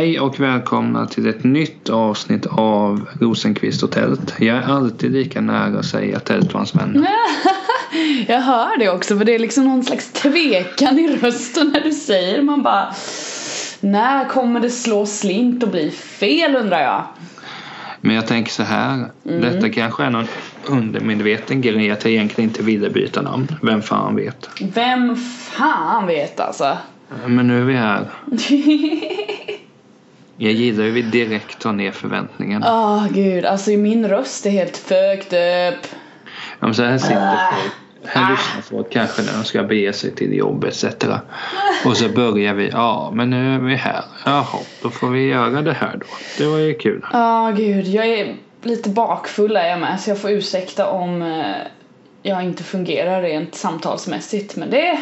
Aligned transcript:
Hej 0.00 0.20
och 0.20 0.40
välkomna 0.40 1.06
till 1.06 1.26
ett 1.26 1.44
nytt 1.44 1.88
avsnitt 1.88 2.46
av 2.46 3.08
Rosenqvist 3.20 3.82
och 3.82 3.90
Tält. 3.90 4.34
Jag 4.38 4.56
är 4.56 4.62
alltid 4.62 5.12
lika 5.12 5.40
nära 5.40 5.78
att 5.78 5.86
säga 5.86 6.20
Tält 6.20 6.46
och 6.46 6.54
hans 6.54 6.74
vänner. 6.74 7.08
Jag 8.28 8.40
hör 8.40 8.78
det 8.78 8.88
också 8.88 9.18
för 9.18 9.24
det 9.24 9.34
är 9.34 9.38
liksom 9.38 9.64
någon 9.64 9.84
slags 9.84 10.12
tvekan 10.12 10.98
i 10.98 11.16
rösten 11.16 11.70
när 11.72 11.80
du 11.80 11.92
säger 11.92 12.42
man 12.42 12.62
bara 12.62 12.94
När 13.80 14.28
kommer 14.28 14.60
det 14.60 14.70
slå 14.70 15.06
slint 15.06 15.62
och 15.62 15.70
bli 15.70 15.90
fel 15.90 16.56
undrar 16.56 16.80
jag? 16.80 17.04
Men 18.00 18.16
jag 18.16 18.26
tänker 18.26 18.52
så 18.52 18.62
här. 18.62 18.94
Mm. 18.94 19.40
Detta 19.40 19.68
kanske 19.68 20.04
är 20.04 20.10
någon 20.10 20.28
undermedveten 20.66 21.60
grej 21.60 21.90
att 21.90 22.04
jag 22.04 22.12
egentligen 22.12 22.50
inte 22.50 22.62
ville 22.62 22.90
byta 22.90 23.22
namn. 23.22 23.46
Vem 23.62 23.82
fan 23.82 24.16
vet? 24.16 24.50
Vem 24.74 25.16
fan 25.16 26.06
vet 26.06 26.40
alltså? 26.40 26.76
Men 27.26 27.48
nu 27.48 27.60
är 27.60 27.64
vi 27.64 27.74
här. 27.74 28.06
Jag 30.42 30.52
gillar 30.52 30.84
hur 30.84 30.90
vi 30.90 31.02
direkt 31.02 31.58
tar 31.58 31.72
ner 31.72 31.92
förväntningarna. 31.92 32.66
Åh 32.68 33.06
gud, 33.12 33.44
alltså 33.44 33.70
min 33.70 34.08
röst 34.08 34.46
är 34.46 34.50
helt 34.50 34.76
fucked 34.76 35.72
up. 35.72 35.86
Ja, 36.60 36.66
men 36.66 36.74
så 36.74 36.82
här 36.82 36.98
sitter 36.98 37.36
folk. 37.52 37.72
Här 38.04 38.32
lyssnar 38.32 38.62
folk 38.62 38.92
kanske 38.92 39.22
när 39.22 39.32
de 39.32 39.44
ska 39.44 39.62
bege 39.62 39.92
sig 39.92 40.14
till 40.14 40.36
jobb 40.36 40.64
etc. 40.64 40.84
Och 41.84 41.96
så 41.96 42.08
börjar 42.08 42.54
vi. 42.54 42.68
Ja, 42.68 43.10
men 43.14 43.30
nu 43.30 43.54
är 43.54 43.58
vi 43.58 43.74
här. 43.74 44.04
Jaha, 44.24 44.58
då 44.82 44.90
får 44.90 45.08
vi 45.08 45.28
göra 45.28 45.62
det 45.62 45.72
här 45.72 45.96
då. 46.00 46.06
Det 46.38 46.46
var 46.46 46.58
ju 46.58 46.74
kul. 46.74 47.04
Åh 47.12 47.50
gud, 47.50 47.86
jag 47.86 48.06
är 48.06 48.36
lite 48.62 48.88
bakfull 48.88 49.56
är 49.56 49.68
jag 49.68 49.80
med 49.80 50.00
så 50.00 50.10
jag 50.10 50.18
får 50.18 50.30
ursäkta 50.30 50.90
om 50.90 51.22
eh, 51.22 51.56
jag 52.22 52.44
inte 52.44 52.62
fungerar 52.62 53.22
rent 53.22 53.54
samtalsmässigt 53.54 54.56
men 54.56 54.70
det 54.70 54.98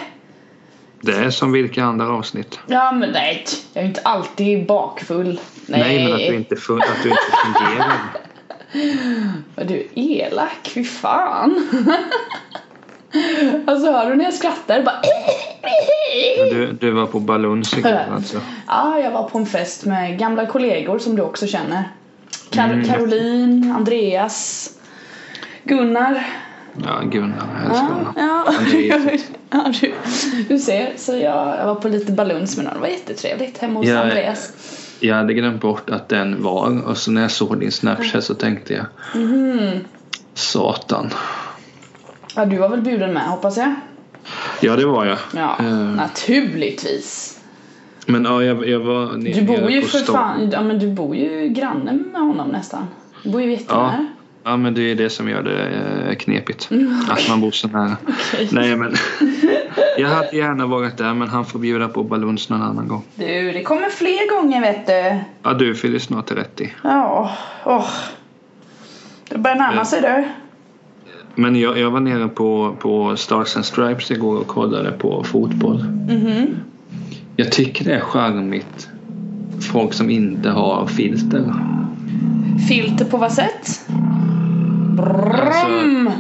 Det 1.00 1.12
är 1.16 1.30
som 1.30 1.52
vilka 1.52 1.84
andra 1.84 2.08
avsnitt. 2.08 2.58
Ja 2.66 2.92
men 2.92 3.10
nej, 3.10 3.44
jag 3.72 3.82
är 3.84 3.88
inte 3.88 4.00
alltid 4.04 4.66
bakfull. 4.66 5.40
Nej, 5.66 5.80
Nej, 5.80 6.04
men 6.04 6.12
att 6.12 6.18
du 6.18 6.34
inte, 6.34 6.54
fun- 6.54 6.80
att 6.82 7.02
du 7.02 7.08
inte 7.08 7.22
fungerar. 7.44 7.92
Vad 9.54 9.66
du 9.66 9.74
är 9.74 9.88
elak, 9.94 10.70
fy 10.74 10.84
fan. 10.84 11.68
alltså 13.66 13.92
hör 13.92 14.10
du 14.10 14.16
när 14.16 14.24
jag 14.24 14.34
skrattar? 14.34 14.82
Bara... 14.82 15.00
Du, 16.50 16.72
du 16.80 16.90
var 16.90 17.06
på 17.06 17.20
Baluns 17.20 17.72
igår 17.78 18.00
alltså. 18.14 18.40
Ja, 18.66 18.98
jag 18.98 19.10
var 19.10 19.28
på 19.28 19.38
en 19.38 19.46
fest 19.46 19.84
med 19.84 20.18
gamla 20.18 20.46
kollegor 20.46 20.98
som 20.98 21.16
du 21.16 21.22
också 21.22 21.46
känner. 21.46 21.82
Kar- 22.50 22.72
Mm. 22.72 22.84
Caroline, 22.88 23.72
Andreas, 23.76 24.70
Gunnar. 25.64 26.26
Ja, 26.84 27.00
Gunnar. 27.10 27.48
Jag 27.56 27.70
älskar 27.70 27.86
Ja, 27.88 27.94
honom. 27.94 28.12
ja. 28.16 28.44
Andreas. 28.58 29.22
ja 29.50 29.72
du, 29.80 29.94
du 30.48 30.58
ser, 30.58 30.92
så 30.96 31.12
jag, 31.12 31.58
jag 31.58 31.66
var 31.66 31.74
på 31.74 31.88
lite 31.88 32.12
baluns 32.12 32.56
med 32.56 32.64
någon. 32.64 32.74
Det 32.74 32.80
var 32.80 32.88
jättetrevligt 32.88 33.58
hemma 33.58 33.80
hos 33.80 33.88
Ja, 33.88 33.98
Andreas. 34.02 34.52
Jag 35.00 35.16
hade 35.16 35.34
glömt 35.34 35.60
bort 35.60 35.90
att 35.90 36.08
den 36.08 36.42
var 36.42 36.82
och 36.86 36.96
så 36.96 37.10
när 37.10 37.22
jag 37.22 37.30
såg 37.30 37.60
din 37.60 37.72
snapchat 37.72 38.24
så 38.24 38.34
tänkte 38.34 38.74
jag 38.74 38.86
Mhm. 39.22 39.70
Satan. 40.34 41.10
Ja, 42.36 42.44
du 42.44 42.56
var 42.56 42.68
väl 42.68 42.80
bjuden 42.82 43.12
med 43.12 43.22
hoppas 43.22 43.56
jag? 43.56 43.74
Ja, 44.60 44.76
det 44.76 44.86
var 44.86 45.04
jag. 45.06 45.18
Ja, 45.36 45.56
Eh, 45.60 45.66
naturligtvis. 45.74 47.38
Men 48.06 48.24
ja, 48.24 48.42
jag, 48.42 48.68
jag 48.68 48.80
var 48.80 49.12
nere 49.16 49.32
Du 49.34 49.42
bor 49.42 49.70
ju 49.70 49.82
för 49.82 49.98
fan, 49.98 50.50
ja 50.52 50.62
men 50.62 50.78
du 50.78 50.90
bor 50.90 51.16
ju 51.16 51.48
granne 51.48 51.92
med 51.92 52.20
honom 52.20 52.48
nästan. 52.48 52.86
Du 53.22 53.30
bor 53.30 53.42
ju 53.42 53.50
jättenära. 53.50 53.94
Ja, 53.98 54.04
men 54.44 54.74
det 54.74 54.82
är 54.82 54.94
det 54.94 55.10
som 55.10 55.28
gör 55.28 55.42
det 55.42 55.68
eh, 56.08 56.16
knepigt. 56.16 56.70
Att 57.08 57.28
man 57.28 57.40
bor 57.40 57.50
så 57.50 57.68
nära. 57.68 57.96
Okej. 58.32 58.48
Nej, 58.52 58.76
men 58.76 58.94
jag 59.98 60.08
hade 60.08 60.36
gärna 60.36 60.66
varit 60.66 60.96
där 60.96 61.14
men 61.14 61.28
han 61.28 61.44
får 61.44 61.58
bjuda 61.58 61.88
på 61.88 62.04
Baluns 62.04 62.48
någon 62.48 62.62
annan 62.62 62.88
gång. 62.88 63.02
Du, 63.14 63.52
det 63.52 63.62
kommer 63.62 63.88
fler 63.88 64.36
gånger 64.36 64.60
vet 64.60 64.86
du. 64.86 65.20
Ja, 65.42 65.54
du 65.54 65.74
fyller 65.74 65.98
snart 65.98 66.26
30. 66.26 66.72
Ja, 66.84 67.30
åh. 67.64 67.90
Det 69.28 69.38
börjar 69.38 69.56
närma 69.56 69.84
sig 69.84 70.00
du. 70.00 70.28
Men 71.34 71.56
jag, 71.56 71.78
jag 71.78 71.90
var 71.90 72.00
nere 72.00 72.28
på, 72.28 72.76
på 72.78 73.16
Stars 73.16 73.56
and 73.56 73.64
Stripes 73.64 74.10
igår 74.10 74.36
och 74.36 74.46
kollade 74.46 74.90
på 74.90 75.24
fotboll. 75.24 75.84
Mhm. 76.08 76.56
Jag 77.36 77.52
tycker 77.52 77.84
det 77.84 77.94
är 77.94 78.00
charmigt. 78.00 78.88
Folk 79.72 79.92
som 79.92 80.10
inte 80.10 80.50
har 80.50 80.86
filter. 80.86 81.54
Filter 82.68 83.04
på 83.04 83.16
vad 83.16 83.32
sätt? 83.32 83.88
Alltså, 84.98 86.12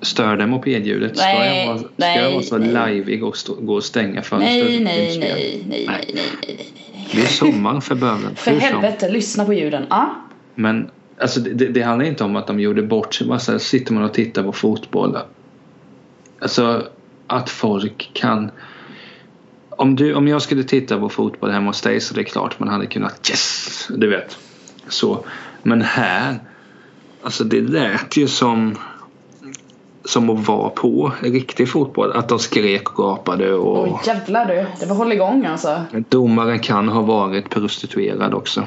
stör 0.00 0.36
det 0.36 0.46
mopedljudet? 0.46 1.16
Ska 1.16 1.26
Nej, 1.26 1.58
jag 1.58 1.66
vara, 1.66 1.78
ska 1.78 1.88
nej, 1.96 2.22
jag 2.22 2.30
vara 2.30 2.42
så 2.42 2.58
nej. 2.58 2.94
livig 2.94 3.24
och 3.24 3.36
stå, 3.36 3.54
gå 3.54 3.74
och 3.74 3.84
stänga 3.84 4.22
fönstret? 4.22 4.64
Nej, 4.64 4.80
nej, 4.80 5.18
nej, 5.18 5.18
nej, 5.18 5.64
nej, 5.68 5.86
nej, 5.88 6.10
nej, 6.14 6.34
nej. 6.46 6.72
Det 7.12 7.20
är 7.20 7.26
sommar 7.26 7.80
för 7.80 7.94
böven. 7.94 8.30
För 8.36 8.50
helvete, 8.50 9.08
lyssna 9.08 9.44
på 9.44 9.52
ljuden. 9.52 9.86
Ja. 9.90 10.14
Men 10.54 10.90
alltså, 11.20 11.40
det, 11.40 11.68
det 11.68 11.82
handlar 11.82 12.06
inte 12.06 12.24
om 12.24 12.36
att 12.36 12.46
de 12.46 12.60
gjorde 12.60 12.82
bort 12.82 13.14
sig. 13.14 13.26
Bara 13.26 13.38
så 13.38 13.52
här, 13.52 13.58
sitter 13.58 13.92
man 13.92 14.02
och 14.02 14.14
tittar 14.14 14.42
på 14.42 14.52
fotboll. 14.52 15.18
Alltså 16.40 16.88
att 17.26 17.50
folk 17.50 18.10
kan... 18.12 18.50
Om, 19.70 19.96
du, 19.96 20.14
om 20.14 20.28
jag 20.28 20.42
skulle 20.42 20.62
titta 20.62 20.98
på 20.98 21.08
fotboll 21.08 21.50
hemma 21.50 21.66
hos 21.66 21.80
dig 21.80 22.00
så 22.00 22.14
det 22.14 22.20
är 22.20 22.24
klart 22.24 22.58
man 22.58 22.68
hade 22.68 22.86
kunnat 22.86 23.30
yes! 23.30 23.88
Du 23.96 24.08
vet. 24.08 24.38
Så. 24.88 25.24
Men 25.62 25.82
här. 25.82 26.38
Alltså 27.24 27.44
det 27.44 27.60
lät 27.60 28.16
ju 28.16 28.28
som 28.28 28.78
som 30.04 30.30
att 30.30 30.48
vara 30.48 30.70
på 30.70 31.12
riktig 31.20 31.68
fotboll. 31.68 32.12
Att 32.12 32.28
de 32.28 32.38
skrek 32.38 32.90
och 32.90 32.96
gapade 32.96 33.52
och 33.52 33.84
Oj 33.84 34.00
jävlar 34.06 34.46
du, 34.46 34.66
det 34.80 34.86
var 34.86 34.96
hålligång 34.96 35.46
alltså. 35.46 35.82
domaren 36.08 36.58
kan 36.58 36.88
ha 36.88 37.02
varit 37.02 37.50
prostituerad 37.50 38.34
också. 38.34 38.66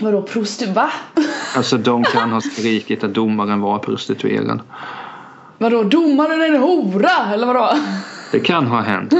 Vadå 0.00 0.22
prosti... 0.22 0.66
Va? 0.72 0.90
Alltså 1.56 1.78
de 1.78 2.04
kan 2.04 2.30
ha 2.30 2.40
skrikit 2.40 3.04
att 3.04 3.14
domaren 3.14 3.60
var 3.60 3.78
prostituerad. 3.78 4.60
Vadå 5.58 5.82
domaren 5.82 6.40
är 6.42 6.46
en 6.46 6.62
hora 6.62 7.32
eller 7.34 7.46
vadå? 7.46 7.72
Det 8.32 8.40
kan 8.40 8.66
ha 8.66 8.80
hänt. 8.80 9.14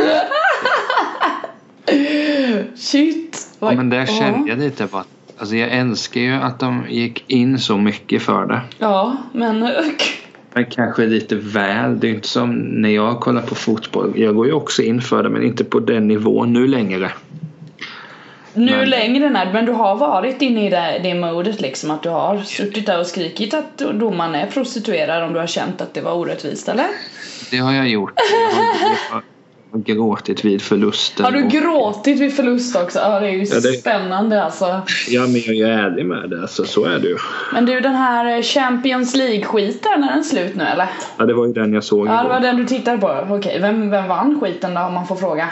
Shit. 2.77 3.49
Ja, 3.59 3.73
men 3.73 3.91
där 3.91 4.06
kände 4.06 4.50
jag 4.50 4.59
lite 4.59 4.84
att 4.84 5.06
Alltså 5.41 5.56
jag 5.56 5.71
älskar 5.71 6.21
ju 6.21 6.33
att 6.33 6.59
de 6.59 6.84
gick 6.89 7.25
in 7.31 7.59
så 7.59 7.77
mycket 7.77 8.23
för 8.23 8.47
det. 8.47 8.61
Ja, 8.78 9.17
men 9.33 9.61
Men 10.55 10.65
kanske 10.67 11.06
lite 11.06 11.34
väl. 11.37 12.01
Det 12.01 12.09
är 12.09 12.15
inte 12.15 12.28
som 12.28 12.55
när 12.59 12.89
jag 12.89 13.21
kollar 13.21 13.43
på 13.43 13.55
fotboll. 13.55 14.12
Jag 14.17 14.34
går 14.34 14.47
ju 14.47 14.53
också 14.53 14.83
in 14.83 15.00
för 15.00 15.23
det 15.23 15.29
men 15.29 15.43
inte 15.43 15.65
på 15.65 15.81
den 15.81 16.09
nivån 16.09 16.53
nu 16.53 16.67
längre. 16.67 17.11
nu 18.55 18.77
Men- 18.77 18.91
längre 18.91 19.31
när 19.31 19.53
men 19.53 19.65
du 19.67 19.73
har 19.73 19.97
varit 19.97 20.43
inne 20.43 20.67
i 20.67 20.71
det, 20.71 21.00
det 21.03 21.15
modet 21.15 21.61
liksom 21.61 21.91
att 21.91 22.03
du 22.03 22.09
har 22.09 22.39
suttit 22.39 22.87
där 22.87 23.00
och 23.00 23.06
skrikit 23.06 23.55
att 23.55 23.79
domaren 23.79 24.34
är 24.34 24.47
prostituerad 24.47 25.23
om 25.23 25.33
du 25.33 25.39
har 25.39 25.47
känt 25.47 25.81
att 25.81 25.95
det 25.95 26.00
var 26.00 26.12
orättvist 26.15 26.69
eller? 26.69 26.87
Det 27.50 27.56
har 27.59 27.73
jag 27.73 27.89
gjort. 27.89 28.12
Jag 28.17 28.56
har, 28.56 28.65
jag 29.09 29.15
har 29.15 29.23
gråtit 29.72 30.44
vid 30.44 30.62
förlusten. 30.62 31.25
Har 31.25 31.32
du 31.32 31.42
gråtit 31.48 32.20
vid 32.20 32.36
förlust 32.36 32.76
också? 32.76 32.98
Ja 32.98 33.20
det 33.20 33.26
är 33.26 33.31
ju 33.31 33.44
Ja, 33.44 33.54
det- 33.60 33.72
spännande 33.72 34.44
alltså. 34.44 34.81
Ja 35.08 35.20
men 35.22 35.34
jag 35.56 35.70
är 35.70 35.78
ärlig 35.78 36.06
med 36.06 36.31
det. 36.31 36.41
Alltså, 36.41 36.64
så 36.64 36.84
är 36.84 36.98
det 36.98 37.08
ju. 37.08 37.16
Men 37.53 37.66
du 37.66 37.81
den 37.81 37.94
här 37.94 38.36
eh, 38.36 38.42
Champions 38.42 39.16
League-skiten, 39.16 40.04
är 40.04 40.14
den 40.14 40.25
slut 40.25 40.54
nu 40.56 40.64
eller? 40.64 40.86
Ja 41.19 41.26
det 41.26 41.34
var 41.34 41.47
ju 41.47 41.53
den 41.53 41.72
jag 41.72 41.84
såg 41.84 42.08
Ja 42.08 42.22
det 42.22 42.28
var 42.28 42.36
igår. 42.36 42.47
den 42.47 42.56
du 42.56 42.64
tittade 42.66 42.98
på, 42.98 43.26
okej. 43.31 43.58
Vem, 43.60 43.91
vem 43.91 44.08
vann 44.08 44.41
skiten 44.41 44.75
då 44.75 44.81
om 44.81 44.94
man 44.94 45.06
får 45.06 45.16
fråga? 45.16 45.48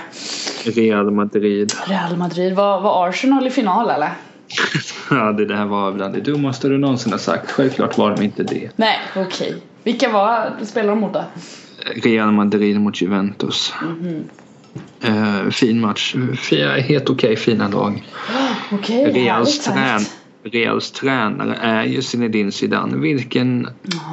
Real 0.64 1.10
Madrid. 1.10 1.72
Real 1.86 2.16
Madrid, 2.16 2.54
var, 2.56 2.80
var 2.80 3.08
Arsenal 3.08 3.46
i 3.46 3.50
final 3.50 3.90
eller? 3.90 4.10
Ja 5.10 5.32
det 5.32 5.44
där 5.44 5.64
var 5.64 5.92
bland 5.92 6.14
det 6.14 6.20
dummaste 6.20 6.68
du 6.68 6.78
någonsin 6.78 7.12
har 7.12 7.18
sagt. 7.18 7.50
Självklart 7.50 7.98
var 7.98 8.16
de 8.16 8.22
inte 8.24 8.42
det. 8.42 8.70
Nej, 8.76 8.98
okej. 9.16 9.54
Vilka 9.88 10.12
var, 10.12 10.56
spelade 10.64 10.92
de 10.92 11.00
mot 11.00 11.12
då? 11.12 11.24
Real 12.02 12.32
Madrid 12.32 12.80
mot 12.80 13.02
Juventus. 13.02 13.74
Mhm. 13.82 14.24
Eh, 15.00 15.50
fin 15.50 15.80
match. 15.80 16.14
Helt 16.88 17.10
okej 17.10 17.36
fina 17.36 17.68
lag. 17.68 18.04
Okej, 18.72 19.04
Reals, 19.04 19.66
härligt, 19.66 20.08
trän. 20.42 20.52
Reals 20.52 20.90
tränare 20.90 21.56
är 21.60 21.84
ju 21.84 22.02
Zinedine 22.02 22.52
Zidane. 22.52 22.96
Vilken 22.96 23.68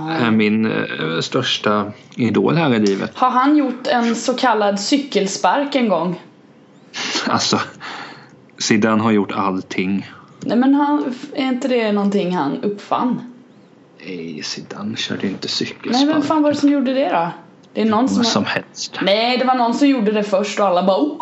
är 0.10 0.31
min 0.31 0.66
eh, 0.66 1.19
största 1.22 1.92
idol 2.16 2.56
här 2.56 2.74
i 2.74 2.80
livet. 2.80 3.12
Har 3.16 3.30
han 3.30 3.57
gjort 3.57 3.88
en 3.88 4.16
så 4.16 4.33
kallad 4.33 4.80
cykelspark 4.80 5.75
en 5.75 5.89
gång? 5.89 6.22
Alltså, 7.27 7.60
Zidane 8.57 9.04
har 9.04 9.12
gjort 9.12 9.31
allting. 9.31 10.10
Nej 10.39 10.57
men 10.57 10.74
han, 10.74 11.13
är 11.33 11.48
inte 11.48 11.68
det 11.68 11.92
någonting 11.92 12.36
han 12.36 12.63
uppfann? 12.63 13.35
Nej, 14.06 14.44
Zidane 14.44 14.98
körde 14.98 15.28
inte 15.28 15.48
Nej 15.48 15.50
cykelspark. 15.50 16.10
vem 16.10 16.22
fan 16.22 16.42
var 16.44 16.52
det 16.52 16.57
som 16.57 16.69
gjorde 16.69 16.94
det 16.94 17.10
då? 17.10 17.30
Det 17.74 17.81
är 17.81 17.86
någon 17.86 18.10
som... 18.10 18.18
Vad 18.18 18.28
som 18.28 18.46
helst. 18.46 19.00
Nej 19.02 19.38
det 19.38 19.46
var 19.46 19.56
någon 19.56 19.74
som 19.74 19.88
gjorde 19.88 20.12
det 20.12 20.24
först 20.24 20.60
och 20.60 20.66
alla 20.66 20.84
bara 20.84 21.00
What? 21.00 21.19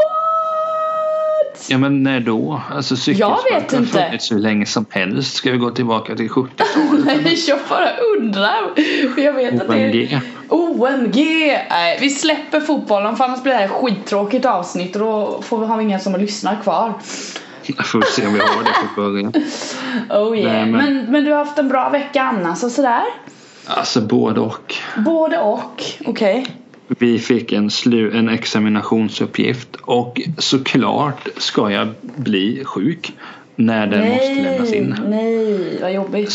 Ja 1.70 1.78
men 1.78 2.04
när 2.04 2.20
då? 2.20 2.62
Alltså 2.72 2.96
cykelspark 2.96 3.52
har 3.52 3.80
inte. 3.80 3.92
funnits 3.92 4.32
hur 4.32 4.40
länge 4.40 4.66
som 4.66 4.86
helst. 4.90 5.36
Ska 5.36 5.52
vi 5.52 5.58
gå 5.58 5.70
tillbaka 5.72 6.16
till 6.16 6.30
70-talet? 6.30 7.06
Nej 7.24 7.38
jag 7.48 7.60
bara 7.70 7.90
undrar. 7.98 8.62
Jag 9.18 9.34
vet 9.34 9.62
att 9.62 9.68
det 9.68 9.76
är... 9.78 9.90
OMG. 9.90 10.20
OMG! 10.50 11.18
Nej, 11.70 11.98
vi 12.02 12.10
släpper 12.10 12.60
fotbollen 12.60 13.16
för 13.16 13.24
annars 13.24 13.44
blir 13.44 13.54
det 13.54 13.60
här 13.60 13.66
ett 13.66 13.72
skittråkigt 13.72 14.46
avsnitt 14.46 14.96
och 14.96 15.02
då 15.02 15.42
får 15.42 15.60
vi, 15.60 15.66
har 15.66 15.78
vi 15.78 15.84
inga 15.84 16.00
som 16.00 16.16
lyssnar 16.16 16.62
kvar. 16.62 16.94
Jag 17.66 17.86
får 17.86 18.02
se 18.02 18.28
om 18.28 18.34
vi 18.34 18.40
har 18.40 18.64
det 18.64 18.70
på 18.96 19.02
början. 19.02 19.34
Oh 20.10 20.38
yeah. 20.38 20.52
Nej, 20.54 20.72
men... 20.72 20.72
men- 20.96 21.12
Men, 21.12 21.24
du 21.24 21.32
har 21.32 21.38
haft 21.38 21.60
en 21.60 21.70
bra 21.70 21.90
vecka 21.90 22.22
annars 22.24 22.64
och 22.64 22.72
sådär? 22.72 23.02
Alltså 23.68 24.02
både 24.02 24.40
och. 24.40 24.76
Både 25.06 25.38
och, 25.38 25.84
okej. 26.06 26.46
Vi 26.88 27.20
fick 27.20 27.52
en, 27.52 27.70
slu, 27.70 28.18
en 28.18 28.30
examinationsuppgift 28.30 29.76
och 29.82 30.22
såklart 30.38 31.28
ska 31.38 31.72
jag 31.72 31.88
bli 32.16 32.64
sjuk 32.66 33.14
när 33.56 33.88
den 33.88 34.10
måste 34.10 34.36
lämnas 34.36 34.74
in. 34.74 34.96
Nej, 35.08 35.78
vad 35.82 35.94
jobbigt. 35.94 36.32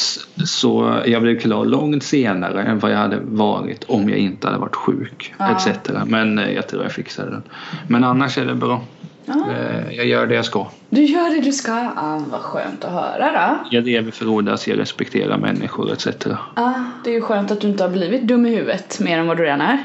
Så 0.46 0.98
jag 1.06 1.22
blev 1.22 1.40
klar 1.40 1.64
långt 1.64 2.02
senare 2.04 2.62
än 2.62 2.78
vad 2.78 2.90
jag 2.92 2.98
hade 2.98 3.19
varit 3.22 3.84
om 3.84 4.08
jag 4.08 4.19
inte 4.19 4.46
hade 4.46 4.58
varit 4.58 4.76
sjuk. 4.76 5.34
Ja. 5.38 5.56
Etc. 5.56 5.90
Men 6.06 6.38
eh, 6.38 6.50
jag 6.52 6.69
tror 6.69 6.82
jag 6.82 6.92
fixade 6.92 7.30
den. 7.30 7.42
Men 7.88 8.04
annars 8.04 8.38
är 8.38 8.46
det 8.46 8.54
bra. 8.54 8.82
Ja. 9.28 9.52
Eh, 9.52 9.92
Jag 9.96 10.06
gör 10.06 10.26
det 10.26 10.34
jag 10.34 10.44
ska. 10.44 10.66
Du 10.90 11.02
gör 11.02 11.34
det 11.34 11.40
du 11.40 11.52
ska. 11.52 11.72
Ah, 11.72 12.20
vad 12.30 12.40
skönt 12.40 12.84
att 12.84 12.92
höra 12.92 13.32
då. 13.32 13.69
Jag 13.76 13.84
lever 13.84 14.10
frodas, 14.10 14.69
jag 14.69 14.78
respekterar 14.78 15.38
människor 15.38 15.92
etc. 15.92 16.06
Ah, 16.54 16.72
det 17.04 17.10
är 17.10 17.14
ju 17.14 17.20
skönt 17.20 17.50
att 17.50 17.60
du 17.60 17.69
inte 17.69 17.82
har 17.84 17.90
blivit 17.90 18.22
dum 18.22 18.46
i 18.46 18.50
huvudet 18.56 19.00
mer 19.00 19.19
än 19.19 19.26
vad 19.26 19.36
du 19.36 19.42
redan 19.44 19.60
är. 19.60 19.78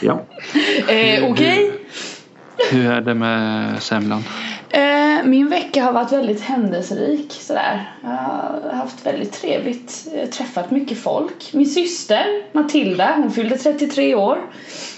Ja. 0.00 0.20
Eh, 0.88 1.24
Okej. 1.30 1.72
Hur 2.70 2.90
är 2.90 3.00
det 3.00 3.14
med 3.14 3.82
semlan? 3.82 4.22
Eh, 4.74 5.24
min 5.24 5.48
vecka 5.48 5.84
har 5.84 5.92
varit 5.92 6.12
väldigt 6.12 6.40
händelserik 6.40 7.32
sådär. 7.32 7.92
Jag 8.02 8.10
har 8.10 8.72
haft 8.72 9.06
väldigt 9.06 9.32
trevligt, 9.32 10.06
eh, 10.14 10.28
träffat 10.28 10.70
mycket 10.70 10.98
folk. 10.98 11.50
Min 11.52 11.66
syster 11.66 12.42
Matilda, 12.52 13.14
hon 13.16 13.30
fyllde 13.30 13.58
33 13.58 14.14
år 14.14 14.38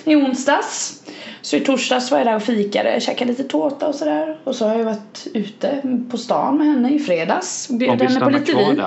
i 0.05 0.17
onsdags. 0.17 1.03
Så 1.43 1.57
i 1.57 1.61
torsdags 1.61 2.11
var 2.11 2.19
jag 2.19 2.27
där 2.27 2.37
och 2.37 2.43
fikade, 2.43 3.01
käkade 3.01 3.31
lite 3.31 3.45
tårta 3.45 3.89
och 3.89 3.95
sådär. 3.95 4.39
Och 4.45 4.55
så 4.57 4.69
har 4.69 4.77
jag 4.77 4.85
varit 4.85 5.27
ute 5.35 5.83
på 6.11 6.19
stan 6.19 6.59
med 6.59 6.67
henne 6.67 6.95
i 6.95 6.99
fredags. 6.99 7.69
Bjöd 7.69 8.03
henne 8.03 8.21
på 8.21 8.31
lite 8.31 8.55
vin. 8.57 8.83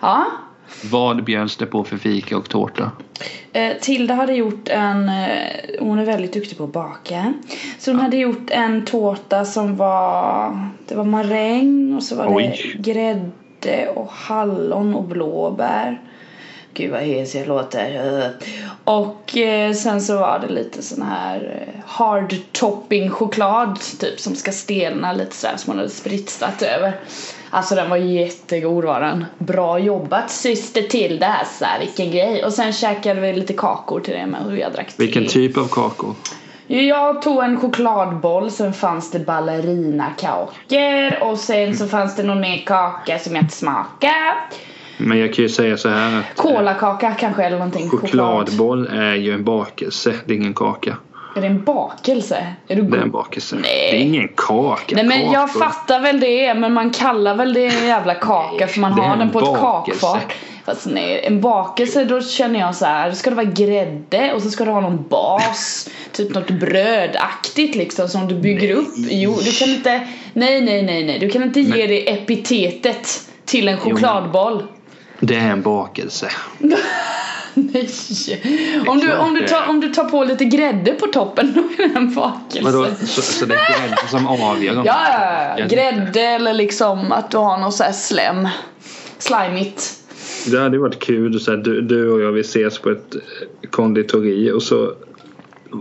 Ja. 0.00 0.26
Vad 0.90 1.24
bjöds 1.24 1.56
det 1.56 1.66
på 1.66 1.84
för 1.84 1.96
fika 1.96 2.36
och 2.36 2.48
tårta? 2.48 2.90
Eh, 3.52 3.72
Tilda 3.80 4.14
hade 4.14 4.34
gjort 4.34 4.68
en, 4.68 5.08
eh, 5.08 5.46
hon 5.80 5.98
är 5.98 6.04
väldigt 6.04 6.32
duktig 6.32 6.58
på 6.58 6.64
att 6.64 6.72
baka. 6.72 7.34
Så 7.78 7.90
hon 7.90 8.00
hade 8.00 8.16
gjort 8.16 8.50
en 8.50 8.84
tårta 8.84 9.44
som 9.44 9.76
var, 9.76 10.68
det 10.88 10.94
var 10.94 11.04
maräng 11.04 11.94
och 11.96 12.02
så 12.02 12.16
var 12.16 12.36
Oj. 12.36 12.74
det 12.82 12.92
grädde 12.92 13.88
och 13.94 14.10
hallon 14.12 14.94
och 14.94 15.04
blåbär. 15.04 16.00
Gud 16.74 16.90
vad 16.90 17.00
hes 17.00 17.34
jag 17.34 17.48
låter. 17.48 18.18
Eh. 18.18 18.30
Och 18.84 19.36
eh, 19.36 19.72
sen 19.72 20.00
så 20.00 20.18
var 20.18 20.38
det 20.38 20.54
lite 20.54 20.82
sån 20.82 21.02
här 21.02 21.66
eh, 21.66 21.80
hard 21.86 22.34
topping 22.52 23.10
choklad 23.10 23.80
typ 24.00 24.20
som 24.20 24.34
ska 24.34 24.52
stelna 24.52 25.12
lite 25.12 25.36
sådär 25.36 25.56
som 25.56 25.70
hon 25.70 25.78
hade 25.78 25.90
spritsat 25.90 26.62
över. 26.62 27.00
Alltså 27.50 27.74
den 27.74 27.90
var 27.90 27.96
jättegod 27.96 28.84
var 28.84 29.00
den. 29.00 29.24
Bra 29.38 29.78
jobbat 29.78 30.30
syster 30.30 30.82
Tilda 30.82 31.26
alltså, 31.26 31.64
vilken 31.80 32.10
grej. 32.10 32.44
Och 32.44 32.52
sen 32.52 32.72
käkade 32.72 33.20
vi 33.20 33.32
lite 33.32 33.52
kakor 33.52 34.00
till 34.00 34.14
det 34.14 34.26
med 34.26 34.46
och 34.46 34.58
jag 34.58 34.72
drack 34.72 34.92
Vilken 34.96 35.22
te. 35.22 35.28
typ 35.30 35.56
av 35.56 35.68
kakor? 35.68 36.14
Jag 36.66 37.22
tog 37.22 37.42
en 37.42 37.60
chokladboll, 37.60 38.50
sen 38.50 38.72
fanns 38.72 39.10
det 39.10 39.18
ballerinakakor 39.18 40.48
och 41.20 41.38
sen 41.38 41.76
så 41.76 41.86
fanns 41.86 42.16
det 42.16 42.22
någon 42.22 42.40
mer 42.40 42.62
kaka 42.66 43.18
som 43.18 43.34
jag 43.34 43.44
inte 43.44 43.54
smakade. 43.54 44.12
Men 44.98 45.18
jag 45.18 45.34
kan 45.34 45.42
ju 45.42 45.48
säga 45.48 45.76
så 45.76 45.88
här 45.88 46.18
att 46.18 46.36
Kolakaka 46.36 47.14
kanske 47.14 47.44
eller 47.44 47.58
någonting. 47.58 47.88
Choklad. 47.88 48.48
chokladboll 48.48 48.86
är 48.86 49.14
ju 49.14 49.34
en 49.34 49.44
bakelse, 49.44 50.14
det 50.24 50.32
är 50.34 50.36
ingen 50.36 50.54
kaka. 50.54 50.96
Är 51.36 51.40
det 51.40 51.46
en 51.46 51.64
bakelse? 51.64 52.46
Är 52.68 52.76
du 52.76 52.82
Det 52.82 52.96
är 52.98 53.02
en 53.02 53.10
bakelse. 53.10 53.56
Nej. 53.56 53.88
Det 53.92 53.96
är 53.96 54.00
ingen 54.02 54.28
kaka. 54.36 54.96
Nej 54.96 55.04
men 55.04 55.32
jag 55.32 55.48
Kakor. 55.48 55.60
fattar 55.60 56.00
väl 56.00 56.20
det 56.20 56.54
men 56.54 56.72
man 56.72 56.90
kallar 56.90 57.34
väl 57.34 57.52
det 57.52 57.66
en 57.66 57.86
jävla 57.86 58.14
kaka 58.14 58.66
för 58.66 58.80
man 58.80 58.92
har 58.92 59.12
en 59.12 59.18
den 59.18 59.30
på 59.30 59.38
ett 59.38 59.44
bakelse. 59.44 60.00
kakfat. 60.00 60.32
Fast 60.64 60.86
nej, 60.86 61.20
en 61.26 61.40
bakelse 61.40 62.04
då 62.04 62.20
känner 62.20 62.60
jag 62.60 62.74
så 62.76 62.84
här, 62.84 63.12
ska 63.12 63.30
det 63.30 63.36
vara 63.36 63.46
grädde 63.46 64.32
och 64.32 64.42
så 64.42 64.50
ska 64.50 64.64
det 64.64 64.70
ha 64.70 64.80
någon 64.80 65.08
bas, 65.08 65.88
typ 66.12 66.34
något 66.34 66.50
brödaktigt 66.50 67.74
liksom 67.76 68.08
som 68.08 68.28
du 68.28 68.34
bygger 68.34 68.74
upp. 68.74 68.92
Jo, 68.96 69.38
du 69.44 69.52
kan 69.52 69.68
inte, 69.68 69.90
nej 70.32 70.60
nej 70.60 70.82
nej 70.82 71.04
nej, 71.06 71.18
du 71.18 71.30
kan 71.30 71.42
inte 71.42 71.60
ge 71.60 71.86
det 71.86 72.10
epitetet 72.10 73.08
till 73.44 73.68
en 73.68 73.74
men- 73.74 73.82
chokladboll. 73.84 74.62
Det 75.20 75.36
är 75.36 75.50
en 75.50 75.62
bakelse. 75.62 76.28
Nej. 77.54 77.88
Om 78.86 78.98
du, 78.98 79.16
om, 79.16 79.34
du 79.34 79.40
det 79.40 79.48
tar, 79.48 79.68
om 79.68 79.80
du 79.80 79.88
tar 79.88 80.04
på 80.04 80.24
lite 80.24 80.44
grädde 80.44 80.92
på 80.92 81.06
toppen 81.06 81.52
då 81.54 81.60
är 81.84 81.88
det 81.88 81.98
en 81.98 82.14
bakelse. 82.14 82.60
Vadå, 82.72 82.86
så, 83.06 83.22
så 83.22 83.46
det 83.46 83.54
är 83.54 83.58
grädde 83.80 83.96
som 84.10 84.26
avgör? 84.26 84.74
Ja, 84.74 84.82
ja, 84.84 85.54
ja. 85.58 85.66
grädde 85.66 86.20
eller 86.20 86.54
liksom 86.54 87.12
att 87.12 87.30
du 87.30 87.36
har 87.38 87.58
någon 87.58 87.72
så 87.72 87.82
här 87.84 87.92
slem. 87.92 88.48
Slimigt. 89.18 89.92
Det 90.46 90.60
hade 90.60 90.78
varit 90.78 90.98
kul 91.00 91.40
så 91.40 91.50
här, 91.50 91.58
du, 91.58 91.80
du 91.80 92.10
och 92.10 92.20
jag 92.20 92.32
vi 92.32 92.40
ses 92.40 92.78
på 92.78 92.90
ett 92.90 93.16
konditori 93.70 94.52
och 94.52 94.62
så 94.62 94.92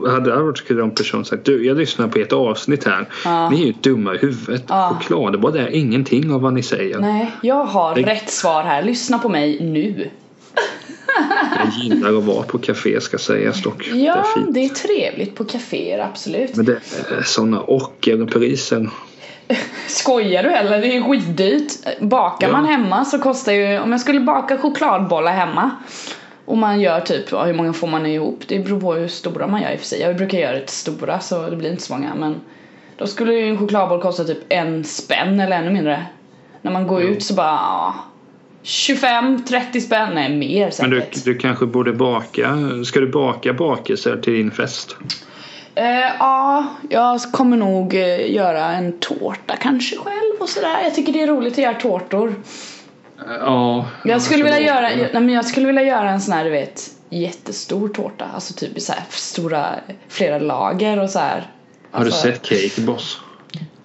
hade 0.07 0.30
det 0.36 0.44
varit 0.44 0.68
kul 0.68 0.81
om 0.81 0.92
personen 0.95 1.25
sagt 1.25 1.45
du 1.45 1.66
jag 1.66 1.77
lyssnar 1.77 2.07
på 2.07 2.19
ett 2.19 2.33
avsnitt 2.33 2.86
här. 2.86 3.06
Ja. 3.25 3.50
Ni 3.50 3.62
är 3.62 3.66
ju 3.66 3.74
dumma 3.81 4.16
i 4.16 4.18
huvudet. 4.18 4.63
Ja. 4.68 4.98
Chokladboll 5.00 5.56
är 5.57 5.68
ingenting 5.75 6.31
av 6.31 6.42
vad 6.42 6.54
ni 6.54 6.63
säger. 6.63 7.00
Nej, 7.00 7.31
jag 7.42 7.63
har 7.66 7.95
Det- 7.95 8.01
rätt 8.01 8.30
svar 8.30 8.63
här. 8.63 8.83
Lyssna 8.83 9.18
på 9.19 9.30
mig 9.30 9.60
nu. 9.62 10.10
Gillar 11.83 12.17
att 12.17 12.23
vara 12.23 12.43
på 12.43 12.57
café 12.57 13.01
ska 13.01 13.17
sägas 13.17 13.63
dock. 13.63 13.89
det 13.93 13.97
Ja, 13.99 14.15
är 14.15 14.23
fint. 14.23 14.53
det 14.53 14.59
är 14.65 14.69
trevligt 14.69 15.35
på 15.35 15.43
kaféer, 15.45 15.99
absolut. 15.99 16.55
Men 16.55 16.65
det 16.65 16.73
är 17.17 17.23
sådana 17.23 17.61
ockerpriser. 17.61 18.89
Skojar 19.87 20.43
du 20.43 20.49
eller? 20.49 20.81
Det 20.81 20.97
är 20.97 21.01
skitdyrt. 21.01 21.71
Bakar 22.01 22.47
Ja. 22.47 22.51
man 22.51 22.65
hemma 22.65 23.05
så 23.05 23.19
kostar 23.19 23.51
ju, 23.53 23.79
om 23.79 23.91
jag 23.91 24.01
skulle 24.01 24.19
baka 24.19 24.57
chokladbollar 24.57 25.31
hemma 25.33 25.71
och 26.45 26.57
man 26.57 26.81
gör 26.81 26.99
typ, 27.01 27.31
ja, 27.31 27.43
hur 27.45 27.53
många 27.53 27.73
får 27.73 27.87
man 27.87 28.05
ihop? 28.05 28.39
Det 28.47 28.59
beror 28.59 28.79
på 28.81 28.93
hur 28.93 29.07
stora 29.07 29.47
man 29.47 29.61
gör 29.61 29.71
i 29.71 29.75
och 29.75 29.79
för 29.79 29.87
sig. 29.87 30.01
Jag 30.01 30.15
brukar 30.17 30.37
göra 30.37 30.59
det 30.59 30.69
stora 30.69 31.19
så 31.19 31.49
det 31.49 31.55
blir 31.55 31.71
inte 31.71 31.83
så 31.83 31.93
många 31.93 32.15
men 32.15 32.35
då 32.97 33.07
skulle 33.07 33.33
ju 33.33 33.49
en 33.49 33.57
chokladboll 33.57 34.01
kosta 34.01 34.23
typ 34.23 34.37
en 34.49 34.83
spänn 34.83 35.39
eller 35.39 35.57
ännu 35.57 35.71
mindre. 35.71 36.05
När 36.61 36.71
man 36.71 36.87
går 36.87 37.01
Jo. 37.01 37.07
ut 37.07 37.23
så 37.23 37.33
bara 37.33 37.47
ja, 37.47 37.95
25-30 38.63 39.80
spänn, 39.80 40.13
nej 40.16 40.35
mer 40.37 40.63
Men 40.63 40.71
säkert. 40.71 41.23
du, 41.25 41.33
du 41.33 41.39
kanske 41.39 41.66
borde 41.66 41.94
baka. 41.94 42.57
Ska 42.85 42.99
du 42.99 43.07
baka 43.11 43.54
bakelser 43.54 44.18
till 44.18 44.33
din 44.33 44.51
fest? 44.51 44.95
Eh, 45.75 45.85
ja, 46.19 46.66
jag 46.89 47.21
kommer 47.21 47.57
nog 47.57 47.94
eh, 47.95 48.31
göra 48.31 48.66
en 48.71 48.99
tårta 48.99 49.56
kanske 49.61 49.95
själv 49.97 50.33
och 50.39 50.49
sådär. 50.49 50.83
Jag 50.83 50.95
tycker 50.95 51.13
det 51.13 51.21
är 51.21 51.28
roligt 51.28 51.54
att 51.54 51.57
göra 51.59 51.73
tårtor. 51.73 52.35
Ja. 53.39 53.85
Jag 54.04 54.21
skulle 54.21 54.44
vilja 54.44 54.59
göra, 54.59 54.92
Ja. 54.92 54.97
nej, 54.97 55.09
men 55.23 55.30
jag 55.30 55.45
skulle 55.45 55.68
vilja 55.68 55.83
göra 55.83 56.09
en 56.09 56.21
sån 56.21 56.33
här 56.33 56.44
du 56.44 56.49
vet 56.49 56.81
jättestor 57.09 57.87
tårta. 57.89 58.25
Alltså 58.33 58.54
typ 58.54 58.78
i 58.78 58.80
så 58.81 58.94
här 58.94 59.04
stora, 59.09 59.66
flera 60.09 60.39
lager 60.39 60.99
och 61.04 61.09
så 61.09 61.19
här. 61.19 61.47
Har 61.92 61.99
du 61.99 62.06
Alltså- 62.06 62.21
sett 62.28 62.42
Cake 62.45 62.81
Boss? 62.81 63.19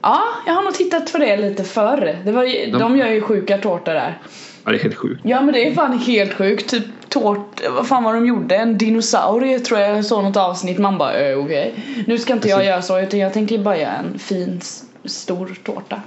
Ja, 0.03 0.23
jag 0.47 0.53
har 0.55 0.63
nog 0.63 0.75
tittat 0.75 1.13
på 1.13 1.19
det 1.19 1.37
lite 1.37 1.65
förr. 1.65 2.19
Det 2.25 2.33
var, 2.33 2.43
de, 2.73 2.79
De- 2.79 2.97
gör 2.99 3.09
ju 3.09 3.21
sjuka 3.21 3.59
tårtor 3.59 3.93
där. 3.93 4.19
Ja, 4.65 4.71
det 4.73 4.79
är 4.79 4.83
helt 4.83 4.95
sjukt. 4.95 5.21
Ja 5.25 5.41
men 5.41 5.55
det 5.55 5.69
är 5.69 5.75
fan 5.75 5.99
helt 5.99 6.35
sjukt. 6.35 6.71
Typ 6.71 6.85
tårt, 7.09 7.61
vad 7.77 7.87
fan 7.89 8.05
var 8.05 8.15
de 8.15 8.27
gjorde? 8.27 8.57
En 8.57 8.79
dinosaurie 8.79 9.59
tror 9.61 9.81
jag 9.81 9.97
jag 9.97 10.05
såg 10.05 10.25
något 10.25 10.37
avsnitt. 10.37 10.79
Man 10.79 10.99
bara 10.99 11.13
eh, 11.15 11.39
okej. 11.39 11.75
Nu 12.07 12.19
ska 12.19 12.33
inte 12.33 12.49
jag 12.49 12.57
Alltså- 12.57 12.69
göra 12.71 12.83
så 12.83 13.01
utan 13.01 13.21
jag 13.21 13.33
tänkte 13.33 13.59
bara 13.59 13.79
göra 13.79 13.93
en 13.93 14.19
fin 14.19 14.61
stor 15.05 15.55
tårta. 15.65 16.01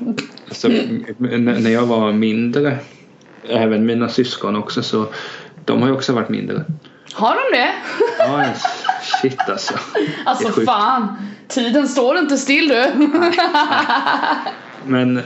Alltså, 0.48 0.68
när 1.18 1.70
jag 1.70 1.86
var 1.86 2.12
mindre, 2.12 2.78
även 3.50 3.86
mina 3.86 4.10
syskon 4.10 4.56
också, 4.56 4.84
så 4.84 5.06
de 5.66 5.82
har 5.82 5.90
ju 5.90 5.96
också 5.96 6.14
varit 6.14 6.30
mindre. 6.30 6.64
Har 7.14 7.36
de 7.36 7.58
det? 7.58 7.70
Ja, 8.20 8.46
shit 9.22 9.50
alltså. 9.50 9.74
Alltså 10.26 10.62
fan. 10.62 11.08
Tiden 11.48 11.88
står 11.88 12.18
inte 12.18 12.38
still 12.38 12.68
du. 12.68 12.86
Men 14.86 15.18
eh, 15.18 15.24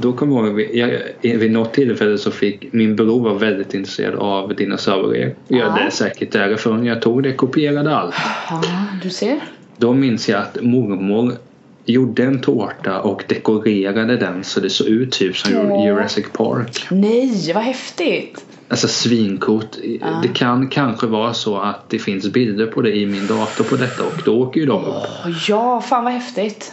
då 0.00 0.12
kommer 0.12 0.36
jag 0.36 0.46
ihåg, 0.46 0.54
vi- 0.54 0.80
jag, 1.22 1.38
vid 1.38 1.50
något 1.52 1.72
tillfälle 1.74 2.18
så 2.18 2.30
fick 2.30 2.72
min 2.72 2.96
bror 2.96 3.20
var 3.20 3.34
väldigt 3.34 3.74
intresserad 3.74 4.14
av 4.14 4.54
dinosaurier. 4.54 5.34
Ja, 5.48 5.56
Ja. 5.58 5.74
det 5.78 5.80
är 5.86 5.90
säkert 5.90 6.32
därifrån 6.32 6.86
jag 6.86 7.02
tog 7.02 7.22
det, 7.22 7.32
kopierade 7.32 7.96
allt. 7.96 8.14
Ja, 8.50 8.62
du 9.02 9.10
ser. 9.10 9.40
Då 9.76 9.92
minns 9.92 10.28
jag 10.28 10.40
att 10.40 10.58
mormor 10.62 11.32
gjorde 11.84 12.24
en 12.24 12.40
tårta 12.40 13.00
och 13.00 13.24
dekorerade 13.28 14.16
den 14.16 14.44
så 14.44 14.60
det 14.60 14.70
såg 14.70 14.86
ut 14.86 15.12
typ 15.12 15.36
som 15.36 15.52
Ja. 15.52 15.86
Jurassic 15.86 16.26
Park. 16.32 16.86
Nej, 16.90 17.52
vad 17.54 17.62
häftigt. 17.62 18.44
Alltså 18.68 18.88
svinkort. 18.88 19.76
Det 20.22 20.28
kan 20.34 20.68
kanske 20.68 21.06
vara 21.06 21.34
så 21.34 21.56
att 21.58 21.90
det 21.90 21.98
finns 21.98 22.28
bilder 22.32 22.66
på 22.66 22.82
det 22.82 22.96
i 22.96 23.06
min 23.06 23.26
dator 23.26 23.64
på 23.64 23.76
detta 23.76 24.02
och 24.04 24.22
då 24.24 24.38
åker 24.42 24.60
ju 24.60 24.66
de 24.66 24.84
upp. 24.84 24.94
Åh, 25.24 25.30
ja, 25.48 25.80
fan 25.80 26.04
vad 26.04 26.12
häftigt. 26.12 26.72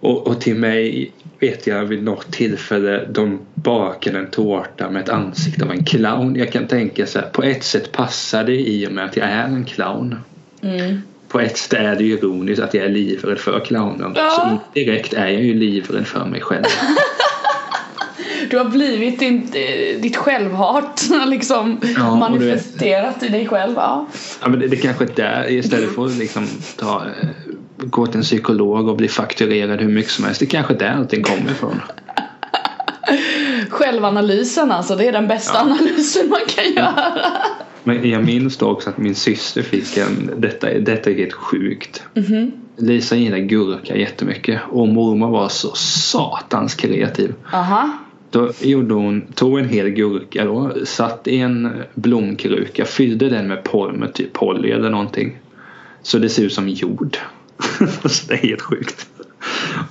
Och, 0.00 0.26
och 0.26 0.40
till 0.40 0.54
mig 0.54 1.12
vet 1.42 1.66
jag 1.66 1.84
vid 1.84 2.02
något 2.02 2.32
tillfälle 2.32 3.06
de 3.10 3.40
bakade 3.54 4.18
en 4.18 4.30
tårta 4.30 4.90
med 4.90 5.02
ett 5.02 5.08
ansikte 5.08 5.64
av 5.64 5.70
en 5.70 5.84
clown. 5.84 6.36
Jag 6.36 6.52
kan 6.52 6.66
tänka 6.66 7.06
så 7.06 7.18
här, 7.18 7.26
på 7.26 7.42
ett 7.42 7.64
sätt 7.64 7.92
passar 7.92 8.44
det 8.44 8.56
i 8.56 8.86
och 8.86 8.92
med 8.92 9.04
att 9.04 9.16
jag 9.16 9.28
är 9.28 9.44
en 9.44 9.64
clown. 9.64 10.16
Mm. 10.62 11.02
på 11.28 11.40
ett 11.40 11.58
sätt 11.58 11.72
är 11.72 11.96
det 11.96 12.04
ju 12.04 12.12
ironiskt 12.12 12.62
att 12.62 12.74
jag 12.74 12.84
är 12.84 12.88
livrädd 12.88 13.38
för 13.38 13.60
clownen. 13.60 14.12
Ja. 14.16 14.30
Så 14.30 14.80
indirekt 14.80 15.14
är 15.14 15.28
jag 15.28 15.42
ju 15.42 15.54
livrädd 15.54 16.06
för 16.06 16.24
mig 16.24 16.40
själv. 16.40 16.64
Du 18.50 18.58
har 18.58 18.64
blivit 18.64 19.18
din, 19.18 19.48
eh, 19.54 20.00
ditt 20.00 20.16
självhat 20.16 21.08
liksom 21.26 21.80
Ja, 21.96 22.16
manifesterat 22.16 23.22
i 23.22 23.28
dig 23.28 23.46
själv. 23.48 23.72
Ja. 23.76 24.06
Ja, 24.42 24.48
men 24.48 24.60
det, 24.60 24.66
det 24.66 24.76
kanske 24.76 25.04
är 25.04 25.10
där 25.16 25.50
istället 25.50 25.94
för 25.94 26.06
att 26.06 26.18
liksom 26.18 26.48
ta, 26.76 26.96
eh, 26.96 27.28
gå 27.82 28.06
till 28.06 28.16
en 28.16 28.22
psykolog 28.22 28.88
och 28.88 28.96
bli 28.96 29.08
fakturerad 29.08 29.80
hur 29.80 29.88
mycket 29.88 30.10
som 30.12 30.24
helst. 30.24 30.40
Det 30.40 30.46
kanske 30.46 30.74
är 30.74 30.78
där 30.78 30.94
allting 30.98 31.22
kommer 31.22 31.50
ifrån. 31.50 31.80
Självanalysen 33.68 34.72
alltså, 34.72 34.96
det 34.96 35.06
är 35.08 35.12
den 35.12 35.28
bästa 35.28 35.52
Ja. 35.54 35.60
analysen 35.60 36.28
man 36.28 36.40
kan 36.48 36.72
göra. 36.72 37.12
Men 37.84 38.10
jag 38.10 38.24
minns 38.24 38.56
då 38.56 38.66
också 38.70 38.90
att 38.90 38.98
min 38.98 39.14
syster 39.14 39.62
fick 39.62 39.96
en, 39.96 40.30
detta, 40.36 40.70
är- 40.70 40.80
detta 40.80 41.10
är 41.10 41.14
helt 41.14 41.32
sjukt. 41.32 42.02
Lisa 42.76 43.16
gillar 43.16 43.38
gurka 43.38 43.96
jättemycket 43.96 44.60
och 44.70 44.88
mormor 44.88 45.30
var 45.30 45.48
så 45.48 45.68
satans 45.74 46.74
kreativ. 46.74 47.34
Aha. 47.52 47.90
Då 48.30 48.50
gjorde 48.60 48.94
hon, 48.94 49.22
tog 49.34 49.58
en 49.58 49.68
hel 49.68 49.88
gurka 49.88 50.44
då, 50.44 50.72
satt 50.84 51.28
i 51.28 51.36
en 51.38 51.82
blomkruka, 51.94 52.84
fyllde 52.84 53.28
den 53.28 53.48
med, 53.48 53.64
pol, 53.64 53.92
med 53.92 54.14
typ 54.14 54.32
poly 54.32 54.70
eller 54.70 54.90
någonting. 54.90 55.38
Så 56.02 56.18
det 56.18 56.28
ser 56.28 56.42
ut 56.44 56.52
som 56.52 56.68
jord. 56.68 57.16
så 58.04 58.26
det 58.28 58.34
är 58.34 58.38
helt 58.38 58.62
sjukt. 58.62 59.06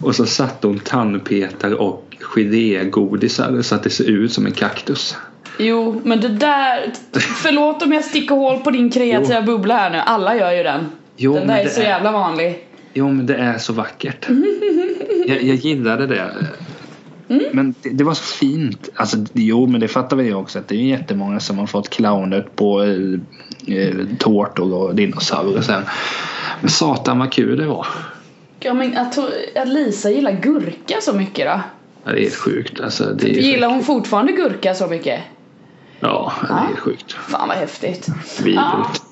Och 0.02 0.16
så 0.16 0.26
satte 0.26 0.68
hon 0.68 0.80
tandpetare 0.80 1.76
och 1.76 2.16
gelégodisar 2.20 3.62
så 3.62 3.76
att 3.76 3.84
det 3.84 3.90
ser 3.90 4.10
ut 4.10 4.34
som 4.34 4.46
en 4.46 4.52
kaktus. 4.52 5.18
Jo, 5.58 6.02
men 6.06 6.22
det 6.22 6.28
där... 6.28 6.94
Förlåt 7.20 7.84
om 7.84 7.92
jag 7.94 8.06
sticker 8.06 8.36
hål 8.36 8.60
på 8.60 8.72
din 8.72 8.90
kreativa 8.90 9.42
bubbla 9.42 9.76
här 9.78 9.90
nu. 9.90 9.98
Alla 9.98 10.36
gör 10.36 10.52
ju 10.52 10.64
den. 10.64 10.86
Jo, 11.18 11.34
den 11.34 11.48
där 11.48 11.58
är 11.58 11.70
så 11.70 11.82
är- 11.82 11.86
jävla 11.86 12.12
vanlig. 12.12 12.68
Jo 12.94 13.12
men 13.12 13.26
det 13.26 13.36
är 13.36 13.58
så 13.58 13.74
vackert. 13.74 14.28
Jag, 15.28 15.44
jag 15.44 15.56
gillade 15.56 16.08
det. 16.08 16.32
Mm. 17.32 17.44
Men 17.54 17.76
det, 17.82 17.90
det 17.90 18.04
var 18.04 18.14
så 18.14 18.24
fint. 18.24 18.90
Alltså, 18.96 19.18
jo 19.34 19.68
men 19.68 19.82
det 19.82 19.88
fattar 19.88 20.18
väl 20.18 20.28
jag 20.28 20.40
också 20.40 20.60
att 20.60 20.68
det 20.68 20.76
är 20.76 20.80
ju 20.80 20.90
jättemånga 20.90 21.40
som 21.40 21.58
har 21.58 21.68
fått 21.68 21.90
clownet 21.90 22.56
på 22.56 22.84
eh, 22.84 23.78
eh, 23.78 23.96
tårtor 24.20 24.74
och 24.74 24.96
dinosaurier 24.96 25.62
sen. 25.62 25.84
Men 26.62 26.70
satan 26.70 27.20
vad 27.20 27.32
kul 27.32 27.58
det 27.58 27.66
var. 27.68 27.88
Ja, 28.60 28.74
men 28.74 28.98
att, 28.98 29.18
att 29.56 29.68
Lisa 29.68 30.10
gillar 30.10 30.32
gurka 30.32 30.96
så 31.02 31.14
mycket 31.14 31.46
då? 31.46 31.62
Ja, 32.04 32.12
det 32.12 32.18
är 32.18 32.22
helt 32.22 32.36
sjukt. 32.36 32.80
Alltså, 32.80 33.04
det 33.14 33.30
är 33.30 33.42
Gillar 33.42 33.68
hon 33.70 33.84
fortfarande 33.84 34.32
gurka 34.32 34.76
så 34.76 34.88
mycket? 34.88 35.20
Ja, 36.00 36.34
det 36.42 36.48
är 36.48 36.52
Ja. 36.52 36.58
helt 36.68 36.80
sjukt. 36.80 37.12
Fan 37.12 37.48
vad 37.48 37.58
häftigt. 37.58 38.08
Vidrigt. 38.44 39.04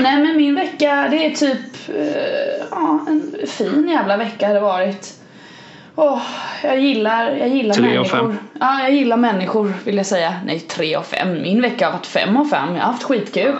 Nej 0.00 0.22
men 0.22 0.36
min 0.36 0.54
vecka 0.54 1.08
det 1.10 1.26
är 1.26 1.30
typ 1.30 1.88
eh, 1.88 2.66
ja, 2.70 3.06
en 3.08 3.32
fin 3.46 3.88
jävla 3.88 4.16
vecka 4.16 4.46
har 4.46 4.54
det 4.54 4.60
varit. 4.60 5.14
Åh, 6.00 6.22
jag 6.62 6.80
gillar, 6.80 7.30
jag 7.36 7.48
gillar 7.48 7.74
Tre 7.74 7.84
av 7.86 7.92
människor. 7.94 8.18
fem. 8.18 8.38
Ja, 8.60 8.80
jag 8.82 8.92
gillar 8.92 9.16
människor 9.16 9.74
vill 9.84 9.96
jag 9.96 10.06
säga. 10.06 10.34
Nej, 10.46 10.60
tre 10.60 10.94
av 10.94 11.02
fem. 11.02 11.32
Min 11.42 11.62
vecka 11.62 11.86
har 11.86 11.92
varit 11.92 12.06
fem 12.06 12.36
av 12.36 12.44
fem. 12.44 12.68
Jag 12.74 12.82
har 12.82 12.92
haft 12.92 13.02
skitkul. 13.02 13.54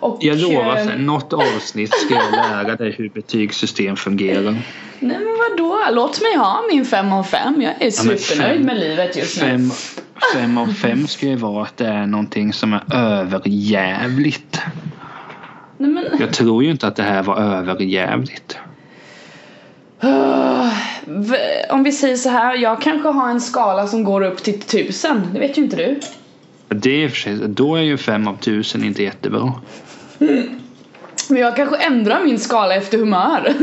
Och, 0.00 0.18
Jag 0.20 0.38
lovar, 0.38 0.76
eh, 0.78 0.96
något 0.98 1.32
avsnitt 1.32 1.94
ska 1.94 2.14
jag 2.14 2.32
lära 2.32 2.76
dig 2.76 2.94
hur 2.98 3.08
betygssystem 3.08 3.96
fungerar. 3.96 4.42
Nej 4.42 5.18
men 5.18 5.36
vadå? 5.50 5.78
Låt 5.92 6.22
mig 6.22 6.36
ha 6.36 6.60
min 6.72 6.84
fem 6.84 7.12
av 7.12 7.22
fem. 7.22 7.62
Jag 7.62 7.82
är 7.82 7.90
supernöjd 7.90 8.64
med 8.64 8.78
livet 8.78 9.16
just 9.16 9.42
nu. 9.42 9.48
Fem, 9.48 9.70
fem 10.34 10.58
av 10.58 10.66
fem 10.66 11.06
ska 11.06 11.26
ju 11.26 11.36
vara 11.36 11.62
att 11.62 11.76
det 11.76 11.86
är 11.86 12.06
någonting 12.06 12.52
som 12.52 12.72
är 12.72 12.82
överjävligt. 12.94 14.60
Nej, 15.78 15.90
men, 15.90 16.04
Jag 16.20 16.32
tror 16.32 16.64
ju 16.64 16.70
inte 16.70 16.86
att 16.86 16.96
det 16.96 17.02
här 17.02 17.22
var 17.22 17.36
överjävligt. 17.36 18.58
Ah, 21.08 21.74
om 21.74 21.82
vi 21.82 21.92
säger 21.92 22.16
så 22.16 22.28
här, 22.28 22.54
jag 22.54 22.80
kanske 22.80 23.08
har 23.08 23.30
en 23.30 23.40
skala 23.40 23.86
som 23.86 24.04
går 24.04 24.22
upp 24.22 24.42
till 24.42 24.60
tusen. 24.60 25.30
Det 25.32 25.40
vet 25.40 25.58
ju 25.58 25.62
inte 25.62 25.76
du. 25.76 26.00
Det 26.68 27.04
är 27.04 27.08
för 27.08 27.16
sig, 27.16 27.36
då 27.36 27.76
är 27.76 27.82
ju 27.82 27.96
fem 27.96 28.28
av 28.28 28.36
tusen 28.36 28.84
inte 28.84 29.02
jättebra. 29.02 29.52
Men 31.28 31.40
jag 31.40 31.56
kanske 31.56 31.76
ändrar 31.76 32.24
min 32.24 32.38
skala 32.38 32.74
efter 32.74 32.98
humör. 32.98 33.54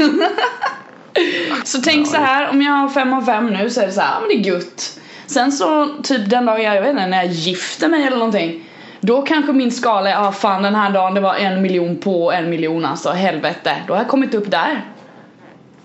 så 1.63 1.81
tänk 1.81 2.07
så 2.07 2.17
här, 2.17 2.49
om 2.49 2.61
jag 2.61 2.71
har 2.71 2.89
fem 2.89 3.13
av 3.13 3.21
fem 3.21 3.47
nu 3.47 3.69
så 3.69 3.81
är 3.81 3.85
det 3.85 3.93
så 3.93 4.01
här, 4.01 4.13
ja 4.13 4.19
men 4.19 4.29
det 4.29 4.49
är 4.49 4.53
gött. 4.53 4.99
Sen 5.27 5.51
så 5.51 5.87
typ 6.03 6.29
den 6.29 6.45
dagen 6.45 6.63
jag, 6.63 6.75
jag 6.75 6.81
vet 6.81 6.89
inte, 6.89 7.07
när 7.07 7.23
jag 7.23 7.33
gifter 7.33 7.89
mig 7.89 8.03
eller 8.03 8.17
någonting. 8.17 8.63
Då 8.99 9.21
kanske 9.21 9.53
min 9.53 9.71
skala 9.71 10.09
är, 10.09 10.27
ah 10.27 10.31
fan 10.31 10.63
den 10.63 10.75
här 10.75 10.91
dagen 10.91 11.13
det 11.13 11.21
var 11.21 11.35
en 11.35 11.61
miljon 11.61 11.97
på 11.97 12.31
en 12.31 12.49
miljon 12.49 12.85
alltså, 12.85 13.09
helvete. 13.09 13.75
Då 13.87 13.93
har 13.93 13.99
jag 13.99 14.07
kommit 14.07 14.33
upp 14.33 14.51
där. 14.51 14.85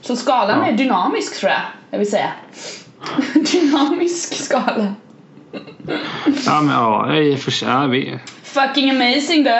Så 0.06 0.16
skalan 0.16 0.58
Ja. 0.60 0.66
är 0.66 0.72
dynamisk 0.72 1.40
tror 1.40 1.50
jag, 1.52 1.60
jag 1.90 1.98
vill 1.98 2.10
säga. 2.10 2.30
dynamisk 3.52 4.34
skala. 4.44 4.94
Ja 6.46 6.60
men 6.60 6.74
ja, 6.74 7.16
i 7.16 7.34
och 7.34 7.38
för 7.38 7.50
sig. 7.50 7.88
Vi, 7.88 8.18
Fucking 8.42 8.90
amazing 8.90 9.44
du! 9.44 9.50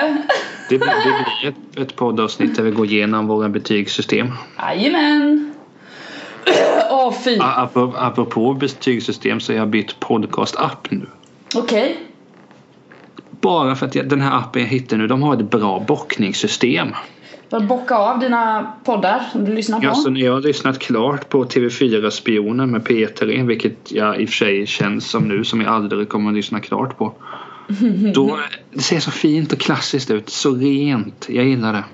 det, 0.69 0.79
blir- 0.79 0.79
det 0.79 1.25
blir 1.41 1.49
ett, 1.51 1.79
ett 1.89 1.97
poddavsnitt 1.97 2.57
där 2.57 2.63
vi 2.63 2.71
går 2.71 2.87
igenom 2.87 3.27
våra 3.27 3.49
betygssystem. 3.49 4.33
Jajamän! 4.59 5.53
Åh 6.91 7.13
fy! 7.25 7.39
A- 7.41 7.55
Apropå, 7.57 7.97
apropå 7.99 8.55
betygssystem 8.55 9.41
så 9.41 9.53
har 9.53 9.59
jag 9.59 9.69
bytt 9.69 10.01
podcast-app 10.01 10.91
nu. 10.91 11.07
Okej. 11.55 11.97
Bara 13.41 13.77
för 13.77 13.87
att 13.87 13.95
jag, 13.95 14.09
den 14.09 14.21
här 14.21 14.39
appen 14.39 14.63
jag 14.63 14.69
hittade 14.69 15.03
nu, 15.03 15.09
de 15.09 15.23
har 15.23 15.35
ett 15.35 15.51
bra 15.51 15.85
bockningssystem. 15.89 16.89
Att 17.51 17.69
bocka 17.69 17.95
av 17.95 18.19
dina 18.19 18.73
poddar 18.85 19.23
som 19.33 19.45
du 19.45 19.55
lyssnar 19.55 19.81
på. 19.81 19.85
Ja, 19.87 19.95
så 19.95 20.11
när 20.11 20.21
jag 20.21 20.33
har 20.33 20.41
lyssnat 20.41 20.79
klart 20.79 21.29
på 21.29 21.45
TV4 21.45 22.11
Spionen 22.11 22.71
med 22.71 22.83
P3, 22.83 23.47
vilket 23.47 23.93
jag 23.93 24.21
i 24.21 24.25
och 24.25 24.29
för 24.29 24.37
sig 24.37 24.67
känns 24.67 25.11
som 25.11 25.29
nu 25.29 25.45
som 25.45 25.61
jag 25.61 25.75
aldrig 25.75 26.09
kommer 26.09 26.31
att 26.31 26.37
lyssna 26.37 26.61
klart 26.61 26.99
på. 26.99 27.15
Då, 28.15 28.39
det 28.73 28.83
ser 28.83 29.01
så 29.01 29.11
fint 29.11 29.53
och 29.53 29.59
klassiskt 29.59 30.11
ut, 30.11 30.29
så 30.29 30.55
rent. 30.55 31.27
Jag 31.29 31.45
gillar 31.45 31.73
det. 31.73 31.85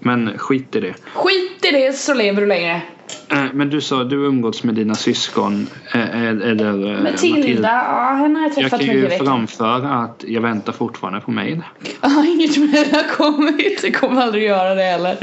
Men 0.00 0.38
skit 0.38 0.76
i 0.76 0.80
det. 0.80 0.94
Skit 1.14 1.64
i 1.64 1.70
det 1.70 1.92
så 1.92 2.14
lever 2.14 2.40
du 2.40 2.46
längre. 2.46 2.82
Eh, 3.30 3.44
Men 3.52 3.70
du 3.70 3.80
sa 3.80 4.04
du 4.04 4.16
umgåtts 4.16 4.62
med 4.64 4.74
dina 4.74 4.94
syskon 4.94 5.66
eh, 5.94 6.28
eller 6.28 6.94
eh, 6.94 7.02
Matilda, 7.02 7.68
ja 7.68 8.14
henne 8.14 8.38
har 8.38 8.46
jag 8.46 8.50
Jag 8.50 8.54
träffat 8.54 8.70
kan 8.70 8.88
mycket 8.96 9.12
i 9.12 9.16
ju 9.16 9.24
framföra 9.24 9.94
att 9.94 10.24
jag 10.28 10.40
väntar 10.40 10.72
fortfarande 10.72 11.20
på 11.20 11.30
mejl. 11.30 11.62
Ja, 12.00 12.24
inget 12.26 12.56
mer 12.56 12.92
har 12.92 13.08
kommit. 13.16 13.82
Det 13.82 13.90
kommer 13.92 14.22
aldrig 14.22 14.44
göra 14.44 14.74
det 14.74 14.82
heller. 14.82 15.16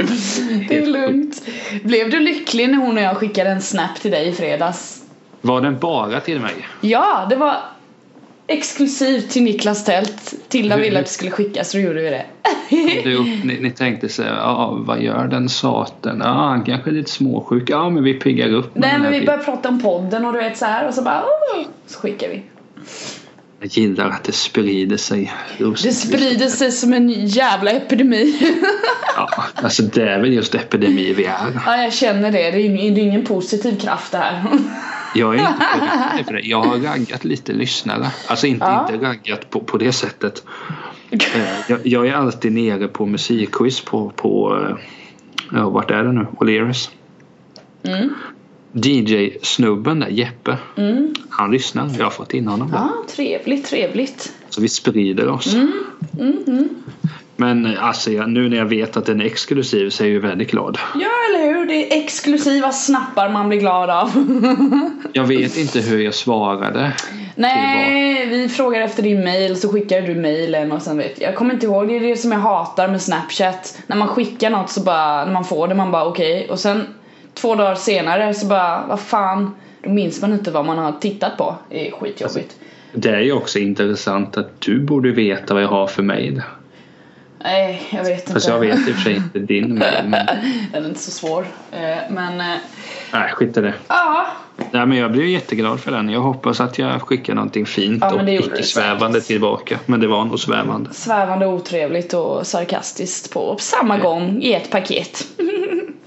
Det 0.69 0.77
är 0.77 0.85
lugnt. 0.85 1.41
Blev 1.83 2.09
du 2.09 2.19
lycklig 2.19 2.69
när 2.69 2.77
hon 2.77 2.97
och 2.97 3.03
jag 3.03 3.17
skickade 3.17 3.49
en 3.49 3.61
snap 3.61 3.95
till 4.01 4.11
dig 4.11 4.27
i 4.27 4.31
fredags? 4.31 5.01
Var 5.41 5.61
den 5.61 5.79
bara 5.79 6.19
till 6.19 6.39
mig? 6.39 6.67
Ja, 6.81 7.27
det 7.29 7.35
var 7.35 7.55
exklusivt 8.51 9.29
till 9.29 9.43
Niklas 9.43 9.85
tält. 9.85 10.33
Tilda 10.47 10.77
ville 10.77 10.99
att 10.99 11.05
det 11.05 11.11
skulle 11.11 11.31
skickas 11.31 11.71
så 11.71 11.77
då 11.77 11.83
gjorde 11.83 12.01
vi 12.01 12.09
det. 12.09 12.25
Du, 13.03 13.23
ni, 13.23 13.59
ni 13.61 13.71
tänkte 13.71 14.09
så 14.09 14.23
här, 14.23 14.35
ja 14.35 14.77
vad 14.85 15.01
gör 15.01 15.27
den 15.27 15.49
saten? 15.49 16.21
Ja 16.23 16.33
han 16.33 16.63
kanske 16.63 16.89
är 16.89 16.93
lite 16.93 17.11
småsjuk. 17.11 17.69
Ja 17.69 17.89
men 17.89 18.03
vi 18.03 18.13
piggar 18.13 18.53
upp 18.53 18.71
Nej 18.73 18.99
men 18.99 19.11
vi 19.11 19.25
började 19.25 19.43
prata 19.43 19.69
om 19.69 19.81
podden 19.81 20.25
och 20.25 20.33
du 20.33 20.39
vet 20.39 20.57
så 20.57 20.65
här 20.65 20.87
och 20.87 20.93
så 20.93 21.01
bara 21.01 21.21
oh, 21.21 21.65
så 21.87 21.99
skickar 21.99 22.29
vi. 22.29 22.43
Jag 23.59 23.69
gillar 23.69 24.09
att 24.09 24.23
det 24.23 24.31
sprider 24.31 24.97
sig. 24.97 25.33
Just, 25.57 25.83
Det 25.83 25.91
sprider 25.91 26.47
sig 26.47 26.71
som 26.71 26.93
en 26.93 27.09
jävla 27.09 27.71
epidemi. 27.71 28.53
Ja, 29.15 29.29
alltså 29.55 29.83
det 29.83 30.09
är 30.09 30.19
väl 30.19 30.33
just 30.33 30.55
epidemi 30.55 31.13
vi 31.13 31.25
är. 31.25 31.61
ja 31.65 31.83
jag 31.83 31.93
känner 31.93 32.31
det, 32.31 32.51
det 32.51 32.61
är 32.61 32.69
det 32.69 33.01
är 33.01 33.03
ingen 33.03 33.25
positiv 33.25 33.79
kraft 33.79 34.11
det 34.11 34.17
här. 34.17 34.43
Jag 35.15 35.35
är 35.35 35.39
inte 35.39 36.23
för 36.25 36.33
det. 36.33 36.41
Jag 36.41 36.63
har 36.63 36.77
raggat 36.77 37.23
lite 37.23 37.53
lyssnare. 37.53 38.11
Alltså 38.27 38.47
inte, 38.47 38.65
Ja. 38.65 38.87
inte 38.93 39.05
raggat 39.05 39.49
på, 39.49 39.59
på 39.59 39.77
det 39.77 39.91
sättet. 39.91 40.43
Eh, 41.09 41.19
Jag, 41.67 41.79
jag 41.87 42.07
är 42.07 42.13
alltid 42.13 42.51
nere 42.51 42.87
på 42.87 43.05
musikquiz 43.05 43.81
på, 43.81 44.09
på 44.15 44.57
eh, 44.69 44.75
ja, 45.53 45.69
vart 45.69 45.91
är 45.91 46.03
det 46.03 46.11
nu? 46.11 46.27
O'Learys. 46.39 46.89
Mm. 47.83 48.09
DJ-snubben 48.73 49.99
där, 49.99 50.07
Jeppe. 50.07 50.57
Mm. 50.77 51.13
Han 51.29 51.51
lyssnar. 51.51 51.89
Jag 51.97 52.03
har 52.05 52.11
fått 52.11 52.33
in 52.33 52.47
honom 52.47 52.71
där. 52.71 52.77
Ja, 52.77 52.91
trevligt, 53.15 53.65
trevligt. 53.65 54.33
Så 54.49 54.61
vi 54.61 54.69
sprider 54.69 55.27
oss. 55.29 55.53
Mm, 55.55 55.71
mm. 56.47 56.69
Men 57.41 57.77
alltså 57.77 58.11
jag, 58.11 58.29
nu 58.29 58.49
när 58.49 58.57
jag 58.57 58.65
vet 58.65 58.97
att 58.97 59.05
den 59.05 59.21
är 59.21 59.25
exklusiv 59.25 59.89
så 59.89 60.03
är 60.03 60.07
jag 60.07 60.13
ju 60.13 60.19
väldigt 60.19 60.51
glad. 60.51 60.77
Ja 60.93 61.09
eller 61.29 61.53
hur, 61.53 61.65
det 61.65 61.73
är 61.73 62.03
exklusiva 62.03 62.71
snappar 62.71 63.29
man 63.29 63.49
blir 63.49 63.59
glad 63.59 63.89
av. 63.89 64.11
Jag 65.13 65.23
vet 65.23 65.57
inte 65.57 65.79
hur 65.79 65.99
jag 65.99 66.13
svarade. 66.13 66.93
Nej, 67.35 68.27
vi 68.27 68.49
frågar 68.49 68.81
efter 68.81 69.03
din 69.03 69.23
mail 69.23 69.61
så 69.61 69.69
skickar 69.69 70.01
du 70.01 70.15
mailen 70.15 70.71
och 70.71 70.81
sen 70.81 70.97
vet 70.97 71.21
jag 71.21 71.35
kommer 71.35 71.53
inte 71.53 71.65
ihåg, 71.65 71.87
det 71.87 71.95
är 71.95 71.99
det 71.99 72.15
som 72.15 72.31
jag 72.31 72.39
hatar 72.39 72.87
med 72.87 73.01
snapchat. 73.01 73.81
När 73.87 73.95
man 73.95 74.07
skickar 74.07 74.49
något 74.49 74.69
så 74.69 74.81
bara, 74.81 75.25
när 75.25 75.33
man 75.33 75.45
får 75.45 75.67
det 75.67 75.75
man 75.75 75.91
bara 75.91 76.05
okej 76.05 76.47
och 76.49 76.59
sen 76.59 76.87
två 77.33 77.55
dagar 77.55 77.75
senare 77.75 78.33
så 78.33 78.45
bara 78.45 78.85
vad 78.87 78.99
fan, 78.99 79.55
då 79.81 79.89
minns 79.89 80.21
man 80.21 80.33
inte 80.33 80.51
vad 80.51 80.65
man 80.65 80.77
har 80.77 80.91
tittat 80.91 81.37
på. 81.37 81.55
Det 81.69 81.87
är 81.87 81.91
skitjobbigt. 81.91 82.55
Det 82.93 83.09
är 83.09 83.21
ju 83.21 83.31
också 83.31 83.59
intressant 83.59 84.37
att 84.37 84.61
du 84.61 84.79
borde 84.79 85.11
veta 85.11 85.53
vad 85.53 85.63
jag 85.63 85.69
har 85.69 85.87
för 85.87 86.03
mail. 86.03 86.41
Nej, 87.43 87.81
jag 87.89 88.03
vet 88.03 88.19
inte. 88.19 88.33
Fast 88.33 88.47
jag 88.47 88.59
vet 88.59 88.87
i 88.87 88.91
och 88.91 88.95
för 88.95 89.01
sig 89.01 89.15
inte 89.15 89.39
din 89.39 89.73
men, 90.05 90.11
Den 90.71 90.83
är 90.83 90.87
inte 90.89 90.99
så 90.99 91.11
svår. 91.11 91.45
Eh, 91.71 91.79
Men 92.09 92.39
eh, 92.41 92.45
nej 93.13 93.31
skit 93.33 93.57
i 93.57 93.61
det. 93.61 93.73
ja, 93.87 94.25
Nej 94.71 94.85
men 94.85 94.97
jag 94.97 95.11
blev 95.11 95.25
jätteglad 95.25 95.79
för 95.79 95.91
den. 95.91 96.09
Jag 96.09 96.21
hoppas 96.21 96.59
att 96.59 96.77
jag 96.79 97.01
skickar 97.01 97.35
någonting 97.35 97.65
fint 97.65 97.97
Ja, 98.01 98.13
och 98.13 98.25
det 98.25 98.31
gjorde 98.31 98.47
icke 98.47 98.57
du 98.57 98.63
svävande 98.63 99.13
säkert. 99.21 99.27
tillbaka. 99.27 99.79
Men 99.85 99.99
det 99.99 100.07
var 100.07 100.25
nog 100.25 100.39
svävande. 100.39 100.93
svävande 100.93 101.45
otrevligt 101.47 102.13
och 102.13 102.47
sarkastiskt 102.47 103.33
på 103.33 103.55
samma 103.59 103.97
gång 103.97 104.41
i 104.41 104.53
ett 104.53 104.71
paket. 104.71 105.23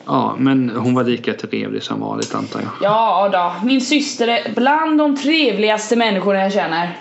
Ja 0.06 0.34
men 0.38 0.70
hon 0.76 0.94
var 0.94 1.04
lika 1.04 1.32
trevlig 1.32 1.82
som 1.82 2.00
vanligt 2.00 2.34
antar 2.34 2.60
jag. 2.60 2.70
Ja 2.82 3.28
då, 3.32 3.66
min 3.66 3.80
syster 3.80 4.28
är 4.28 4.52
bland 4.54 4.98
de 4.98 5.16
trevligaste 5.16 5.96
människorna 5.96 6.40
jag 6.40 6.52
känner. 6.52 6.98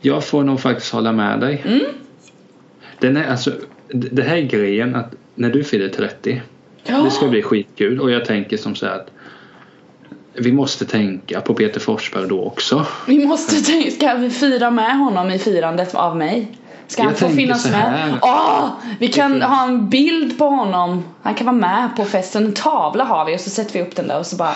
Jag 0.00 0.24
får 0.24 0.42
nog 0.42 0.60
faktiskt 0.60 0.92
hålla 0.92 1.12
med 1.12 1.40
dig. 1.40 1.62
Mm. 1.66 1.80
Den 3.00 3.16
är, 3.16 3.30
alltså, 3.30 3.52
det 3.88 4.22
här 4.22 4.36
är 4.36 4.42
grejen 4.42 4.94
att 4.94 5.14
när 5.34 5.50
du 5.50 5.64
fyller 5.64 5.88
30 5.88 6.42
Ja. 6.84 6.98
Det 6.98 7.10
ska 7.10 7.28
bli 7.28 7.42
skitkul 7.42 8.00
och 8.00 8.10
jag 8.10 8.24
tänker 8.24 8.56
som 8.56 8.74
så 8.74 8.86
här 8.86 8.94
att 8.94 9.10
vi 10.32 10.52
måste 10.52 10.84
tänka 10.84 11.40
på 11.40 11.54
Peter 11.54 11.80
Forsberg 11.80 12.28
då 12.28 12.44
också. 12.44 12.86
Vi 13.06 13.26
måste 13.26 13.64
tänka, 13.64 13.90
ska 13.90 14.14
vi 14.14 14.30
fira 14.30 14.70
med 14.70 14.98
honom 14.98 15.30
i 15.30 15.38
firandet 15.38 15.94
av 15.94 16.16
mig? 16.16 16.58
Ska 16.86 17.02
han 17.02 17.10
Jag 17.10 17.18
få 17.18 17.26
tänker 17.26 17.42
finnas 17.42 17.70
med? 17.70 18.18
Åh! 18.22 18.68
vi 18.98 19.08
kan 19.08 19.42
ha 19.42 19.64
en 19.64 19.88
bild 19.88 20.38
på 20.38 20.44
honom. 20.44 21.04
Han 21.22 21.34
kan 21.34 21.46
vara 21.46 21.56
med 21.56 21.88
på 21.96 22.04
festen. 22.04 22.44
En 22.44 22.52
tavla 22.52 23.04
har 23.04 23.24
vi 23.24 23.36
och 23.36 23.40
så 23.40 23.50
sätter 23.50 23.72
vi 23.72 23.82
upp 23.82 23.96
den 23.96 24.08
där 24.08 24.18
och 24.18 24.26
så 24.26 24.36
bara 24.36 24.54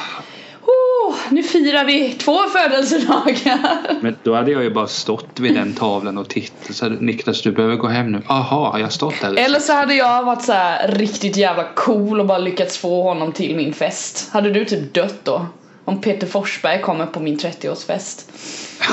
oh, 1.09 1.15
nu 1.31 1.43
firar 1.43 1.85
vi 1.85 2.13
två 2.13 2.39
födelsedagar. 2.39 3.81
Men 4.01 4.17
då 4.23 4.35
hade 4.35 4.51
jag 4.51 4.63
ju 4.63 4.71
bara 4.71 4.87
stått 4.87 5.41
vid 5.41 5.55
den 5.55 5.73
tavlan 5.73 6.19
och 6.19 6.29
tittat 6.29 6.77
så 6.77 6.85
här, 6.89 6.97
Niklas 7.01 7.43
du 7.43 7.53
behöver 7.53 7.77
gå 7.77 7.89
hem 7.89 8.13
nu. 8.13 8.23
Aha, 8.27 8.71
har 8.73 8.79
jag 8.79 8.93
stått 8.93 9.21
där? 9.21 9.39
Eller 9.39 9.61
så 9.61 9.73
hade 9.73 9.95
jag 9.95 10.23
varit 10.25 10.43
så 10.43 10.55
riktigt 10.89 11.37
jävla 11.37 11.65
cool 11.75 12.21
och 12.21 12.27
bara 12.27 12.39
lyckats 12.39 12.79
få 12.79 13.03
honom 13.03 13.33
till 13.33 13.57
min 13.57 13.73
fest. 13.73 14.31
Hade 14.33 14.51
du 14.51 14.65
typ 14.65 14.95
dött 14.95 15.21
då? 15.25 15.47
Om 15.85 16.01
Peter 16.01 16.27
Forsberg 16.27 16.81
kommer 16.81 17.07
på 17.07 17.21
min 17.21 17.39
30-årsfest. 17.39 18.25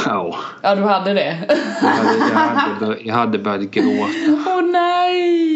Ja, 0.06 0.36
Ja, 0.62 0.76
du 0.76 0.84
hade 0.84 1.14
det. 1.14 1.38
jag, 1.82 1.88
hade, 1.88 2.18
jag, 2.32 2.40
hade, 2.40 2.86
bör- 2.86 3.00
jag 3.04 3.14
hade 3.16 3.40
börjat 3.40 3.62
gråta. 3.72 4.10
Åh 4.48 4.62
nej! 4.62 5.49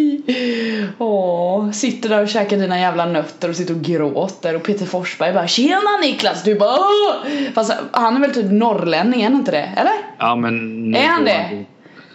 Åh, 0.97 1.71
sitter 1.71 2.09
där 2.09 2.21
och 2.21 2.29
käkar 2.29 2.57
dina 2.57 2.79
jävla 2.79 3.05
nötter 3.05 3.49
och 3.49 3.55
sitter 3.55 3.73
och 3.73 3.81
gråter 3.81 4.55
och 4.55 4.63
Peter 4.63 4.85
Forsberg 4.85 5.33
bara 5.33 5.47
Tjena 5.47 5.97
Niklas! 6.01 6.43
Du 6.43 6.55
bara 6.55 6.69
Åh! 6.69 7.29
Fast 7.53 7.73
han 7.91 8.15
är 8.15 8.19
väl 8.19 8.33
typ 8.33 8.51
norrlänning, 8.51 9.21
är 9.21 9.29
han 9.29 9.35
inte 9.35 9.51
det? 9.51 9.73
Eller? 9.77 9.93
Ja 10.17 10.35
men... 10.35 10.95
Är 10.95 11.07
han 11.07 11.25
det? 11.25 11.65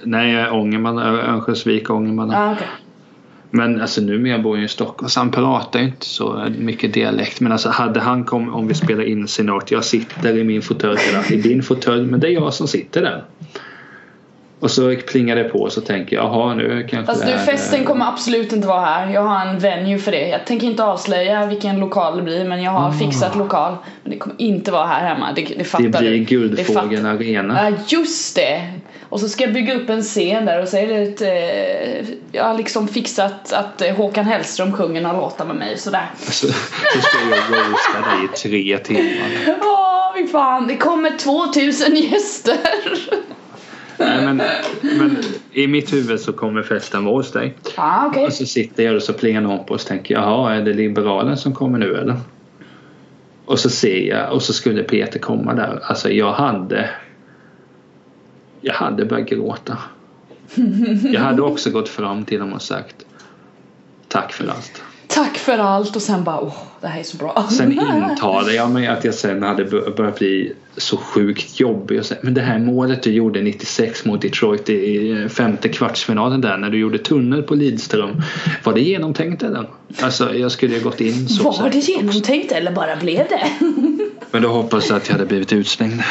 Nej, 0.04 0.32
jag 0.32 0.42
är 0.42 0.52
Ångerman, 0.52 0.98
Örnsköldsvik, 0.98 1.90
Ångerman. 1.90 2.30
Ja, 2.30 2.52
okej. 2.52 2.66
Men 3.50 3.80
alltså 3.80 4.00
numera 4.00 4.38
bor 4.38 4.56
jag 4.56 4.64
i 4.64 4.68
Stockholm 4.68 5.08
så 5.08 5.20
han 5.20 5.30
pratar 5.30 5.80
ju 5.80 5.84
inte 5.86 6.06
så 6.06 6.46
mycket 6.58 6.94
dialekt. 6.94 7.40
Men 7.40 7.52
alltså 7.52 7.68
hade 7.68 8.00
han 8.00 8.24
kommit, 8.24 8.54
om 8.54 8.68
vi 8.68 8.74
spelar 8.74 9.04
in 9.04 9.28
scenariot, 9.28 9.70
jag 9.70 9.84
sitter 9.84 10.36
i 10.36 10.44
min 10.44 10.62
fåtölj 10.62 10.98
i 11.30 11.36
din 11.36 11.62
fåtölj 11.62 12.06
men 12.06 12.20
det 12.20 12.28
är 12.28 12.32
jag 12.32 12.54
som 12.54 12.68
sitter 12.68 13.02
där. 13.02 13.24
Och 14.60 14.70
så 14.70 14.96
plingar 15.06 15.36
det 15.36 15.44
på 15.44 15.58
och 15.58 15.72
så 15.72 15.80
tänker 15.80 16.16
jag 16.16 16.24
jaha 16.24 16.54
nu 16.54 16.86
kanske 16.90 17.14
det 17.14 17.24
du, 17.24 17.32
är- 17.32 17.38
festen 17.38 17.84
kommer 17.84 18.06
absolut 18.08 18.52
inte 18.52 18.68
vara 18.68 18.80
här. 18.80 19.10
Jag 19.12 19.20
har 19.22 19.46
en 19.46 19.58
venue 19.58 19.98
för 19.98 20.12
det. 20.12 20.28
Jag 20.28 20.46
tänker 20.46 20.66
inte 20.66 20.84
avslöja 20.84 21.46
vilken 21.46 21.80
lokal 21.80 22.16
det 22.16 22.22
blir 22.22 22.44
men 22.44 22.62
jag 22.62 22.70
har 22.70 22.92
fixat 22.92 23.36
lokal. 23.36 23.76
Men 24.02 24.12
det 24.12 24.18
kommer 24.18 24.36
inte 24.42 24.72
vara 24.72 24.86
här 24.86 25.08
hemma. 25.08 25.32
Det, 25.36 25.42
det 25.58 25.64
fattar 25.64 25.84
Ah. 25.84 25.88
Det 25.88 25.98
blir 25.98 26.10
du. 26.10 26.18
Guldfågeln 26.18 27.02
Det 27.04 27.10
Arena. 27.10 27.70
Ja, 27.70 27.76
just 27.88 28.36
det! 28.36 28.72
Och 29.08 29.20
så 29.20 29.28
ska 29.28 29.44
jag 29.44 29.52
bygga 29.52 29.74
upp 29.74 29.90
en 29.90 30.02
scen 30.02 30.44
där 30.44 30.62
och 30.62 30.68
så 30.68 30.76
är 30.76 30.86
det 30.86 30.94
ett, 30.94 31.20
eh, 31.22 32.14
jag 32.32 32.44
har 32.44 32.54
liksom 32.54 32.88
fixat 32.88 33.52
att 33.52 33.82
eh, 33.82 33.94
Håkan 33.96 34.24
Hellström 34.24 34.72
sjunger 34.72 35.00
några 35.00 35.16
låtar 35.16 35.44
med 35.44 35.56
mig 35.56 35.78
sådär. 35.78 36.06
Så, 36.18 36.30
så 36.46 36.52
ska 37.00 37.18
jag 37.30 37.38
roasta 37.38 38.10
dig 38.10 38.24
i 38.24 38.28
tre 38.38 38.78
timmar. 38.78 39.30
Åh, 39.62 40.12
fy 40.16 40.26
fan. 40.26 40.66
Det 40.66 40.76
kommer 40.76 41.10
2000 41.10 41.96
gäster. 41.96 42.56
Nej, 43.98 44.24
men, 44.24 44.36
men 44.82 45.16
i 45.52 45.66
mitt 45.66 45.92
huvud 45.92 46.20
så 46.20 46.32
kommer 46.32 46.62
festen 46.62 47.04
vara 47.04 47.14
hos 47.14 47.32
dig. 47.32 47.54
Ja, 47.76 48.06
okej. 48.06 48.26
Och 48.26 48.32
så 48.32 48.46
sitter 48.46 48.82
jag 48.82 48.96
och 48.96 49.02
så 49.02 49.12
plingar 49.12 49.40
någon 49.40 49.66
på 49.66 49.74
och 49.74 49.80
så 49.80 49.88
tänker 49.88 50.14
jag, 50.14 50.22
jaha 50.22 50.54
är 50.54 50.62
det 50.62 50.72
liberalen 50.72 51.36
som 51.36 51.54
kommer 51.54 51.78
nu 51.78 51.96
eller? 51.96 52.16
Och 53.44 53.58
så 53.58 53.70
ser 53.70 54.08
jag 54.08 54.32
och 54.32 54.42
så 54.42 54.52
skulle 54.52 54.82
Peter 54.82 55.18
komma 55.18 55.54
där. 55.54 55.80
Alltså 55.82 56.10
jag 56.10 56.32
hade 56.32 56.90
Jag 58.60 58.74
hade 58.74 59.04
börjat 59.04 59.28
gråta. 59.28 59.78
Jag 61.02 61.20
hade 61.20 61.42
också 61.42 61.70
gått 61.70 61.88
fram 61.88 62.24
till 62.24 62.40
honom 62.40 62.54
och 62.54 62.62
sagt 62.62 63.04
Tack 64.08 64.32
för 64.32 64.48
allt. 64.48 64.82
Tack 65.08 65.38
för 65.38 65.58
allt 65.58 65.96
och 65.96 66.02
sen 66.02 66.24
bara 66.24 66.40
åh, 66.40 66.54
det 66.80 66.86
här 66.86 67.00
är 67.00 67.04
så 67.04 67.16
bra. 67.16 67.48
Sen 67.50 67.72
intalade 68.10 68.54
jag 68.54 68.70
mig 68.70 68.86
att 68.86 69.04
jag 69.04 69.14
sen 69.14 69.42
hade 69.42 69.64
bör- 69.64 69.90
börjat 69.96 70.18
bli 70.18 70.52
så 70.76 70.96
sjukt 70.96 71.60
jobbig 71.60 71.98
och 71.98 72.06
säga, 72.06 72.20
men 72.22 72.34
det 72.34 72.40
här 72.40 72.58
målet 72.58 73.02
du 73.02 73.12
gjorde 73.12 73.42
96 73.42 74.04
mot 74.04 74.22
Detroit 74.22 74.68
i 74.68 75.28
femte 75.28 75.68
kvartsfinalen 75.68 76.40
där 76.40 76.56
när 76.58 76.70
du 76.70 76.78
gjorde 76.78 76.98
tunnel 76.98 77.42
på 77.42 77.54
Lidström. 77.54 78.22
Var 78.64 78.72
det 78.74 78.80
genomtänkt 78.80 79.42
eller? 79.42 79.68
Alltså 80.00 80.34
jag 80.34 80.52
skulle 80.52 80.74
ju 80.74 80.80
gått 80.80 81.00
in 81.00 81.28
så 81.28 81.42
Var 81.50 81.70
det 81.70 81.78
genomtänkt 81.78 82.52
eller 82.52 82.72
bara 82.72 82.96
blev 82.96 83.26
det? 83.28 83.46
Men 84.30 84.42
då 84.42 84.48
hoppas 84.48 84.88
jag 84.88 84.96
att 84.96 85.08
jag 85.08 85.14
hade 85.14 85.26
blivit 85.26 85.52
utslängd. 85.52 85.92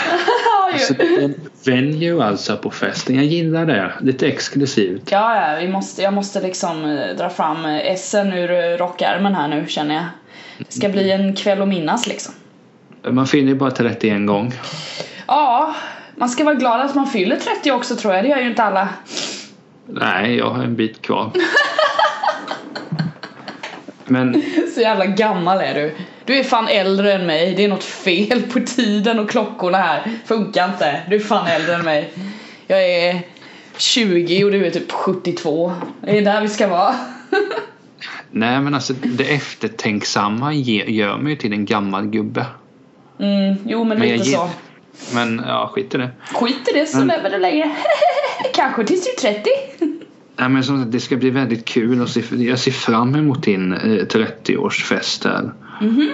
Alltså, 0.73 0.93
en 1.01 1.36
venue 1.65 2.23
alltså 2.23 2.58
på 2.58 2.71
festen. 2.71 3.15
Jag 3.15 3.25
gillar 3.25 3.65
det. 3.65 3.93
Lite 4.01 4.27
exklusivt. 4.27 5.12
Ja, 5.12 5.51
ja, 5.51 5.60
vi 5.60 5.67
måste, 5.67 6.01
jag 6.01 6.13
måste 6.13 6.41
liksom 6.41 6.86
eh, 6.86 7.15
dra 7.17 7.30
fram 7.30 7.65
eh, 7.65 7.91
essen 7.91 8.34
ur 8.34 8.51
eh, 8.51 8.77
rockärmen 8.77 9.36
här 9.36 9.47
nu 9.47 9.65
känner 9.67 9.95
jag. 9.95 10.06
Det 10.58 10.73
ska 10.73 10.89
bli 10.89 11.12
en 11.12 11.36
kväll 11.36 11.62
att 11.62 11.67
minnas 11.67 12.08
liksom. 12.08 12.34
Man 13.10 13.27
fyller 13.27 13.47
ju 13.47 13.56
bara 13.56 13.71
31 13.71 14.27
gång. 14.27 14.53
Ja, 15.27 15.75
man 16.15 16.30
ska 16.30 16.43
vara 16.43 16.56
glad 16.56 16.82
att 16.82 16.95
man 16.95 17.08
fyller 17.08 17.36
30 17.36 17.71
också 17.71 17.95
tror 17.95 18.13
jag. 18.13 18.23
Det 18.23 18.30
gör 18.30 18.38
ju 18.38 18.49
inte 18.49 18.63
alla. 18.63 18.89
Nej, 19.86 20.38
jag 20.38 20.49
har 20.49 20.63
en 20.63 20.75
bit 20.75 21.01
kvar. 21.01 21.32
Men 24.06 24.43
Så 24.73 24.82
jävla 24.82 25.06
gammal 25.06 25.60
är 25.62 25.73
du. 25.73 25.95
Du 26.27 26.35
är 26.35 26.43
fan 26.43 26.67
äldre 26.67 27.13
än 27.13 27.25
mig. 27.25 27.53
Det 27.55 27.63
är 27.63 27.67
något 27.67 27.83
fel 27.83 28.41
på 28.41 28.59
tiden 28.59 29.19
och 29.19 29.29
klockorna 29.29 29.77
här. 29.77 30.11
Funkar 30.25 30.65
inte. 30.65 31.01
Du 31.09 31.15
är 31.15 31.19
fan 31.19 31.47
äldre 31.47 31.75
än 31.75 31.85
mig. 31.85 32.13
Jag 32.67 32.85
är 32.85 33.21
20 33.77 34.43
och 34.43 34.51
du 34.51 34.65
är 34.65 34.71
typ 34.71 34.91
72. 34.91 35.73
Det 36.01 36.17
är 36.17 36.21
där 36.21 36.41
vi 36.41 36.47
ska 36.47 36.67
vara. 36.67 36.95
Nej 38.31 38.61
men 38.61 38.73
alltså 38.73 38.93
det 38.93 39.23
eftertänksamma 39.23 40.53
gör 40.53 41.17
mig 41.17 41.37
till 41.37 41.53
en 41.53 41.65
gammal 41.65 42.07
gubbe. 42.07 42.45
Mm, 43.19 43.55
jo 43.65 43.83
men 43.83 43.99
Men 43.99 44.07
lite 44.07 44.25
så. 44.25 44.49
Men 45.13 45.41
ja, 45.47 45.71
skit 45.73 45.95
i 45.95 45.97
det. 45.97 46.09
Skit 46.33 46.69
i 46.73 46.79
det 46.79 46.85
så 46.85 46.97
Men- 46.97 47.07
lever 47.07 47.29
du 47.29 47.37
längre. 47.37 47.75
Kanske 48.53 48.83
tills 48.83 49.03
du 49.21 49.27
är 49.27 49.33
30. 49.33 49.49
Nej, 50.39 50.49
men 50.49 50.63
som 50.63 50.79
sagt, 50.79 50.91
det 50.91 50.99
ska 50.99 51.15
bli 51.15 51.29
väldigt 51.29 51.65
kul 51.65 52.01
och 52.01 52.09
se, 52.09 52.21
jag 52.31 52.59
ser 52.59 52.71
fram 52.71 53.15
emot 53.15 53.43
din 53.43 53.73
eh, 53.73 54.05
30-årsfest 54.05 55.23
här. 55.23 55.51
Mhm. 55.81 56.11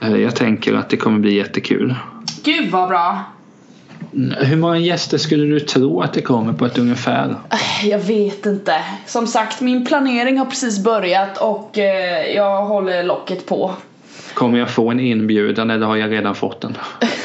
Eh, 0.00 0.16
Jag 0.16 0.36
tänker 0.36 0.74
att 0.74 0.88
det 0.90 0.96
kommer 0.96 1.18
bli 1.18 1.34
jättekul. 1.36 1.94
Gud 2.44 2.70
vad 2.70 2.88
bra. 2.88 3.18
Mm, 4.14 4.34
Hur 4.46 4.56
många 4.56 4.78
gäster 4.78 5.18
skulle 5.18 5.44
du 5.46 5.60
tro 5.60 6.00
att 6.00 6.12
det 6.12 6.22
kommer 6.22 6.52
på 6.52 6.66
ett 6.66 6.78
ungefär? 6.78 7.36
Äh, 7.50 7.88
Jag 7.88 7.98
vet 7.98 8.46
inte. 8.46 8.74
Som 9.06 9.26
sagt, 9.26 9.60
min 9.60 9.86
planering 9.86 10.38
har 10.38 10.46
precis 10.46 10.84
börjat 10.84 11.38
och 11.38 11.78
eh, 11.78 12.34
jag 12.36 12.64
håller 12.66 13.02
locket 13.04 13.46
på. 13.46 13.70
Kommer 14.34 14.58
jag 14.58 14.70
få 14.70 14.90
en 14.90 15.00
inbjudan 15.00 15.70
eller 15.70 15.86
har 15.86 15.96
jag 15.96 16.12
redan 16.12 16.34
fått 16.34 16.60
den? 16.60 16.76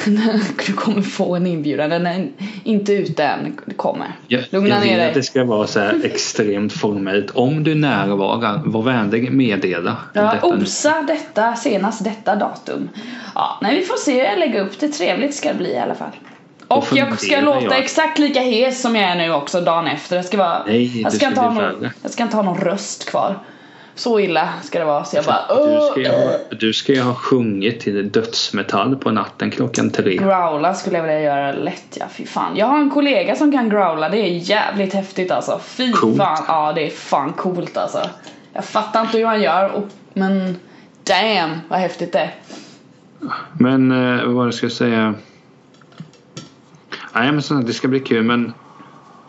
Du 0.68 0.74
kommer 0.74 1.02
få 1.02 1.36
en 1.36 1.48
inbjudan, 1.48 1.90
den 1.90 2.08
är 2.08 2.30
inte 2.64 2.94
ute 2.94 3.24
än. 3.24 3.58
Det 3.66 3.74
kommer. 3.74 4.08
Jag, 4.28 4.44
Lugna 4.50 4.70
jag 4.70 4.80
ner 4.80 4.90
vill 4.90 4.98
dig. 4.98 5.08
att 5.08 5.14
det 5.14 5.24
ska 5.24 5.44
vara 5.44 5.68
så 5.68 5.80
extremt 6.04 6.74
formellt. 6.74 7.32
Om 7.32 7.64
du 7.64 7.76
närvarar, 7.76 8.62
var 8.66 8.82
vänlig 8.82 9.32
meddela. 9.32 9.98
Ja, 10.14 10.22
detta 10.34 10.48
osa 10.48 11.02
detta 11.08 11.56
senast 11.56 12.04
detta 12.04 12.36
datum. 12.36 12.90
Ja, 13.36 13.60
nej 13.62 13.80
vi 13.80 13.86
får 13.86 13.98
se 13.98 14.12
hur 14.14 14.24
jag 14.24 14.40
lägger 14.40 14.62
upp 14.62 14.80
det. 14.80 14.88
Trevligt 14.88 15.36
ska 15.36 15.50
det 15.50 15.56
bli 15.58 15.74
i 15.74 15.80
alla 15.80 15.96
fall. 15.96 16.12
Och 16.68 16.88
jag 16.94 17.20
ska 17.20 17.40
låta 17.42 17.64
jag. 17.64 17.80
exakt 17.80 18.20
lika 18.20 18.40
hes 18.42 18.82
som 18.82 18.96
jag 18.96 19.06
är 19.10 19.16
nu 19.16 19.34
också 19.34 19.62
dagen 19.62 19.88
efter. 19.88 20.16
Jag 20.16 20.26
ska, 20.26 20.38
vara, 20.38 20.64
Nej, 20.68 21.02
jag 21.02 21.14
ska, 21.14 21.28
inte 21.28 21.42
ha 21.42 21.52
någon, 21.54 21.90
jag 22.02 22.12
ska 22.12 22.24
inte 22.24 22.36
ha 22.36 22.44
någon 22.44 22.58
röst 22.58 23.10
kvar. 23.10 23.40
Så 23.98 24.20
illa 24.20 24.50
ska 24.64 24.80
det 24.80 24.86
vara. 24.86 25.04
Så 25.04 25.16
jag 25.16 25.26
bara 25.26 25.46
Du 25.48 25.54
"Åh, 25.78 25.92
ska, 25.92 26.12
ha, 26.12 26.32
du 26.60 26.74
ska 26.74 26.94
ju 26.94 27.02
ha 27.02 27.14
sjungit 27.16 27.80
till 27.80 28.12
dödsmetall 28.12 28.96
på 28.96 29.12
natten 29.12 29.52
klockan 29.52 29.90
tre. 29.90 30.18
Growla 30.18 30.74
skulle 30.74 30.98
jag 30.98 31.04
vilja 31.04 31.22
göra 31.22 31.52
lätt 31.52 31.98
ja, 32.00 32.06
fy 32.12 32.26
fan. 32.26 32.58
Jag 32.58 32.66
har 32.68 32.78
en 32.78 32.90
kollega 32.90 33.36
som 33.36 33.52
kan 33.52 33.70
growla, 33.70 34.10
det 34.10 34.18
är 34.18 34.28
jävligt 34.28 34.94
häftigt 34.94 35.32
alltså. 35.32 35.60
Fy 35.64 35.92
Coolt. 35.92 36.18
fan, 36.18 36.44
ja 36.48 36.74
det 36.74 36.86
är 36.86 36.90
fan 36.90 37.34
coolt 37.34 37.78
alltså. 37.78 38.10
Jag 38.54 38.66
fattar 38.66 39.02
inte 39.02 39.18
hur 39.18 39.26
han 39.26 39.42
gör, 39.42 39.70
och, 39.72 39.84
men 40.14 40.56
damn 41.04 41.52
vad 41.68 41.80
häftigt 41.80 42.14
det 42.14 42.20
är. 42.20 42.36
Men 43.60 43.92
eh, 43.92 44.26
vad 44.26 44.46
det 44.48 44.52
jag 44.66 44.72
säga? 44.72 45.14
Nej 47.14 47.32
men 47.32 47.42
så, 47.42 47.54
det 47.54 47.74
ska 47.74 47.88
bli 47.88 48.00
kul 48.00 48.24
men 48.24 48.54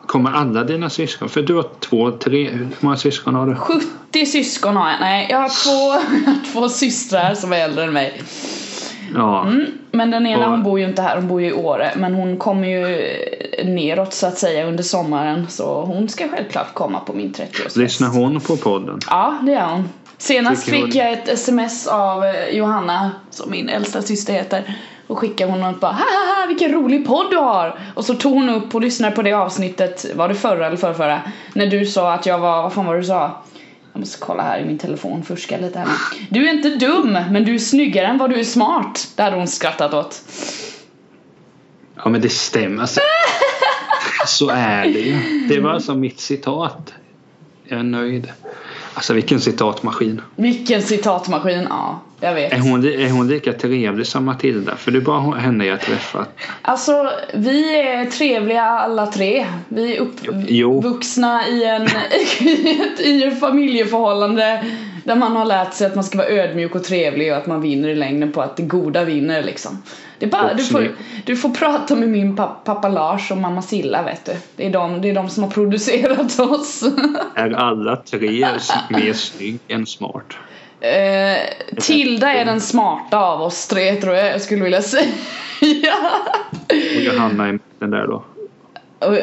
Kommer 0.08 0.30
alla 0.32 0.64
dina 0.64 0.90
syskon? 0.90 1.28
För 1.28 1.42
du 1.42 1.54
har 1.54 1.64
två, 1.80 2.10
tre, 2.10 2.50
hur 2.50 2.68
många 2.80 2.96
syskon 2.96 3.34
har 3.34 3.46
du? 3.46 3.54
70 3.54 4.26
syskon 4.26 4.76
har 4.76 4.90
jag. 4.90 5.00
Nej, 5.00 5.26
jag 5.30 5.38
har 5.38 5.48
två, 5.64 6.02
två 6.52 6.68
systrar 6.68 7.34
som 7.34 7.52
är 7.52 7.56
äldre 7.56 7.84
än 7.84 7.92
mig. 7.92 8.22
Ja. 9.14 9.42
Mm, 9.46 9.66
men 9.90 10.10
den 10.10 10.26
ena 10.26 10.44
Och- 10.44 10.50
hon 10.50 10.62
bor 10.62 10.80
ju 10.80 10.84
inte 10.88 11.02
här, 11.02 11.16
hon 11.16 11.28
bor 11.28 11.40
ju 11.42 11.48
i 11.48 11.52
Åre. 11.52 11.92
Men 11.96 12.14
hon 12.14 12.36
kommer 12.36 12.68
ju 12.68 13.02
neråt 13.64 14.14
så 14.14 14.26
att 14.26 14.38
säga 14.38 14.66
under 14.66 14.82
sommaren. 14.82 15.46
Så 15.48 15.80
hon 15.84 16.08
ska 16.08 16.28
självklart 16.28 16.74
komma 16.74 17.00
på 17.00 17.12
min 17.12 17.32
30-årsfest. 17.32 17.78
Lyssnar 17.78 18.08
hon 18.08 18.40
på 18.40 18.56
podden? 18.56 19.00
Ja, 19.10 19.38
det 19.42 19.52
gör 19.52 19.66
hon. 19.68 19.88
Senast 20.18 20.64
Tycker 20.64 20.78
hon- 20.78 20.86
fick 20.86 20.94
jag 21.00 21.12
ett 21.12 21.28
sms 21.28 21.86
av 21.86 22.24
eh, 22.24 22.48
Johanna, 22.56 23.10
som 23.30 23.50
min 23.50 23.68
äldsta 23.68 24.02
syster 24.02 24.32
heter. 24.32 24.74
Och 25.08 25.18
skickade 25.18 25.52
hon 25.52 25.64
och 25.64 25.74
bara 25.74 25.92
haha 25.92 26.46
vilken 26.48 26.72
rolig 26.72 27.06
podd 27.06 27.30
du 27.30 27.36
har! 27.36 27.78
Och 27.94 28.04
så 28.04 28.14
tog 28.14 28.32
hon 28.32 28.48
upp 28.48 28.74
och 28.74 28.80
lyssnade 28.80 29.16
på 29.16 29.22
det 29.22 29.32
avsnittet, 29.32 30.06
var 30.14 30.28
det 30.28 30.34
förra 30.34 30.66
eller 30.66 30.76
förrförra? 30.76 31.22
När 31.52 31.66
du 31.66 31.86
sa 31.86 32.12
att 32.12 32.26
jag 32.26 32.38
var, 32.38 32.62
vad 32.62 32.72
fan 32.72 32.86
var 32.86 32.94
det 32.94 33.00
du 33.00 33.06
sa? 33.06 33.42
Jag 33.92 34.00
måste 34.00 34.18
kolla 34.18 34.42
här 34.42 34.58
i 34.58 34.64
min 34.64 34.78
telefon, 34.78 35.22
fuska 35.22 35.58
lite 35.58 35.78
här. 35.78 35.88
Du 36.30 36.48
är 36.48 36.52
inte 36.52 36.68
dum, 36.68 37.18
men 37.30 37.44
du 37.44 37.54
är 37.54 37.58
snyggare 37.58 38.06
än 38.06 38.18
vad 38.18 38.30
du 38.30 38.40
är 38.40 38.44
smart. 38.44 39.08
Det 39.16 39.22
hade 39.22 39.36
hon 39.36 39.48
skrattat 39.48 39.94
åt. 39.94 40.22
Ja 41.96 42.08
men 42.08 42.20
det 42.20 42.28
stämmer. 42.28 42.80
Alltså, 42.80 43.00
så 44.26 44.50
är 44.50 44.84
det 44.84 45.00
ju. 45.00 45.18
Det 45.48 45.60
var 45.60 45.70
alltså 45.70 45.94
mitt 45.94 46.20
citat. 46.20 46.94
Jag 47.64 47.78
är 47.78 47.84
nöjd. 47.84 48.32
Alltså 48.98 49.14
vilken 49.14 49.40
citatmaskin. 49.40 50.20
Vilken 50.36 50.82
citatmaskin, 50.82 51.66
ja. 51.70 52.00
Jag 52.20 52.34
vet. 52.34 52.52
Är 52.52 52.58
hon, 52.58 52.84
är 52.84 53.10
hon 53.10 53.28
lika 53.28 53.52
trevlig 53.52 54.06
som 54.06 54.24
Matilda? 54.24 54.76
För 54.76 54.90
det 54.90 54.98
är 54.98 55.00
bara 55.00 55.36
henne 55.36 55.66
jag 55.66 55.80
träffat. 55.80 56.28
Alltså, 56.62 57.10
vi 57.34 57.80
är 57.80 58.04
trevliga 58.06 58.62
alla 58.62 59.06
tre. 59.06 59.46
Vi 59.68 59.96
är 59.96 60.00
uppvuxna 60.00 61.48
i 61.48 61.64
en, 61.64 61.82
i 62.40 62.80
ett, 62.80 63.00
i 63.00 63.22
ett 63.22 63.40
familjeförhållande 63.40 64.64
där 65.04 65.16
man 65.16 65.36
har 65.36 65.44
lärt 65.44 65.74
sig 65.74 65.86
att 65.86 65.94
man 65.94 66.04
ska 66.04 66.18
vara 66.18 66.28
ödmjuk 66.28 66.74
och 66.74 66.84
trevlig 66.84 67.32
och 67.32 67.38
att 67.38 67.46
man 67.46 67.60
vinner 67.60 67.88
i 67.88 67.94
längden 67.94 68.32
på 68.32 68.42
att 68.42 68.56
det 68.56 68.62
goda 68.62 69.04
vinner 69.04 69.42
liksom. 69.42 69.82
Det 70.18 70.26
är 70.26 70.30
bara, 70.30 70.54
du, 70.54 70.64
får, 70.64 70.96
du 71.24 71.36
får 71.36 71.50
prata 71.50 71.96
med 71.96 72.08
min 72.08 72.36
pappa, 72.36 72.74
pappa 72.74 72.88
Lars 72.88 73.30
och 73.30 73.38
mamma 73.38 73.62
Silla 73.62 74.02
vet 74.02 74.24
du. 74.24 74.32
Det 74.56 74.66
är, 74.66 74.70
de, 74.70 75.02
det 75.02 75.10
är 75.10 75.14
de 75.14 75.28
som 75.28 75.42
har 75.42 75.50
producerat 75.50 76.40
oss. 76.40 76.84
Är 77.34 77.50
alla 77.50 77.96
tre 77.96 78.46
mer 78.90 79.12
snygg 79.12 79.60
än 79.68 79.86
smart? 79.86 80.36
Eh, 80.80 81.38
Tilda 81.80 82.32
är 82.32 82.44
den 82.44 82.60
smarta 82.60 83.18
av 83.18 83.42
oss 83.42 83.68
tre 83.68 83.94
tror 83.94 84.14
jag 84.14 84.26
jag 84.26 84.42
skulle 84.42 84.64
vilja 84.64 84.82
säga. 84.82 85.12
Och 86.96 87.02
Johanna 87.02 87.48
är 87.48 87.52
mitten 87.52 87.90
där 87.90 88.06
då. 88.06 88.24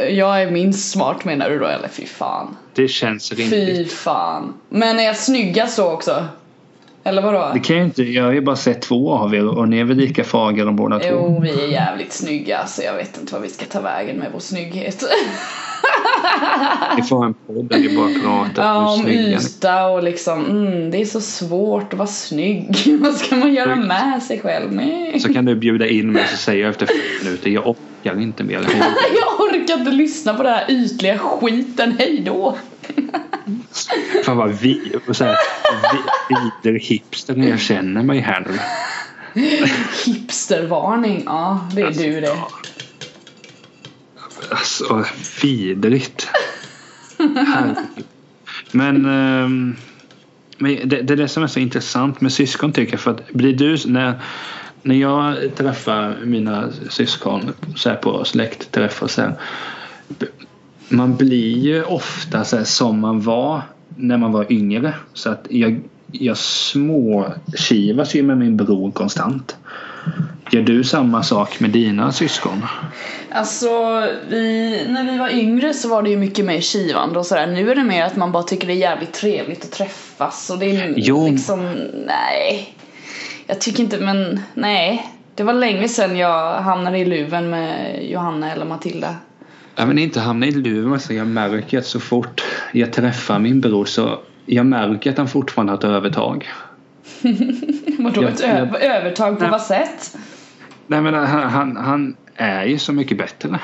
Jag 0.09 0.41
är 0.41 0.51
minst 0.51 0.91
smart 0.91 1.25
menar 1.25 1.49
du 1.49 1.59
då 1.59 1.65
eller 1.65 1.87
fy 1.87 2.05
fan. 2.05 2.57
Det 2.73 2.87
känns 2.87 3.29
Fy 3.29 3.35
rimligt. 3.35 3.93
fan. 3.93 4.53
Men 4.69 4.99
är 4.99 5.03
jag 5.03 5.17
snyggast 5.17 5.75
så 5.75 5.91
också? 5.91 6.25
Eller 7.03 7.21
vadå? 7.21 7.51
Det 7.53 7.59
kan 7.59 7.75
jag 7.75 7.85
inte. 7.85 8.03
Jag 8.03 8.23
har 8.23 8.31
ju 8.31 8.41
bara 8.41 8.55
sett 8.55 8.81
två 8.81 9.13
av 9.13 9.35
er 9.35 9.47
och 9.47 9.69
ni 9.69 9.79
är 9.79 9.83
väl 9.83 9.97
lika 9.97 10.23
fagra 10.23 10.71
båda 10.71 10.99
två. 10.99 11.07
Jo, 11.11 11.39
vi 11.41 11.63
är 11.63 11.67
jävligt 11.67 12.13
snygga 12.13 12.65
så 12.67 12.81
jag 12.83 12.93
vet 12.93 13.17
inte 13.17 13.33
vad 13.33 13.41
vi 13.41 13.49
ska 13.49 13.65
ta 13.65 13.81
vägen 13.81 14.17
med 14.17 14.27
vår 14.33 14.39
snygghet. 14.39 15.03
Ni 16.97 17.03
får 17.03 17.17
ha 17.17 17.25
en 17.25 17.33
podd 17.33 17.65
där 17.65 17.77
ni 17.79 17.97
bara 17.97 18.09
pratar 18.23 18.63
Ja, 18.63 18.93
om 18.93 19.07
yta 19.07 19.87
och 19.87 20.03
liksom, 20.03 20.45
mm, 20.45 20.91
det 20.91 21.01
är 21.01 21.05
så 21.05 21.21
svårt 21.21 21.93
att 21.93 21.99
vara 21.99 22.07
snygg. 22.07 22.75
vad 22.99 23.13
ska 23.15 23.35
man 23.35 23.53
göra 23.53 23.75
med 23.75 24.23
sig 24.23 24.39
själv? 24.39 24.73
Nej. 24.73 25.19
Så 25.19 25.33
kan 25.33 25.45
du 25.45 25.55
bjuda 25.55 25.87
in 25.87 26.11
mig 26.11 26.27
så 26.31 26.37
säger 26.37 26.61
jag 26.63 26.69
efter 26.69 26.85
fem 26.85 26.95
minuter 27.23 27.49
jag 27.49 27.67
orkar 28.05 28.21
inte 28.21 28.43
mer. 28.43 28.63
Hej. 28.63 28.81
Jag 29.19 29.39
orkar 29.39 29.79
inte 29.79 29.91
lyssna 29.91 30.33
på 30.33 30.43
den 30.43 30.53
här 30.53 30.71
ytliga 30.71 31.17
skiten, 31.17 31.97
hejdå! 31.99 32.57
Fan 34.25 34.37
vad 34.37 34.53
vi, 34.53 34.91
så 35.11 35.23
här, 35.23 35.37
vi, 36.29 36.35
vidare 36.63 36.79
hipster 36.79 37.35
när 37.35 37.49
jag 37.49 37.59
känner 37.59 38.03
mig 38.03 38.19
här 38.19 38.47
nu. 38.47 38.59
Hipstervarning, 40.05 41.23
ja 41.25 41.69
det 41.75 41.81
är 41.81 41.91
du 41.91 42.21
det. 42.21 42.37
Alltså 44.49 45.05
vidrigt. 45.41 46.27
Men, 48.71 49.05
ehm, 49.05 49.75
men 50.57 50.89
det, 50.89 51.01
det 51.01 51.13
är 51.13 51.17
det 51.17 51.27
som 51.27 51.43
är 51.43 51.47
så 51.47 51.59
intressant 51.59 52.21
med 52.21 52.33
syskon 52.33 52.73
tycker 52.73 52.93
jag. 52.93 52.99
För 52.99 53.11
att 53.11 53.31
blir 53.31 53.53
du, 53.53 53.77
när, 53.85 54.21
när 54.85 54.95
jag 54.95 55.35
träffar 55.55 56.17
mina 56.23 56.69
syskon 56.89 57.53
så 57.75 57.89
här 57.89 57.95
på 57.95 58.25
släktträffar 58.25 59.07
så 59.07 59.21
här, 59.21 59.33
Man 60.89 61.15
blir 61.15 61.57
ju 61.57 61.83
ofta 61.83 62.43
så 62.43 62.57
här, 62.57 62.63
som 62.63 62.99
man 62.99 63.21
var 63.21 63.61
när 63.95 64.17
man 64.17 64.31
var 64.31 64.51
yngre. 64.51 64.93
Så 65.13 65.29
att 65.29 65.47
jag, 65.49 65.81
jag 66.11 66.37
småkivas 66.37 68.15
ju 68.15 68.23
med 68.23 68.37
min 68.37 68.57
bror 68.57 68.91
konstant. 68.91 69.55
Gör 70.51 70.61
du 70.61 70.83
samma 70.83 71.23
sak 71.23 71.59
med 71.59 71.69
dina 71.69 72.11
syskon? 72.11 72.65
Alltså, 73.31 73.69
vi, 74.29 74.81
när 74.87 75.11
vi 75.11 75.17
var 75.17 75.29
yngre 75.29 75.73
så 75.73 75.89
var 75.89 76.03
det 76.03 76.09
ju 76.09 76.17
mycket 76.17 76.45
mer 76.45 76.61
kivande 76.61 77.19
och 77.19 77.25
sådär. 77.25 77.47
Nu 77.47 77.71
är 77.71 77.75
det 77.75 77.83
mer 77.83 78.03
att 78.03 78.15
man 78.15 78.31
bara 78.31 78.43
tycker 78.43 78.67
det 78.67 78.73
är 78.73 78.77
jävligt 78.77 79.13
trevligt 79.13 79.63
att 79.63 79.71
träffas 79.71 80.49
och 80.49 80.59
det 80.59 80.65
är 80.65 80.93
Jo. 80.97 81.29
liksom, 81.29 81.71
nej. 82.07 82.75
Jag 83.47 83.61
tycker 83.61 83.83
inte, 83.83 83.99
men 83.99 84.39
nej. 84.53 85.11
Det 85.35 85.43
var 85.43 85.53
länge 85.53 85.87
sedan 85.87 86.17
jag 86.17 86.61
hamnade 86.61 86.97
i 86.97 87.05
luven 87.05 87.49
med 87.49 87.99
Johanna 88.05 88.51
eller 88.51 88.65
Matilda. 88.65 89.15
Jag 89.75 89.85
vill 89.85 89.99
inte 89.99 90.19
hamna 90.19 90.45
i 90.45 90.51
luven 90.51 90.99
så 90.99 91.13
jag 91.13 91.27
märker 91.27 91.77
att 91.77 91.85
så 91.85 91.99
fort 91.99 92.43
jag 92.73 92.93
träffar 92.93 93.39
min 93.39 93.61
bror 93.61 93.85
så 93.85 94.19
jag 94.45 94.65
märker 94.65 95.11
att 95.11 95.17
han 95.17 95.27
fortfarande 95.27 95.71
har 95.71 95.77
ett 95.77 95.83
övertag. 95.83 96.49
Vadå 97.99 98.23
ett 98.23 98.41
övertag 98.81 99.37
på 99.37 99.41
Nej. 99.41 99.51
vad 99.51 99.61
sätt? 99.61 100.17
Nej 100.87 101.01
men 101.01 101.13
han, 101.13 101.49
han, 101.49 101.77
han 101.77 102.15
är 102.35 102.65
ju 102.65 102.77
så 102.77 102.93
mycket 102.93 103.17
bättre. 103.17 103.59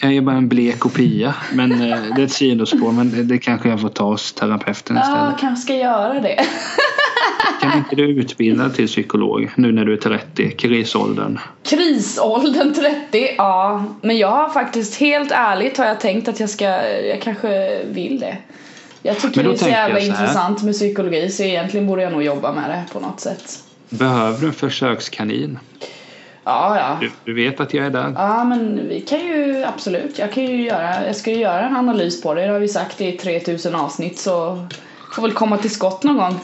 Jag 0.00 0.16
är 0.16 0.20
bara 0.20 0.36
en 0.36 0.48
blek 0.48 0.78
kopia. 0.78 1.34
Men 1.52 1.72
eh, 1.72 1.98
det 2.16 2.22
är 2.22 2.24
ett 2.24 2.32
sidospår. 2.32 2.92
Men 2.92 3.28
det, 3.28 3.38
kanske 3.38 3.68
jag 3.68 3.80
får 3.80 3.88
ta 3.88 4.04
hos 4.04 4.32
terapeuten 4.32 4.96
Ja, 4.96 5.02
istället. 5.02 5.40
kanske 5.40 5.62
ska 5.62 5.74
göra 5.74 6.20
det. 6.20 6.44
Kan 7.60 7.78
inte 7.78 7.96
du 7.96 8.08
utbilda 8.08 8.70
till 8.70 8.86
psykolog 8.86 9.50
nu 9.54 9.72
när 9.72 9.84
du 9.84 9.92
är 9.92 9.96
30? 9.96 10.50
Krisåldern. 10.50 11.38
Krisåldern 11.62 12.74
30, 12.74 13.34
ja. 13.38 13.84
Men 14.02 14.18
jag 14.18 14.30
har 14.30 14.48
faktiskt, 14.48 15.00
helt 15.00 15.30
ärligt 15.32 15.78
har 15.78 15.84
jag 15.86 16.00
tänkt 16.00 16.28
att 16.28 16.40
jag 16.40 16.50
ska, 16.50 16.64
jag 17.06 17.22
kanske 17.22 17.80
vill 17.84 18.20
det. 18.20 18.38
Jag 19.02 19.18
tycker 19.18 19.42
det 19.42 19.50
är 19.50 19.56
så 19.56 19.68
jävla 19.68 20.00
så 20.00 20.06
intressant 20.06 20.62
med 20.62 20.74
psykologi 20.74 21.30
så 21.30 21.42
egentligen 21.42 21.86
borde 21.86 22.02
jag 22.02 22.12
nog 22.12 22.22
jobba 22.22 22.52
med 22.52 22.70
det 22.70 22.84
på 22.92 23.00
något 23.00 23.20
sätt. 23.20 23.58
Behöver 23.88 24.40
du 24.40 24.46
en 24.46 24.52
försökskanin? 24.52 25.58
Ja, 26.46 26.78
ja. 26.78 26.96
Du, 27.00 27.10
du 27.24 27.34
vet 27.34 27.60
att 27.60 27.74
jag 27.74 27.86
är 27.86 27.90
där. 27.90 28.12
Ja, 28.14 28.44
men 28.44 28.88
vi 28.88 29.00
kan 29.00 29.18
ju 29.18 29.64
absolut. 29.64 30.18
Jag 30.18 30.32
kan 30.32 30.44
ju 30.44 30.62
göra, 30.62 31.06
jag 31.06 31.16
ska 31.16 31.30
ju 31.30 31.36
göra 31.36 31.60
en 31.60 31.76
analys 31.76 32.22
på 32.22 32.34
det. 32.34 32.46
Det 32.46 32.52
har 32.52 32.58
vi 32.58 32.68
sagt 32.68 33.00
i 33.00 33.12
3000 33.12 33.74
avsnitt 33.74 34.18
så 34.18 34.66
får 35.14 35.22
väl 35.22 35.32
komma 35.32 35.56
till 35.56 35.70
skott 35.70 36.02
någon 36.02 36.16
gång. 36.16 36.34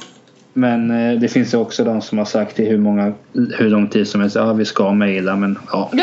Men 0.53 0.91
eh, 0.91 1.21
det 1.21 1.29
finns 1.29 1.55
ju 1.55 1.59
också 1.59 1.85
de 1.85 2.01
som 2.01 2.19
har 2.19 2.25
sagt 2.25 2.61
i 2.61 2.69
hur, 2.69 2.79
många, 2.79 3.13
hur 3.33 3.71
lång 3.71 3.89
tid 3.89 4.09
som 4.09 4.21
helst. 4.21 4.37
Ja, 4.37 4.53
vi 4.53 4.65
ska 4.65 4.93
mejla 4.93 5.37
men 5.37 5.59
ja. 5.73 5.91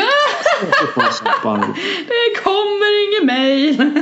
Det 2.06 2.42
kommer 2.44 2.90
ingen 3.08 3.26
mail. 3.26 4.00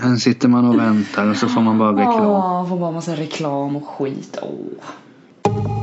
Sen 0.00 0.18
sitter 0.18 0.48
man 0.48 0.68
och 0.68 0.78
väntar 0.78 1.30
och 1.30 1.36
så 1.36 1.48
får 1.48 1.60
man 1.60 1.78
bara 1.78 1.92
reklam. 1.92 2.24
Ja, 2.24 2.66
får 2.68 2.78
bara 2.78 2.90
massa 2.90 3.12
reklam 3.12 3.76
och 3.76 3.88
skit. 3.88 4.38
Åh. 4.42 5.75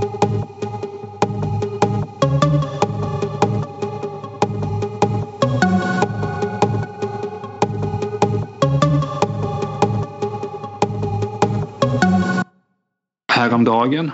Häromdagen 13.54 14.12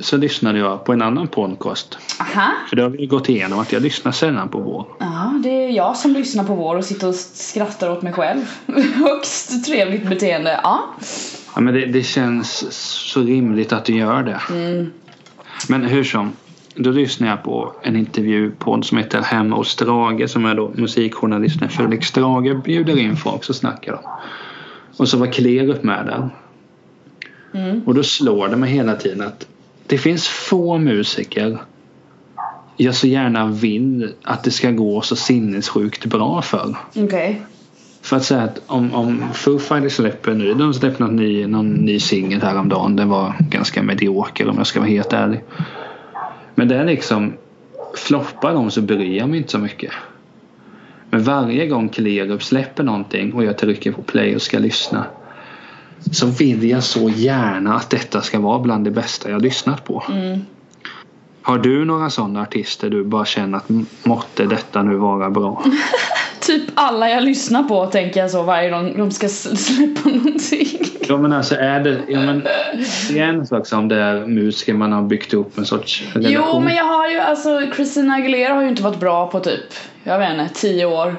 så 0.00 0.16
lyssnade 0.16 0.58
jag 0.58 0.84
på 0.84 0.92
en 0.92 1.02
annan 1.02 1.28
podcast. 1.28 1.98
Aha. 2.20 2.50
För 2.68 2.76
det 2.76 2.82
har 2.82 2.88
vi 2.90 3.06
gått 3.06 3.28
igenom 3.28 3.58
att 3.58 3.72
jag 3.72 3.82
lyssnar 3.82 4.12
sällan 4.12 4.48
på 4.48 4.58
vår. 4.58 4.86
Ja, 5.00 5.40
det 5.42 5.48
är 5.48 5.70
jag 5.70 5.96
som 5.96 6.12
lyssnar 6.12 6.44
på 6.44 6.54
vår 6.54 6.76
och 6.76 6.84
sitter 6.84 7.08
och 7.08 7.14
skrattar 7.14 7.90
åt 7.90 8.02
mig 8.02 8.12
själv. 8.12 8.40
Högst 8.94 9.64
trevligt 9.64 10.08
beteende. 10.08 10.60
Ja. 10.62 10.84
Ja, 11.54 11.60
men 11.60 11.74
det, 11.74 11.86
det 11.86 12.02
känns 12.02 12.72
så 13.10 13.20
rimligt 13.20 13.72
att 13.72 13.84
du 13.84 13.96
gör 13.96 14.22
det. 14.22 14.40
Mm. 14.50 14.92
Men 15.68 15.84
hur 15.84 16.04
som. 16.04 16.32
Då 16.74 16.90
lyssnade 16.90 17.32
jag 17.32 17.42
på 17.42 17.72
en 17.82 17.96
intervjupodd 17.96 18.84
som 18.84 18.98
heter 18.98 19.22
Hemma 19.22 19.56
hos 19.56 19.68
Strage 19.68 20.30
som 20.30 20.44
är 20.44 20.54
då 20.54 20.72
musikjournalisten 20.74 21.68
Felix 21.68 22.06
Strage 22.06 22.62
bjuder 22.62 22.98
in 22.98 23.16
folk 23.16 23.44
så 23.44 23.54
snackar 23.54 23.92
de. 23.92 24.00
Och 24.96 25.08
så 25.08 25.18
var 25.18 25.26
Klerup 25.26 25.82
med 25.82 26.06
där. 26.06 26.30
Mm. 27.54 27.82
Och 27.86 27.94
då 27.94 28.02
slår 28.02 28.48
det 28.48 28.56
mig 28.56 28.70
hela 28.70 28.96
tiden 28.96 29.22
att 29.22 29.46
det 29.86 29.98
finns 29.98 30.28
få 30.28 30.78
musiker 30.78 31.58
jag 32.76 32.94
så 32.94 33.06
gärna 33.06 33.46
vill 33.46 34.12
att 34.22 34.44
det 34.44 34.50
ska 34.50 34.70
gå 34.70 35.00
så 35.00 35.16
sinnessjukt 35.16 36.06
bra 36.06 36.42
för. 36.42 36.76
Okej. 36.96 37.42
För 38.02 38.16
att 38.16 38.24
säga 38.24 38.42
att 38.42 38.62
om, 38.66 38.94
om 38.94 39.22
Foo 39.34 39.58
Fighters 39.58 39.92
släpper 39.92 40.34
nu, 40.34 40.54
de 40.54 40.74
släppte 40.74 41.02
någon 41.02 41.16
ny, 41.16 41.46
någon 41.46 41.72
ny 41.72 42.00
singel 42.00 42.42
häromdagen. 42.42 42.96
Den 42.96 43.08
var 43.08 43.34
ganska 43.50 43.82
medioker 43.82 44.48
om 44.48 44.56
jag 44.58 44.66
ska 44.66 44.80
vara 44.80 44.90
helt 44.90 45.12
ärlig. 45.12 45.40
Men 46.54 46.68
det 46.68 46.76
är 46.76 46.84
liksom, 46.84 47.32
floppar 47.96 48.54
de 48.54 48.70
så 48.70 48.80
bryr 48.80 49.18
jag 49.18 49.28
mig 49.28 49.38
inte 49.38 49.50
så 49.50 49.58
mycket. 49.58 49.92
Men 51.10 51.22
varje 51.22 51.66
gång 51.66 51.88
Klerup 51.88 52.42
släpper 52.42 52.84
någonting 52.84 53.32
och 53.32 53.44
jag 53.44 53.58
trycker 53.58 53.92
på 53.92 54.02
play 54.02 54.34
och 54.34 54.42
ska 54.42 54.58
lyssna. 54.58 55.04
Så 56.12 56.26
vill 56.26 56.70
jag 56.70 56.84
så 56.84 57.08
gärna 57.08 57.74
att 57.74 57.90
detta 57.90 58.22
ska 58.22 58.40
vara 58.40 58.58
bland 58.58 58.84
det 58.84 58.90
bästa 58.90 59.30
jag 59.30 59.42
lyssnat 59.42 59.84
på. 59.84 60.04
Mm. 60.08 60.40
Har 61.42 61.58
du 61.58 61.84
några 61.84 62.10
sådana 62.10 62.42
artister 62.42 62.90
du 62.90 63.04
bara 63.04 63.24
känner 63.24 63.58
att 63.58 63.68
måtte 64.02 64.44
detta 64.44 64.82
nu 64.82 64.96
vara 64.96 65.30
bra? 65.30 65.64
Typ 66.40 66.62
alla 66.74 67.10
jag 67.10 67.22
lyssnar 67.22 67.62
på 67.62 67.86
tänker 67.86 68.20
jag 68.20 68.30
så 68.30 68.42
varje 68.42 68.70
gång 68.70 68.98
de 68.98 69.10
ska 69.10 69.28
släppa 69.56 70.08
någonting. 70.08 70.78
Ja 71.08 71.16
men 71.16 71.32
alltså 71.32 71.54
är 71.54 71.80
det, 71.80 72.00
ja, 72.08 72.20
men, 72.20 72.42
det 73.10 73.18
är 73.18 73.28
en 73.28 73.46
sak 73.46 73.66
som 73.66 73.88
det 73.88 73.96
är 73.96 74.26
musiker 74.26 74.74
man 74.74 74.92
har 74.92 75.02
byggt 75.02 75.34
upp 75.34 75.58
en 75.58 75.66
sorts 75.66 76.04
relation. 76.12 76.32
Jo 76.32 76.60
men 76.60 76.74
jag 76.74 76.84
har 76.84 77.08
ju 77.10 77.18
alltså 77.18 77.60
Christina 77.76 78.14
Aguilera 78.14 78.54
har 78.54 78.62
ju 78.62 78.68
inte 78.68 78.82
varit 78.82 79.00
bra 79.00 79.30
på 79.30 79.40
typ, 79.40 79.64
jag 80.04 80.18
vet 80.18 80.32
inte, 80.32 80.54
tio 80.54 80.84
år. 80.84 81.16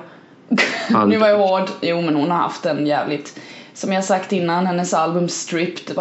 nu 1.08 1.18
var 1.18 1.28
jag 1.28 1.38
hård. 1.38 1.70
Jo 1.82 2.02
men 2.02 2.16
hon 2.16 2.32
har 2.32 2.38
haft 2.38 2.66
en 2.66 2.88
jävligt 2.88 3.40
som 3.76 3.94
jag 3.94 4.04
sagt 4.04 4.32
innan, 4.32 4.66
hennes 4.66 4.94
album 4.94 5.30
Stripped 5.30 5.98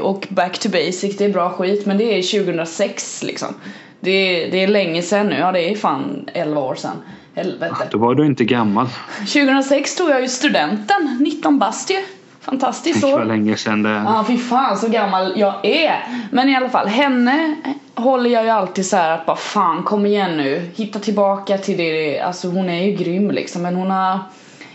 och 0.00 0.26
Back 0.30 0.58
to 0.58 0.68
Basic, 0.68 1.16
det 1.16 1.24
är 1.24 1.32
bra 1.32 1.50
skit 1.50 1.86
men 1.86 1.98
det 1.98 2.18
är 2.18 2.44
2006 2.44 3.22
liksom. 3.22 3.54
Det 4.00 4.10
är, 4.10 4.50
det 4.50 4.62
är 4.62 4.68
länge 4.68 5.02
sedan 5.02 5.26
nu, 5.26 5.38
ja 5.38 5.52
det 5.52 5.70
är 5.70 5.76
fan 5.76 6.28
11 6.34 6.60
år 6.60 6.74
sedan. 6.74 6.96
Helvete. 7.34 7.88
Då 7.90 7.98
var 7.98 8.14
du 8.14 8.26
inte 8.26 8.44
gammal. 8.44 8.86
2006 9.18 9.96
tog 9.96 10.10
jag 10.10 10.20
ju 10.20 10.28
studenten, 10.28 11.16
19 11.20 11.58
bast 11.58 11.90
ju. 11.90 11.96
Fantastiskt 12.40 13.00
Tänk 13.00 13.14
år. 13.14 13.18
vad 13.18 13.28
länge 13.28 13.56
sedan 13.56 13.82
det 13.82 13.90
är. 13.90 14.04
Ja, 14.04 14.24
fy 14.28 14.38
fan 14.38 14.76
så 14.76 14.88
gammal 14.88 15.32
jag 15.36 15.54
är. 15.62 16.04
Men 16.30 16.48
i 16.48 16.56
alla 16.56 16.68
fall, 16.68 16.86
henne 16.86 17.56
håller 17.94 18.30
jag 18.30 18.44
ju 18.44 18.50
alltid 18.50 18.86
så 18.86 18.96
här 18.96 19.10
att 19.10 19.26
bara 19.26 19.36
fan 19.36 19.82
kom 19.82 20.06
igen 20.06 20.36
nu. 20.36 20.70
Hitta 20.76 20.98
tillbaka 20.98 21.58
till 21.58 21.76
det. 21.76 22.20
Alltså 22.20 22.48
hon 22.48 22.68
är 22.68 22.84
ju 22.84 22.92
grym 22.92 23.30
liksom. 23.30 23.62
Men 23.62 23.74
hon 23.74 23.90
har... 23.90 24.18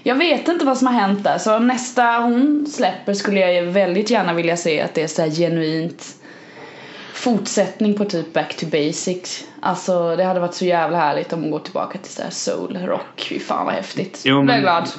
Jag 0.03 0.15
vet 0.15 0.47
inte 0.47 0.65
vad 0.65 0.77
som 0.77 0.87
har 0.87 0.93
hänt 0.93 1.23
där. 1.23 1.37
Så 1.37 1.59
nästa 1.59 2.03
hon 2.03 2.67
släpper 2.67 3.13
skulle 3.13 3.39
jag 3.39 3.55
ju 3.55 3.71
väldigt 3.71 4.09
gärna 4.09 4.33
vilja 4.33 4.57
se 4.57 4.81
att 4.81 4.93
det 4.93 5.03
är 5.03 5.07
så 5.07 5.21
här 5.21 5.29
genuint 5.29 6.15
fortsättning 7.13 7.93
på 7.93 8.05
typ 8.05 8.33
Back 8.33 8.57
to 8.57 8.65
Basics. 8.65 9.47
Alltså 9.59 10.15
det 10.15 10.23
hade 10.23 10.39
varit 10.39 10.53
så 10.53 10.65
jävla 10.65 10.97
härligt 10.97 11.33
om 11.33 11.41
hon 11.41 11.51
går 11.51 11.59
tillbaka 11.59 11.97
till 11.97 12.11
så 12.11 12.21
här 12.21 12.29
soul 12.29 12.77
rock. 12.85 13.27
Fy 13.29 13.39
fan 13.39 13.65
vad 13.65 13.75
häftigt. 13.75 14.21
Jo, 14.25 14.43
men- 14.43 14.61
glad. 14.61 14.89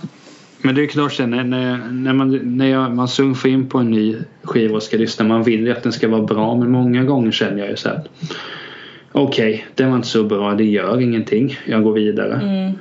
Men 0.63 0.75
det 0.75 0.83
är 0.83 0.87
klart 0.87 1.13
sen 1.13 1.31
när, 1.31 1.45
när, 1.93 2.13
man, 2.13 2.57
när 2.57 2.67
jag, 2.67 2.95
man 2.95 3.09
surfar 3.09 3.49
in 3.49 3.69
på 3.69 3.79
en 3.79 3.91
ny 3.91 4.17
skiva 4.43 4.77
och 4.77 4.83
ska 4.83 4.97
lyssna. 4.97 5.25
Man 5.25 5.43
vill 5.43 5.61
ju 5.61 5.73
att 5.73 5.83
den 5.83 5.93
ska 5.93 6.09
vara 6.09 6.23
bra 6.23 6.55
men 6.55 6.71
många 6.71 7.05
gånger 7.05 7.31
känner 7.31 7.59
jag 7.59 7.69
ju 7.69 7.77
så 7.77 7.89
här. 7.89 8.03
Okej, 9.13 9.67
den 9.75 9.91
var 9.91 9.97
inte 9.97 10.09
så 10.09 10.25
bra. 10.25 10.55
Det 10.55 10.65
gör 10.65 11.01
ingenting. 11.01 11.59
Jag 11.67 11.85
går 11.85 11.93
vidare. 11.93 12.35
Mm. 12.35 12.73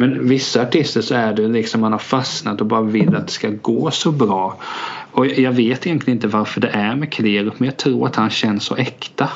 Men 0.00 0.28
vissa 0.28 0.62
artister 0.62 1.00
så 1.00 1.14
är 1.14 1.32
det 1.32 1.48
liksom 1.48 1.80
man 1.80 1.92
har 1.92 1.98
fastnat 1.98 2.60
och 2.60 2.66
bara 2.66 2.82
vill 2.82 3.16
att 3.16 3.26
det 3.26 3.32
ska 3.32 3.48
gå 3.48 3.90
så 3.90 4.12
bra. 4.12 4.56
Och 5.12 5.26
jag 5.26 5.52
vet 5.52 5.86
egentligen 5.86 6.16
inte 6.16 6.26
varför 6.26 6.60
det 6.60 6.68
är 6.68 6.96
med 6.96 7.12
Klerup 7.12 7.60
men 7.60 7.66
jag 7.66 7.76
tror 7.76 8.06
att 8.06 8.16
han 8.16 8.30
känns 8.30 8.64
så 8.64 8.76
äkta. 8.76 9.28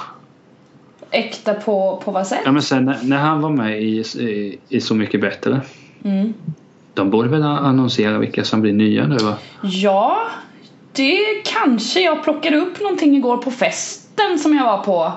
Äkta 1.11 1.55
på, 1.55 2.03
på 2.05 2.11
vad 2.11 2.27
sätt? 2.27 2.41
Ja 2.45 2.53
men 2.53 2.63
sen 2.63 2.85
när, 2.85 2.99
när 3.03 3.17
han 3.17 3.41
var 3.41 3.51
med 3.51 3.83
i, 3.83 4.01
i, 4.01 4.59
i 4.69 4.81
Så 4.81 4.95
mycket 4.95 5.21
bättre. 5.21 5.61
Mm. 6.05 6.35
De 6.95 7.11
borde 7.11 7.29
väl 7.29 7.43
annonsera 7.43 8.19
vilka 8.19 8.45
som 8.45 8.61
blir 8.61 8.73
nya 8.73 9.07
nu 9.07 9.17
va? 9.17 9.37
Ja, 9.63 10.19
det 10.93 11.19
kanske 11.45 12.01
jag 12.01 12.25
plockade 12.25 12.57
upp 12.57 12.81
någonting 12.81 13.17
igår 13.17 13.37
på 13.37 13.51
festen 13.51 14.39
som 14.39 14.55
jag 14.55 14.65
var 14.65 14.79
på. 14.79 15.13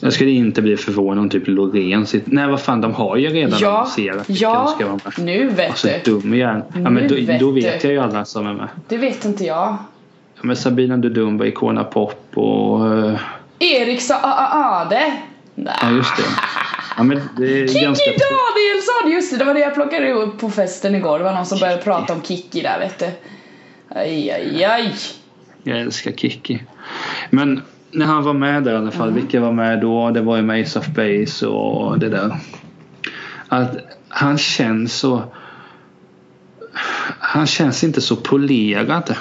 Jag 0.00 0.12
skulle 0.12 0.30
inte 0.30 0.62
bli 0.62 0.76
förvånad 0.76 1.18
om 1.18 1.30
typ 1.30 1.42
Loreen 1.48 2.06
sitter... 2.06 2.30
Nej 2.32 2.46
vad 2.48 2.60
fan 2.60 2.80
de 2.80 2.94
har 2.94 3.16
ju 3.16 3.28
redan 3.28 3.58
Ja, 3.62 3.76
annonserat 3.78 4.24
ja, 4.28 4.66
ska 4.76 4.86
vara 4.86 5.00
med. 5.04 5.24
nu 5.26 5.48
vet 5.48 5.70
Alltså 5.70 5.88
du. 6.04 6.10
dum 6.12 6.34
igen. 6.34 6.62
Ja 6.74 6.90
men 6.90 7.08
då, 7.08 7.14
vet 7.14 7.40
då 7.40 7.50
du. 7.52 7.60
vet 7.60 7.84
jag 7.84 7.92
ju 7.92 7.98
alla 7.98 8.24
som 8.24 8.46
är 8.46 8.52
med. 8.54 8.68
Det 8.88 8.96
vet 8.96 9.24
inte 9.24 9.44
jag. 9.44 9.76
Ja, 10.34 10.40
men 10.42 10.56
Sabina 10.56 10.96
Dudumba, 10.96 11.44
Icona 11.46 11.84
Pop 11.84 12.30
och... 12.34 12.96
eh, 12.96 13.20
Erik 13.58 14.00
sa 14.00 14.14
a 14.14 14.20
a 14.52 14.80
Ade. 14.86 15.12
Nej. 15.54 15.74
Ja 15.82 15.90
just 15.90 16.16
det. 16.16 16.22
Ja 16.96 17.02
men 17.02 17.20
det 17.38 17.60
är 17.62 17.66
Kikki 17.66 17.80
ganska... 17.84 18.04
Danielsson! 18.10 19.12
Just 19.12 19.30
det, 19.32 19.36
det 19.38 19.44
var 19.44 19.54
det 19.54 19.60
jag 19.60 19.74
plockade 19.74 20.12
upp 20.12 20.38
på 20.40 20.50
festen 20.50 20.94
igår. 20.94 21.18
Det 21.18 21.24
var 21.24 21.32
någon 21.34 21.46
som 21.46 21.58
började 21.58 21.82
prata 21.82 22.12
om 22.12 22.22
Kikki 22.22 22.60
där 22.60 22.78
vet 22.78 22.98
du. 22.98 23.06
Aj, 23.98 24.30
aj, 24.30 24.64
aj. 24.64 24.94
Jag 25.62 25.80
älskar 25.80 26.12
Kikki. 26.12 26.62
Men 27.30 27.62
när 27.90 28.06
han 28.06 28.24
var 28.24 28.32
med 28.32 28.62
där 28.62 28.72
i 28.72 28.76
alla 28.76 28.90
fall. 28.90 29.12
Vilka 29.12 29.40
var 29.40 29.52
med 29.52 29.80
då? 29.80 30.10
Det 30.10 30.20
var 30.20 30.36
ju 30.36 30.42
med 30.42 30.62
Ace 30.62 30.78
of 30.78 30.86
Base 30.86 31.46
och 31.46 31.98
det 31.98 32.08
där. 32.08 32.36
Att 33.48 33.76
han 34.08 34.38
känns 34.38 34.94
så... 34.94 35.22
Han 37.18 37.46
känns 37.46 37.84
inte 37.84 38.00
så 38.00 38.16
polerad. 38.16 39.14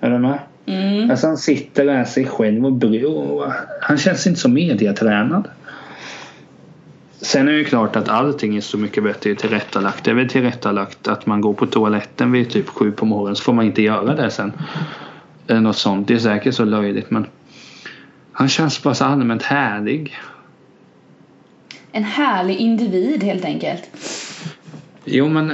Är 0.00 0.10
du 0.10 0.18
med? 0.18 0.38
Mm. 0.66 1.10
Alltså 1.10 1.26
han 1.26 1.36
sitter 1.36 1.86
och 1.86 1.94
är 1.94 2.04
sig 2.04 2.26
själv 2.26 2.66
och 2.66 2.72
bryr 2.72 3.52
Han 3.80 3.98
känns 3.98 4.26
inte 4.26 4.40
så 4.40 4.48
mediatränad. 4.48 5.48
Sen 7.20 7.48
är 7.48 7.52
det 7.52 7.58
ju 7.58 7.64
klart 7.64 7.96
att 7.96 8.08
allting 8.08 8.56
är 8.56 8.60
så 8.60 8.78
mycket 8.78 9.04
bättre 9.04 9.34
tillrättalagt. 9.34 10.04
Det 10.04 10.10
är 10.10 10.14
väl 10.14 10.28
tillrättalagt 10.28 11.08
att 11.08 11.26
man 11.26 11.40
går 11.40 11.52
på 11.52 11.66
toaletten 11.66 12.32
vid 12.32 12.50
typ 12.50 12.68
sju 12.68 12.92
på 12.92 13.06
morgonen 13.06 13.36
så 13.36 13.42
får 13.42 13.52
man 13.52 13.64
inte 13.64 13.82
göra 13.82 14.14
det 14.14 14.30
sen. 14.30 14.52
Eller 15.46 15.60
något 15.60 15.76
sånt. 15.76 16.08
Det 16.08 16.14
är 16.14 16.18
säkert 16.18 16.54
så 16.54 16.64
löjligt 16.64 17.10
men 17.10 17.26
han 18.32 18.48
känns 18.48 18.82
bara 18.82 18.94
så 18.94 19.04
allmänt 19.04 19.42
härlig. 19.42 20.18
En 21.92 22.04
härlig 22.04 22.56
individ 22.56 23.22
helt 23.22 23.44
enkelt. 23.44 23.90
Jo 25.04 25.28
men 25.28 25.52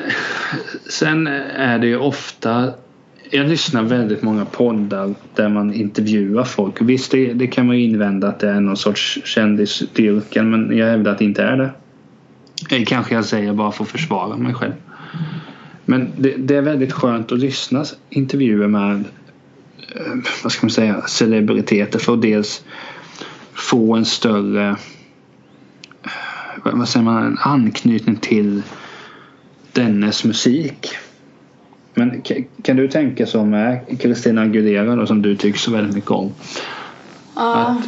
sen 0.90 1.26
är 1.26 1.78
det 1.78 1.86
ju 1.86 1.96
ofta 1.96 2.72
jag 3.30 3.48
lyssnar 3.48 3.82
väldigt 3.82 4.22
många 4.22 4.44
poddar 4.44 5.14
där 5.34 5.48
man 5.48 5.74
intervjuar 5.74 6.44
folk. 6.44 6.80
Visst 6.80 7.10
det, 7.10 7.32
det 7.32 7.46
kan 7.46 7.66
man 7.66 7.76
ju 7.76 7.84
invända 7.84 8.28
att 8.28 8.40
det 8.40 8.48
är 8.48 8.60
någon 8.60 8.76
sorts 8.76 9.18
kändisdyrkan 9.24 10.50
men 10.50 10.76
jag 10.76 10.86
hävdar 10.86 11.12
att 11.12 11.18
det 11.18 11.24
inte 11.24 11.42
är 11.42 11.56
det. 11.56 11.70
Det 12.68 12.84
kanske 12.84 13.14
jag 13.14 13.24
säger 13.24 13.52
bara 13.52 13.72
för 13.72 13.84
att 13.84 13.90
försvara 13.90 14.36
mig 14.36 14.54
själv. 14.54 14.72
Men 15.84 16.12
det, 16.18 16.34
det 16.36 16.56
är 16.56 16.62
väldigt 16.62 16.92
skönt 16.92 17.32
att 17.32 17.38
lyssna 17.38 17.84
intervjuer 18.10 18.68
med 18.68 19.04
vad 20.42 20.53
ska 20.53 20.66
man 20.66 20.70
säga 20.70 21.03
celebriteter 21.07 21.98
för 21.98 22.14
att 22.14 22.22
dels 22.22 22.64
få 23.55 23.94
en 23.94 24.05
större 24.05 24.77
vad 26.62 26.88
säger 26.88 27.05
man, 27.05 27.27
en 27.27 27.38
anknytning 27.40 28.16
till 28.16 28.62
dennes 29.72 30.24
musik. 30.24 30.88
Men 31.94 32.22
ka- 32.22 32.44
kan 32.62 32.77
du 32.77 32.88
tänka 32.88 33.27
så 33.27 33.44
med 33.44 33.81
Christina 34.01 34.42
Aguilera 34.42 34.96
då, 34.96 35.07
som 35.07 35.22
du 35.22 35.37
tycker 35.37 35.59
så 35.59 35.70
väldigt 35.70 35.94
mycket 35.94 36.11
om. 36.11 36.33
Ja. 37.37 37.83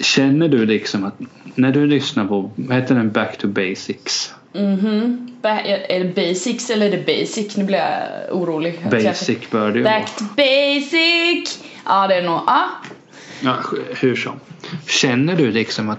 Känner 0.00 0.48
du 0.48 0.66
liksom 0.66 1.04
att 1.04 1.20
när 1.54 1.72
du 1.72 1.86
lyssnar 1.86 2.26
på, 2.26 2.50
vad 2.56 2.76
heter 2.76 2.94
den, 2.94 3.12
Back 3.12 3.38
to 3.38 3.48
Basics? 3.48 4.34
Mhm. 4.54 5.28
Är 5.42 5.98
det 6.04 6.14
basics 6.14 6.70
eller 6.70 6.86
är 6.86 6.90
det 6.90 7.06
basic? 7.06 7.56
Nu 7.56 7.64
blir 7.64 7.78
jag 7.78 8.36
orolig. 8.36 8.80
Basic 8.90 9.50
bör 9.50 9.72
det 9.72 9.78
ju 9.78 9.84
vara. 9.84 9.94
Back 9.98 10.16
to 10.16 10.24
basic! 10.36 11.64
Ja 11.86 12.06
det 12.08 12.14
är 12.14 12.22
nog, 12.22 12.40
ja. 12.46 12.64
Ja, 13.40 13.54
hur 14.00 14.16
som. 14.16 14.40
Känner 14.88 15.36
du 15.36 15.50
liksom 15.52 15.90
att 15.90 15.98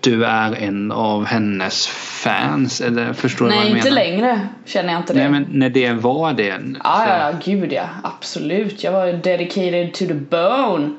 du 0.00 0.24
är 0.24 0.54
en 0.54 0.92
av 0.92 1.24
hennes 1.24 1.86
fans? 1.86 2.80
Eller 2.80 3.12
förstår 3.12 3.44
du 3.46 3.50
vad 3.50 3.60
Nej 3.60 3.68
jag 3.68 3.78
inte 3.78 3.90
menar? 3.90 4.04
längre 4.04 4.48
känner 4.64 4.92
jag 4.92 5.00
inte 5.02 5.12
det. 5.12 5.18
Nej 5.18 5.28
men 5.30 5.46
när 5.50 5.70
det 5.70 5.92
var 5.92 6.32
det. 6.32 6.44
Ja, 6.46 6.54
så- 6.74 6.80
ja, 6.84 7.30
ja, 7.30 7.38
gud 7.44 7.72
ja. 7.72 7.88
Absolut. 8.02 8.84
Jag 8.84 8.92
var 8.92 9.06
dedicated 9.12 9.92
to 9.94 10.06
the 10.06 10.14
bone. 10.14 10.90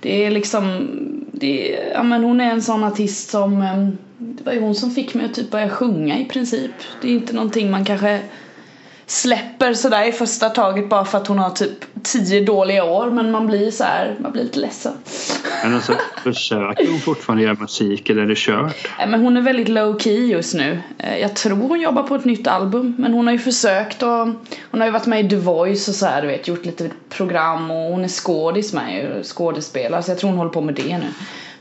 Det 0.00 0.24
är 0.26 0.30
liksom, 0.30 0.86
det 1.32 1.74
är, 1.76 1.92
ja 1.94 2.02
men 2.02 2.24
hon 2.24 2.40
är 2.40 2.50
en 2.50 2.62
sån 2.62 2.84
artist 2.84 3.30
som, 3.30 3.62
em, 3.62 3.98
det 4.18 4.44
var 4.46 4.52
ju 4.52 4.60
hon 4.60 4.74
som 4.74 4.90
fick 4.90 5.14
mig 5.14 5.24
att 5.26 5.34
typ 5.34 5.50
börja 5.50 5.70
sjunga 5.70 6.18
i 6.18 6.24
princip. 6.24 6.70
Det 7.02 7.08
är 7.08 7.12
inte 7.12 7.32
någonting 7.32 7.70
man 7.70 7.84
kanske 7.84 8.20
släpper 9.06 9.74
sådär 9.74 10.08
i 10.08 10.12
första 10.12 10.48
taget 10.48 10.88
bara 10.88 11.04
för 11.04 11.18
att 11.18 11.26
hon 11.26 11.38
har 11.38 11.50
typ 11.50 12.02
tio 12.02 12.44
dåliga 12.44 12.84
år 12.84 13.10
men 13.10 13.30
man 13.30 13.46
blir 13.46 13.70
så 13.70 13.84
här, 13.84 14.16
man 14.20 14.32
blir 14.32 14.42
lite 14.42 14.58
ledsen. 14.58 14.92
Men 15.64 15.74
alltså 15.74 15.92
försöker 16.22 16.86
hon 16.90 17.00
fortfarande 17.00 17.42
göra 17.44 17.54
musik 17.60 18.10
eller 18.10 18.22
är 18.22 18.26
det 18.26 18.36
kört? 18.38 18.88
Men 19.08 19.20
hon 19.20 19.36
är 19.36 19.40
väldigt 19.40 19.68
low 19.68 19.98
key 19.98 20.26
just 20.26 20.54
nu. 20.54 20.80
Eh, 20.98 21.18
Jag 21.18 21.36
tror 21.36 21.56
hon 21.56 21.80
jobbar 21.80 22.02
på 22.02 22.14
ett 22.14 22.24
nytt 22.24 22.46
album 22.46 22.94
men 22.98 23.12
hon 23.12 23.26
har 23.26 23.32
ju 23.32 23.38
försökt 23.38 24.02
och 24.02 24.08
hon 24.70 24.80
har 24.80 24.84
ju 24.84 24.90
varit 24.90 25.06
med 25.06 25.24
i 25.26 25.28
The 25.28 25.36
Voice 25.36 25.88
och 25.88 25.94
så 25.94 26.06
här, 26.06 26.22
du 26.22 26.28
vet, 26.28 26.48
gjort 26.48 26.64
lite 26.64 26.90
program 27.08 27.70
och 27.70 27.90
hon 27.92 28.04
är 28.04 28.08
skådis 28.08 28.72
med 28.72 29.20
skådespelare 29.26 30.02
så 30.02 30.10
jag 30.10 30.18
tror 30.18 30.30
hon 30.30 30.38
håller 30.38 30.50
på 30.50 30.60
med 30.60 30.74
det 30.74 30.98
nu. 30.98 31.06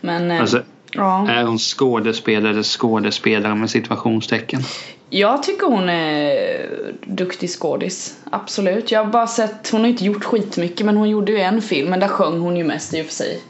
Men 0.01 0.31
eh, 0.31 0.41
Alltså 0.41 0.63
Ja. 0.91 1.29
Är 1.29 1.43
hon 1.43 1.57
skådespelare 1.57 2.63
skådespelare 2.63 3.55
med 3.55 3.69
situationstecken? 3.69 4.61
Jag 5.09 5.43
tycker 5.43 5.67
hon 5.67 5.89
är 5.89 6.65
duktig 7.05 7.49
skådis. 7.49 8.17
Absolut. 8.31 8.91
Jag 8.91 9.03
har 9.03 9.11
bara 9.11 9.27
sett, 9.27 9.69
hon 9.69 9.81
har 9.81 9.87
inte 9.87 10.05
gjort 10.05 10.23
skitmycket 10.23 10.85
men 10.85 10.97
hon 10.97 11.09
gjorde 11.09 11.31
ju 11.31 11.39
en 11.39 11.61
film 11.61 11.89
men 11.89 11.99
där 11.99 12.07
sjöng 12.07 12.39
hon 12.39 12.57
ju 12.57 12.63
mest 12.63 12.93
i 12.93 13.01
och 13.01 13.05
för 13.05 13.13
sig. 13.13 13.41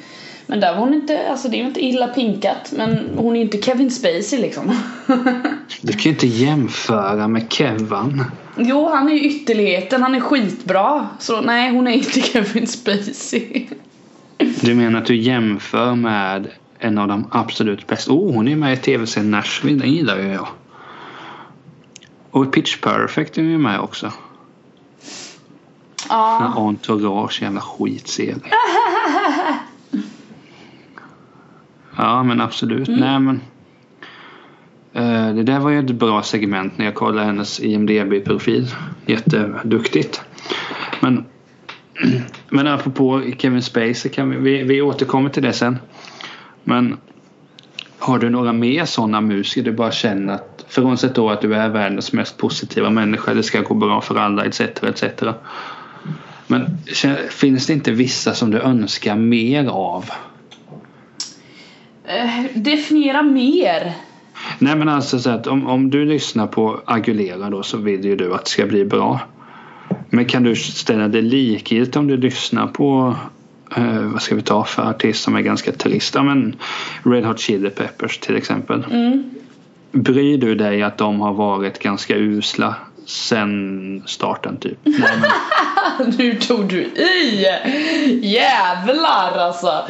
Men 0.50 0.60
där 0.60 0.74
var 0.74 0.80
hon 0.80 0.94
inte, 0.94 1.30
alltså 1.30 1.48
det 1.50 1.58
är 1.58 1.60
ju 1.60 1.68
inte 1.68 1.86
illa 1.86 2.08
pinkat 2.08 2.74
men 2.78 3.00
hon 3.18 3.34
är 3.36 3.40
ju 3.40 3.46
inte 3.46 3.62
Kevin 3.62 3.92
Spacey 3.92 4.40
liksom. 4.42 4.78
Du 5.82 5.94
kan 5.94 6.02
ju 6.02 6.10
inte 6.10 6.28
jämföra 6.28 7.28
med 7.28 7.54
Kevin. 7.54 8.24
jo, 8.58 8.90
han 8.90 9.10
är 9.10 9.14
ju 9.14 9.22
ytterligheten, 9.22 10.04
han 10.04 10.16
är 10.16 10.20
skitbra. 10.20 11.08
Så 11.20 11.42
nej, 11.42 11.72
hon 11.72 11.88
är 11.88 11.92
inte 11.92 12.22
Kevin 12.32 12.68
Spacey. 12.68 13.66
Du 14.62 14.76
menar 14.76 15.00
att 15.00 15.06
du 15.06 15.16
jämför 15.16 15.96
med 15.96 16.48
en 16.80 16.98
av 16.98 17.08
de 17.08 17.28
absolut 17.32 17.88
bästa? 17.88 18.12
Oh, 18.12 18.34
hon 18.34 18.48
är 18.48 18.56
med 18.56 18.74
i 18.74 18.78
tv-serien 18.78 19.32
Nashville, 19.32 19.80
den 19.80 19.92
gillar 19.94 20.18
ju 20.18 20.28
jag. 20.28 20.48
Och 22.32 22.54
Pitch 22.54 22.78
Perfect 22.82 23.38
är 23.38 23.42
ju 23.42 23.58
med 23.58 23.80
också. 23.80 24.12
ja. 26.10 26.54
Ja. 26.56 26.62
Entourage, 26.68 27.42
jävla 27.42 27.62
skitserie. 27.62 28.36
Ja 32.00 32.24
men 32.24 32.42
absolut. 32.42 32.88
Nej 32.88 33.20
men. 33.20 33.42
eh, 34.94 35.36
det 35.36 35.44
där 35.44 35.60
var 35.60 35.70
ju 35.70 35.80
ett 35.80 35.92
bra 35.92 36.24
segment 36.24 36.78
när 36.78 36.86
jag 36.86 36.96
kollade 36.96 37.26
hennes 37.26 37.60
IMDB-profil. 37.60 38.68
Jätteduktigt. 39.06 40.22
Men, 41.00 41.26
men 42.50 42.68
apropå 42.68 43.22
Kevin 43.38 43.62
Spacey 43.62 44.12
kan 44.12 44.30
vi, 44.30 44.38
vi, 44.38 44.64
vi 44.64 44.82
återkommer 44.82 45.30
till 45.30 45.44
det 45.44 45.54
sen. 45.54 45.78
Men 46.68 46.98
har 48.00 48.20
du 48.20 48.30
några 48.30 48.54
mer 48.54 48.86
sådana 48.86 49.22
musiker 49.22 49.64
du 49.64 49.72
bara 49.72 49.92
känner 49.92 50.34
att 50.34 50.66
frånsett 50.68 51.16
då 51.16 51.30
att 51.30 51.42
du 51.42 51.56
är 51.56 51.70
världens 51.70 52.14
mest 52.14 52.38
positiva 52.38 52.90
människa, 52.90 53.34
det 53.34 53.44
ska 53.44 53.62
gå 53.62 53.74
bra 53.74 54.02
för 54.02 54.16
alla 54.16 54.46
etc. 54.46 54.62
etc. 54.62 55.04
Men 56.48 56.78
finns 57.30 57.68
det 57.68 57.74
inte 57.74 57.92
vissa 57.92 58.34
som 58.34 58.52
du 58.52 58.60
önskar 58.60 59.16
mer 59.16 59.68
av? 59.68 60.06
Eh, 62.06 62.46
definiera 62.54 63.24
mer. 63.24 63.94
Nej 64.60 64.76
men 64.76 64.90
alltså 64.90 65.20
så 65.20 65.30
att 65.30 65.48
om, 65.48 65.68
om 65.68 65.90
du 65.90 66.06
lyssnar 66.06 66.48
på 66.48 66.82
Agulera 66.86 67.50
då 67.50 67.64
så 67.64 67.78
vill 67.78 68.06
ju 68.06 68.16
du 68.16 68.34
att 68.34 68.46
det 68.46 68.52
ska 68.52 68.66
bli 68.66 68.86
bra. 68.86 69.20
Men 70.10 70.26
kan 70.26 70.44
du 70.44 70.56
ställa 70.56 71.08
det 71.08 71.22
likgiltigt 71.22 71.98
om 71.98 72.08
du 72.08 72.18
lyssnar 72.18 72.68
på 72.68 73.16
eh, 73.76 74.00
vad 74.00 74.22
ska 74.22 74.36
vi 74.36 74.42
ta 74.42 74.64
för 74.64 74.90
artist 74.90 75.24
som 75.24 75.36
är 75.36 75.42
ganska 75.42 75.72
trist? 75.72 76.16
Ja, 76.16 76.24
men 76.24 76.56
Red 77.04 77.26
Hot 77.26 77.40
Chili 77.40 77.70
Peppers 77.70 78.18
till 78.18 78.36
exempel. 78.36 78.86
Mm. 78.92 79.30
Bryr 79.92 80.38
du 80.38 80.56
dig 80.56 80.84
att 80.84 80.98
de 80.98 81.20
har 81.20 81.34
varit 81.34 81.80
ganska 81.80 82.16
usla 82.16 82.76
sen 83.06 84.04
starten 84.06 84.58
typ? 84.58 84.78
Nej, 84.84 85.10
men, 85.22 86.14
Nu 86.18 86.36
tog 86.36 86.70
du 86.70 86.82
i! 86.84 87.48
Jävlar 88.22 89.38
alltså! 89.38 89.88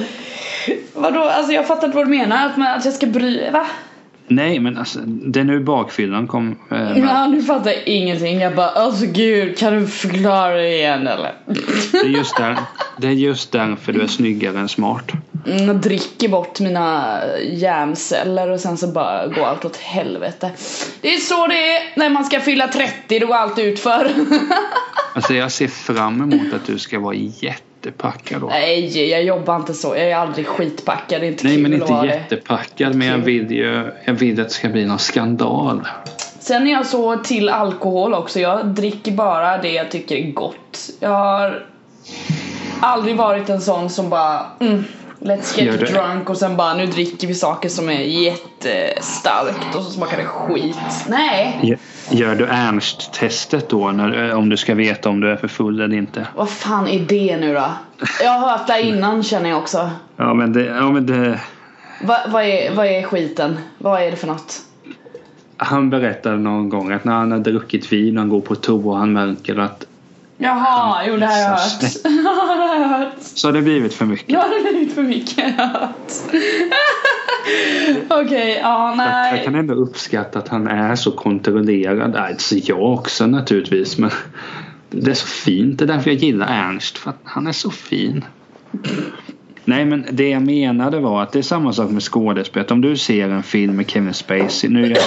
Vadå, 0.94 1.24
alltså 1.24 1.54
jag 1.54 1.68
fattar 1.68 1.88
inte 1.88 1.98
vad 1.98 2.06
du 2.06 2.10
menar, 2.10 2.46
att, 2.46 2.58
man, 2.58 2.68
att 2.68 2.86
jag 2.86 2.94
ska 2.94 3.08
bry... 3.08 3.50
Va? 3.52 3.68
Nej 4.28 4.60
men 4.60 4.78
alltså 4.78 5.00
det 5.06 5.40
är 5.40 5.44
nu 5.44 5.60
bakfyllan 5.60 6.28
kom. 6.28 6.56
Eh, 6.72 6.78
med. 6.78 6.98
Ja, 6.98 7.28
nu 7.28 7.42
fattar 7.42 7.72
jag 7.72 7.88
ingenting. 7.88 8.40
Jag 8.40 8.56
bara, 8.56 8.70
alltså 8.70 9.06
gud, 9.06 9.58
kan 9.58 9.74
du 9.74 9.88
förklara 9.88 10.54
det 10.56 10.76
igen 10.76 11.08
eller? 11.08 11.34
Det, 11.92 11.98
är 11.98 12.06
just 12.10 12.38
där, 12.38 12.58
det 12.98 13.08
är 13.08 13.12
just 13.12 13.52
därför 13.52 13.94
du 13.94 14.02
är 14.02 14.08
snyggare 14.08 14.60
än 14.60 14.70
smart. 14.70 15.12
Mm, 15.48 15.68
Jag 15.68 15.76
dricker 15.76 16.30
bort 16.30 16.60
mina 16.60 17.20
hjärnceller 17.52 18.50
och 18.50 18.60
sen 18.60 18.78
så 18.78 18.88
bara 18.88 19.28
går 19.28 19.46
allt 19.46 19.66
åt 19.66 19.78
helvete. 19.78 20.52
Det 21.02 21.14
är 21.14 21.18
så 21.18 21.48
det 21.48 21.76
är 21.78 22.00
när 22.00 22.10
man 22.10 22.26
ska 22.26 22.40
fylla 22.40 22.68
30, 22.68 23.20
då 23.20 23.28
går 23.28 23.36
allt 23.36 23.60
ut 23.60 23.80
för. 23.80 24.08
Alltså 25.14 25.34
jag 25.34 25.52
ser 25.52 25.68
fram 25.68 26.22
emot 26.22 26.54
att 26.54 26.66
du 26.66 26.80
ska 26.80 27.00
vara 27.00 27.14
jättepackad 27.88 28.42
då. 28.42 28.48
Nej, 28.48 29.10
jag 29.10 29.24
jobbar 29.24 29.56
inte 29.56 29.74
så. 29.74 29.88
Jag 29.88 30.10
är 30.10 30.16
aldrig 30.16 30.48
skitpackad. 30.48 31.22
Det 31.22 31.28
är 31.28 31.32
inte 31.32 31.44
Nej 31.44 31.56
kul 31.56 31.64
men 31.64 31.74
inte 31.74 31.94
jättepackad 32.08 32.96
men 32.96 33.08
jag 33.08 33.18
vill 33.18 33.52
ju 33.52 33.92
jag 34.06 34.14
vill 34.14 34.42
att 34.42 34.48
det 34.48 34.54
ska 34.54 34.70
bli 34.70 34.86
någon 34.86 35.00
skandal. 35.00 35.88
Sen 36.40 36.68
är 36.68 36.72
jag 36.72 36.86
så 36.86 37.18
till 37.18 37.50
alkohol 37.50 38.14
också. 38.14 38.40
Jag 38.40 38.66
dricker 38.66 39.12
bara 39.12 39.58
det 39.58 39.72
jag 39.72 39.92
tycker 39.92 40.16
är 40.16 40.32
gott. 40.32 40.90
Jag 41.00 41.10
har 41.10 41.66
aldrig 42.80 43.16
varit 43.16 43.50
en 43.50 43.62
sån 43.62 43.90
som 43.90 44.10
bara 44.10 44.46
mm, 44.60 44.84
Let's 45.20 45.60
get 45.62 45.80
drunk 45.80 46.30
och 46.30 46.38
sen 46.38 46.58
bara 46.58 46.74
nu 46.74 46.86
dricker 46.86 47.28
vi 47.28 47.34
saker 47.34 47.70
som 47.70 47.90
är 47.90 48.00
jättestarkt 48.02 49.76
och 49.76 49.84
så 49.84 49.92
smakar 49.92 50.18
det 50.18 50.26
skit. 50.26 50.78
Nej! 51.10 51.60
Gör- 51.64 51.78
Gör 52.12 52.36
du 52.36 52.46
Ernst-testet 52.46 53.70
då 53.70 53.92
när, 53.92 54.34
om 54.36 54.50
du 54.50 54.58
ska 54.58 54.76
veta 54.76 55.10
om 55.10 55.20
du 55.20 55.32
är 55.32 55.36
för 55.36 55.48
full 55.48 55.82
eller 55.82 55.96
inte? 55.96 56.28
Vad 56.36 56.50
fan 56.50 56.88
är 56.88 57.00
det 57.00 57.38
nu 57.38 57.54
då? 57.54 57.70
Jag 58.24 58.32
har 58.32 58.50
hört 58.50 58.68
det 58.68 58.82
innan 58.82 59.24
känner 59.24 59.50
jag 59.50 59.58
också. 59.60 59.90
Ja 60.18 60.34
men 60.34 60.54
det, 60.54 60.66
ja, 60.66 60.92
men 60.92 61.06
det 61.06 61.40
Va, 62.04 62.18
vad, 62.28 62.44
är, 62.44 62.76
vad 62.76 62.86
är 62.86 63.04
skiten? 63.04 63.58
Vad 63.78 64.02
är 64.02 64.12
det 64.12 64.18
för 64.18 64.28
något? 64.28 64.62
han 65.60 65.90
berättade 65.90 66.38
någon 66.38 66.70
gång 66.70 66.92
att 66.92 67.04
när 67.04 67.14
han 67.14 67.32
har 67.32 67.40
druckit 67.40 67.94
vin 67.94 68.18
och 68.18 68.22
han 68.22 68.30
går 68.30 68.42
på 68.42 68.56
toa 68.56 68.92
och 68.94 68.98
han 68.98 69.14
märker 69.14 69.58
att 69.60 69.86
Jaha, 70.38 71.04
jo 71.08 71.18
det 71.18 71.26
har 71.26 71.38
jag 71.38 71.50
hört. 71.50 73.14
Så 73.20 73.48
har 73.48 73.54
jag 73.54 73.54
det 73.54 73.62
blivit 73.62 73.94
för 73.94 74.06
mycket. 74.06 74.30
Ja, 74.30 74.48
det 74.48 74.56
har 74.56 74.72
blivit 74.72 74.94
för 74.94 75.04
mycket. 75.04 75.54
jag. 75.58 75.90
Okej, 78.24 78.60
ja 78.62 78.90
Jag, 78.90 78.90
jag 78.90 78.98
nej. 78.98 79.44
kan 79.46 79.56
ändå 79.56 79.74
uppskatta 79.74 80.40
att 80.40 80.48
han 80.48 80.68
är 80.68 80.96
så 80.96 81.12
kontrollerad. 81.12 82.16
Alltså 82.16 82.56
jag 82.56 82.94
också 82.94 83.28
naturligtvis 83.28 83.98
men 83.98 84.12
det 84.90 85.12
är 85.12 85.16
så 85.16 85.28
fint. 85.28 85.80
Det 85.80 85.86
är 85.86 85.88
därför 85.88 86.10
jag 86.12 86.20
gillar 86.20 86.48
Ernst. 86.48 86.98
För 86.98 87.10
att 87.10 87.20
han 87.24 87.48
är 87.48 87.52
så 87.52 87.72
fin. 87.72 88.26
Nej 89.66 89.86
men 89.86 90.06
det 90.12 90.30
jag 90.30 90.42
menade 90.42 91.00
var 91.00 91.24
att 91.24 91.32
det 91.32 91.40
är 91.40 91.44
samma 91.44 91.74
sak 91.74 91.92
med 91.92 92.04
skådespelet. 92.04 92.72
Om 92.72 92.82
du 92.82 92.98
ser 92.98 93.30
en 93.30 93.44
film 93.44 93.76
med 93.76 93.90
Kevin 93.90 94.14
Spacey. 94.14 94.70
Nu 94.70 94.86
är 94.86 94.90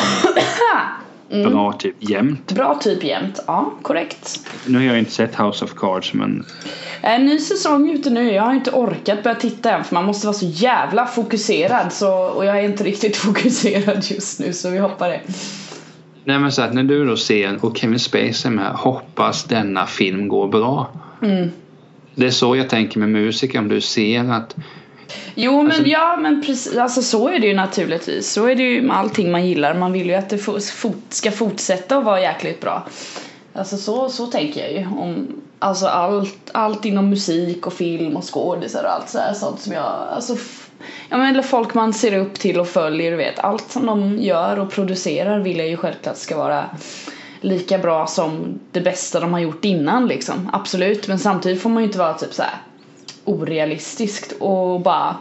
han 1.31 1.43
bra 1.43 1.73
typ 1.73 1.97
jämt. 1.99 2.53
Bra 2.53 2.75
typ 2.75 3.05
jämt. 3.05 3.41
Ja, 3.47 3.73
korrekt. 3.83 4.41
Nu 4.67 4.79
har 4.79 4.85
jag 4.85 4.99
inte 4.99 5.11
sett 5.11 5.41
House 5.41 5.65
of 5.65 5.75
Cards 5.75 6.15
men 6.15 6.45
En 7.01 7.27
ny 7.27 7.39
säsong 7.39 7.91
ute 7.91 8.11
nu. 8.11 8.33
Jag 8.33 8.43
har 8.43 8.55
inte 8.55 8.71
orkat 8.71 9.23
börja 9.23 9.37
titta 9.37 9.71
än 9.71 9.85
för 9.85 9.95
man 9.95 10.05
måste 10.05 10.27
vara 10.27 10.37
så 10.37 10.47
jävla 10.47 11.07
fokuserad 11.07 11.93
så, 11.93 12.13
och 12.13 12.45
jag 12.45 12.59
är 12.59 12.63
inte 12.63 12.85
riktigt 12.85 13.17
fokuserad 13.27 14.05
just 14.11 14.41
nu 14.41 14.53
så 14.53 14.71
vi 14.71 14.79
hoppar 14.79 15.09
det. 15.09 15.21
Nej 16.25 16.39
men 16.39 16.53
så 16.53 16.63
att 16.63 16.75
när 16.75 16.83
du 16.83 17.07
då 17.07 17.17
ser 17.17 17.65
och 17.65 17.77
Kevin 17.77 17.99
Spacey 17.99 18.51
är 18.51 18.51
med. 18.51 18.73
Hoppas 18.73 19.45
denna 19.45 19.87
film 19.87 20.29
går 20.29 20.49
bra. 20.49 20.91
Mm. 21.23 21.51
Det 22.15 22.27
är 22.27 22.31
så 22.31 22.57
jag 22.57 22.69
tänker 22.69 22.99
med 22.99 23.09
musik. 23.09 23.55
Om 23.55 23.69
du 23.69 23.81
ser 23.81 24.33
att 24.33 24.57
Jo 25.35 25.63
men 25.63 25.67
Alltså- 25.67 25.87
ja 25.87 26.17
men 26.17 26.43
precis, 26.43 26.77
alltså 26.77 27.03
så 27.03 27.29
är 27.29 27.39
det 27.39 27.47
ju 27.47 27.55
naturligtvis. 27.55 28.33
Så 28.33 28.47
är 28.47 28.55
det 28.55 28.63
ju 28.63 28.83
med 28.83 28.97
allting 28.97 29.33
man 29.33 29.47
gillar. 29.47 29.75
Man 29.75 29.93
vill 29.93 30.07
ju 30.07 30.15
att 30.15 30.29
det 30.29 30.39
fort, 30.39 31.05
ska 31.09 31.31
fortsätta 31.31 31.97
att 31.97 32.05
vara 32.05 32.21
jäkligt 32.21 32.61
bra. 32.61 32.87
Alltså 33.55 33.77
så, 33.77 34.09
så 34.09 34.27
tänker 34.27 34.61
jag 34.61 34.73
ju. 34.73 34.87
Om, 34.87 35.27
alltså 35.59 35.87
allt, 35.87 36.51
allt 36.53 36.85
inom 36.85 37.11
musik 37.11 37.67
och 37.67 37.73
film 37.73 38.17
och 38.17 38.35
skådisar 38.35 38.85
och 38.85 38.93
allt 38.93 39.09
så 39.09 39.19
här, 39.19 39.35
sånt 39.35 39.61
som 39.61 39.73
jag, 39.73 39.93
alltså 40.15 40.37
Ja 41.09 41.17
men 41.17 41.27
eller 41.27 41.43
folk 41.43 41.75
man 41.75 41.93
ser 41.93 42.19
upp 42.19 42.35
till 42.35 42.61
och 42.61 42.69
följer, 42.69 43.11
du 43.11 43.17
vet. 43.17 43.39
Allt 43.39 43.71
som 43.71 43.87
de 43.87 44.19
gör 44.19 44.59
och 44.59 44.71
producerar 44.71 45.41
vill 45.41 45.59
jag 45.59 45.69
ju 45.69 45.77
självklart 45.77 46.17
ska 46.17 46.37
vara 46.37 46.65
lika 47.41 47.79
bra 47.79 48.07
som 48.07 48.61
det 48.73 48.81
bästa 48.81 49.21
de 49.21 49.33
har 49.33 49.41
gjort 49.41 49.65
innan 49.65 50.07
liksom. 50.09 50.51
Absolut, 50.53 51.09
men 51.09 51.19
samtidigt 51.19 51.63
får 51.63 51.71
man 51.71 51.83
ju 51.83 51.87
inte 51.87 51.99
vara 51.99 52.15
typ 52.15 52.35
så 52.35 52.43
här 52.43 52.55
orealistiskt 53.31 54.33
och 54.39 54.81
bara 54.81 55.17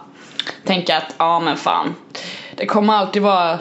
tänka 0.66 0.98
att 0.98 1.16
ja 1.18 1.40
men 1.40 1.58
fan. 1.58 1.96
Det 2.56 2.66
kommer 2.66 2.94
alltid 2.94 3.22
vara 3.22 3.60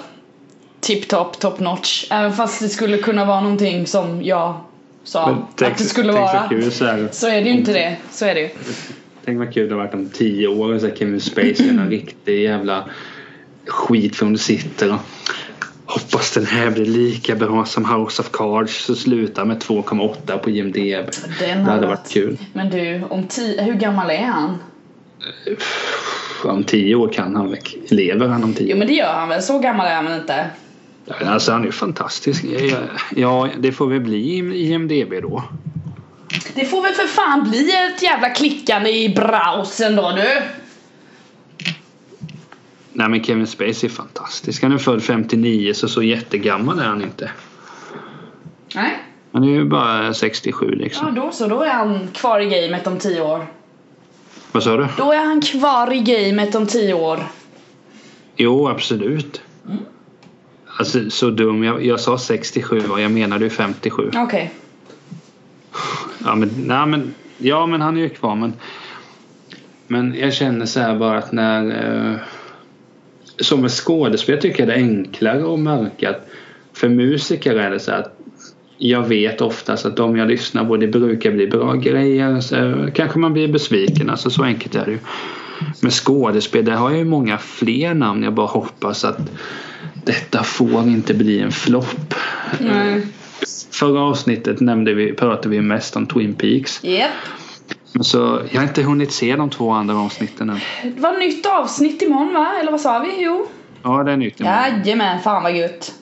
tip-top, 0.81 1.39
top 1.39 1.61
notch 1.61 2.07
även 2.11 2.33
fast 2.33 2.61
det 2.61 2.69
skulle 2.69 2.99
kunna 2.99 3.25
vara 3.25 3.41
någonting 3.41 3.87
som 3.87 4.23
jag 4.23 4.61
sa 5.05 5.27
Men 5.27 5.43
tänk- 5.57 5.73
att 5.73 5.79
det 5.79 5.85
skulle 5.85 6.13
tänk 6.13 6.29
så 6.31 6.55
vara. 6.57 6.71
så 6.71 6.85
här. 6.85 7.09
så 7.13 7.27
är 7.29 7.41
det 7.43 7.49
ju 7.49 7.51
inte 7.51 7.73
det, 7.73 7.97
så 8.11 8.25
är 8.25 8.35
det 8.35 8.41
ju. 8.41 8.49
Tänk 9.25 9.39
vad 9.39 9.55
kul 9.55 9.69
det 9.69 9.75
har 9.75 9.83
varit 9.83 9.95
om 9.95 10.09
tio 10.09 10.49
år 10.49 10.75
och 10.75 10.81
så 10.81 10.91
Kevin 10.91 11.21
Spacey 11.21 11.69
en 11.69 11.91
riktig 11.91 12.43
jävla 12.43 12.85
skit 13.67 14.17
från 14.17 14.33
du 14.33 14.39
sitter 14.39 14.93
och 14.95 15.01
hoppas 15.89 16.31
den 16.31 16.47
här 16.47 16.71
blir 16.71 16.85
lika 16.87 17.35
bra 17.35 17.65
som 17.65 17.85
House 17.85 18.23
of 18.23 18.31
Cards 18.33 18.85
så 18.85 18.95
slutar 18.95 19.45
med 19.45 19.63
2,8 19.63 20.39
på 20.39 20.51
IMDB. 20.51 20.79
Den 20.79 21.11
Det 21.39 21.55
har 21.55 21.73
hade 21.73 21.87
varit 21.87 22.11
kul. 22.11 22.39
Men 22.53 22.71
du, 22.71 23.03
om 23.11 23.27
tio, 23.27 23.63
hur 23.63 23.75
gammal 23.75 24.11
är 24.11 24.25
han? 24.25 24.59
Om 26.45 26.65
tio 26.65 26.95
år 26.95 27.13
kan 27.13 27.37
han 27.37 27.51
väl, 27.51 27.59
lever 27.89 28.29
han 28.29 28.45
om 28.45 28.55
tio 28.55 28.67
Jo 28.67 28.75
år? 28.75 28.79
men 28.79 28.89
det 28.89 28.95
gör 28.95 29.13
han 29.13 29.29
väl, 29.29 29.43
så 29.43 29.59
gammal 29.59 29.87
är 29.87 29.95
han 29.95 30.05
väl 30.05 30.21
inte? 30.21 30.47
Alltså 31.25 31.53
han 31.53 31.61
är 31.61 31.67
ju 31.67 31.73
fantastisk. 31.73 32.45
Ja, 33.17 33.49
det 33.59 33.73
får 33.73 33.87
väl 33.87 34.01
bli 34.01 34.37
IMDB 34.55 35.23
då. 35.23 35.45
Det 36.55 36.65
får 36.65 36.83
väl 36.83 36.93
för 36.93 37.07
fan 37.07 37.51
bli 37.51 37.71
ett 37.95 38.03
jävla 38.03 38.31
klickande 38.31 38.91
i 38.91 39.09
browsern 39.09 39.97
då 39.97 40.13
du 40.17 40.43
Nej 42.99 43.09
men 43.09 43.25
Kevin 43.25 43.47
Spacey 43.47 43.89
är 43.89 43.89
fantastisk. 43.89 44.63
Han 44.63 44.73
är 44.73 44.79
född 44.79 45.03
59 45.03 45.73
så 45.75 45.89
så 45.89 46.03
jättegammal 46.03 46.79
är 46.79 46.85
han 46.85 47.03
inte. 47.03 47.31
Nej. 48.75 48.99
Han 49.33 49.45
är 49.45 49.49
ju 49.49 49.65
bara 49.65 50.15
67 50.15 50.71
liksom. 50.71 51.07
Ja, 51.07 51.23
då 51.23 51.33
så. 51.33 51.47
Då 51.47 51.63
är 51.63 51.71
han 51.71 52.09
kvar 52.09 52.41
i 52.41 52.47
gamet 52.47 52.87
om 52.87 52.99
tio 52.99 53.21
år. 53.21 53.47
Vad 54.53 54.63
sa 54.63 54.77
du? 54.77 54.87
Då 54.97 55.13
är 55.13 55.25
han 55.25 55.41
kvar 55.41 55.93
i 55.93 56.01
gamet 56.01 56.55
om 56.55 56.67
tio 56.67 56.95
år. 56.95 57.19
Jo 58.37 58.69
absolut. 58.69 59.43
Alltså 60.79 61.11
så 61.11 61.31
dum. 61.31 61.65
Jag, 61.65 61.85
jag 61.85 62.01
sa 62.01 62.19
67 62.19 62.81
och 62.91 63.01
jag 63.01 63.11
menade 63.11 63.45
ju 63.45 63.51
57. 63.51 64.11
Okej. 64.17 64.51
Ja 66.25 66.35
men, 66.35 66.51
nej, 66.57 66.87
men, 66.87 67.15
ja, 67.39 67.67
men 67.67 67.81
han 67.81 67.97
är 67.97 68.01
ju 68.01 68.09
kvar. 68.09 68.35
Men, 68.35 68.53
men 69.87 70.15
jag 70.15 70.35
känner 70.35 70.67
så 70.67 70.81
här 70.81 70.99
bara 70.99 71.19
att 71.19 71.33
när... 71.33 72.25
Som 73.41 73.61
med 73.61 73.71
skådespel 73.71 74.41
tycker 74.41 74.59
jag 74.61 74.69
det 74.69 74.75
är 74.75 74.79
enklare 74.79 75.55
att 75.55 75.61
märka 75.61 76.11
att 76.11 76.29
för 76.73 76.89
musiker 76.89 77.55
är 77.55 77.71
det 77.71 77.81
så 77.81 77.93
att 77.93 78.19
jag 78.79 79.03
vet 79.03 79.41
oftast 79.41 79.87
att 79.87 79.97
de 79.97 80.17
jag 80.17 80.29
lyssnar 80.29 80.65
på 80.65 80.77
det 80.77 80.87
brukar 80.89 81.31
bli 81.31 81.47
bra 81.47 81.75
grejer. 81.75 82.41
Så 82.41 82.89
kanske 82.95 83.19
man 83.19 83.33
blir 83.33 83.49
besviken. 83.49 84.11
Alltså 84.11 84.31
så 84.31 84.43
enkelt 84.43 84.75
är 84.75 84.85
det 84.85 84.91
ju. 84.91 84.99
Med 85.83 85.93
skådespel 85.93 86.65
där 86.65 86.73
har 86.73 86.91
jag 86.91 86.99
ju 86.99 87.05
många 87.05 87.39
fler 87.39 87.95
namn. 87.95 88.23
Jag 88.23 88.35
bara 88.35 88.47
hoppas 88.47 89.05
att 89.05 89.19
detta 90.05 90.43
får 90.43 90.83
inte 90.83 91.15
bli 91.15 91.41
en 91.41 91.53
flopp. 91.53 92.15
Förra 93.71 94.01
avsnittet 94.01 94.61
nämnde 94.61 94.95
vi, 94.95 95.13
pratade 95.13 95.49
vi 95.49 95.61
mest 95.61 95.97
om 95.97 96.07
Twin 96.07 96.35
Peaks. 96.35 96.85
Japp. 96.85 97.11
Men 97.99 98.05
Så 98.05 98.43
jag 98.51 98.61
har 98.61 98.69
inte 98.69 98.83
hunnit 98.83 99.13
se 99.13 99.37
de 99.37 99.51
två 99.51 99.71
andra 99.71 99.97
avsnitten 99.97 100.51
än. 100.51 100.61
Det 100.83 101.01
var 101.01 101.19
nytt 101.19 101.47
avsnitt 101.47 102.03
imorgon 102.03 102.35
va? 102.35 102.53
Eller 102.61 102.71
vad 102.71 102.81
sa 102.81 102.99
vi? 102.99 103.25
Jo. 103.25 103.47
Ja, 103.83 104.03
det 104.05 104.13
är 104.13 104.17
nytt. 104.17 104.41
imorgon. 104.41 104.69
Jajamän, 104.69 105.21
fan 105.21 105.43
vad 105.43 105.57
gött. 105.57 105.95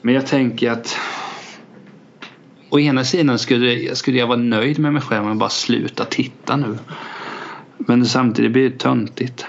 Men 0.00 0.14
jag 0.14 0.26
tänker 0.26 0.70
att 0.70 0.96
Å 2.70 2.78
ena 2.78 3.04
sidan 3.04 3.38
skulle, 3.38 3.94
skulle 3.96 4.18
jag 4.18 4.26
vara 4.26 4.38
nöjd 4.38 4.78
med 4.78 4.92
mig 4.92 5.02
själv 5.02 5.22
om 5.22 5.28
jag 5.28 5.36
bara 5.36 5.50
sluta 5.50 6.04
titta 6.04 6.56
nu. 6.56 6.78
Men 7.78 8.06
samtidigt 8.06 8.52
blir 8.52 8.70
det 8.70 8.78
töntigt. 8.78 9.46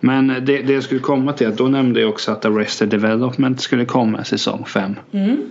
Men 0.00 0.26
det, 0.26 0.62
det 0.62 0.72
jag 0.72 0.82
skulle 0.82 1.00
komma 1.00 1.32
till 1.32 1.48
att 1.48 1.56
då 1.56 1.68
nämnde 1.68 2.00
jag 2.00 2.10
också 2.10 2.32
att 2.32 2.44
Arrested 2.44 2.88
Development 2.88 3.60
skulle 3.60 3.84
komma 3.84 4.24
säsong 4.24 4.64
5. 4.64 4.96
Mm. 5.12 5.42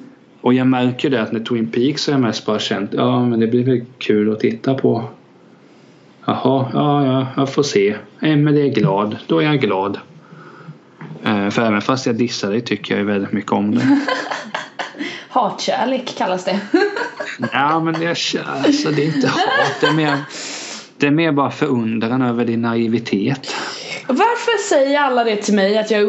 Och 0.43 0.53
jag 0.53 0.67
märker 0.67 1.09
det 1.09 1.21
att 1.21 1.31
när 1.31 1.39
Twin 1.39 1.67
Peaks 1.67 2.07
har 2.07 2.13
jag 2.13 2.21
mest 2.21 2.45
bara 2.45 2.59
känt 2.59 2.93
ja 2.93 3.25
men 3.25 3.39
det 3.39 3.47
blir 3.47 3.63
väl 3.63 3.85
kul 3.97 4.33
att 4.33 4.39
titta 4.39 4.73
på. 4.73 5.03
Jaha, 6.25 6.69
ja, 6.73 7.05
ja, 7.05 7.27
jag 7.35 7.53
får 7.53 7.63
se. 7.63 7.95
Emelie 8.19 8.65
är 8.65 8.73
glad, 8.73 9.17
då 9.27 9.39
är 9.39 9.45
jag 9.45 9.61
glad. 9.61 9.99
Eh, 11.23 11.49
för 11.49 11.61
även 11.61 11.81
fast 11.81 12.05
jag 12.05 12.15
dissar 12.15 12.51
dig 12.51 12.61
tycker 12.61 12.93
jag 12.93 12.99
ju 12.99 13.05
väldigt 13.05 13.31
mycket 13.31 13.51
om 13.51 13.75
det. 13.75 13.81
Hatkärlek 15.29 16.17
kallas 16.17 16.45
det. 16.45 16.59
Ja 17.51 17.79
men 17.79 17.93
det 17.93 18.05
är, 18.05 18.47
alltså, 18.65 18.91
det 18.91 19.03
är 19.03 19.15
inte 19.15 19.27
hat, 19.27 19.41
det 19.81 19.87
är 19.87 19.93
mer, 19.93 20.17
det 20.97 21.07
är 21.07 21.11
mer 21.11 21.31
bara 21.31 21.51
förundran 21.51 22.21
över 22.21 22.45
din 22.45 22.61
naivitet. 22.61 23.55
Varför 24.07 24.69
säger 24.69 24.99
alla 24.99 25.23
det 25.23 25.35
till 25.35 25.53
mig 25.53 25.77
att 25.77 25.91
jag 25.91 26.01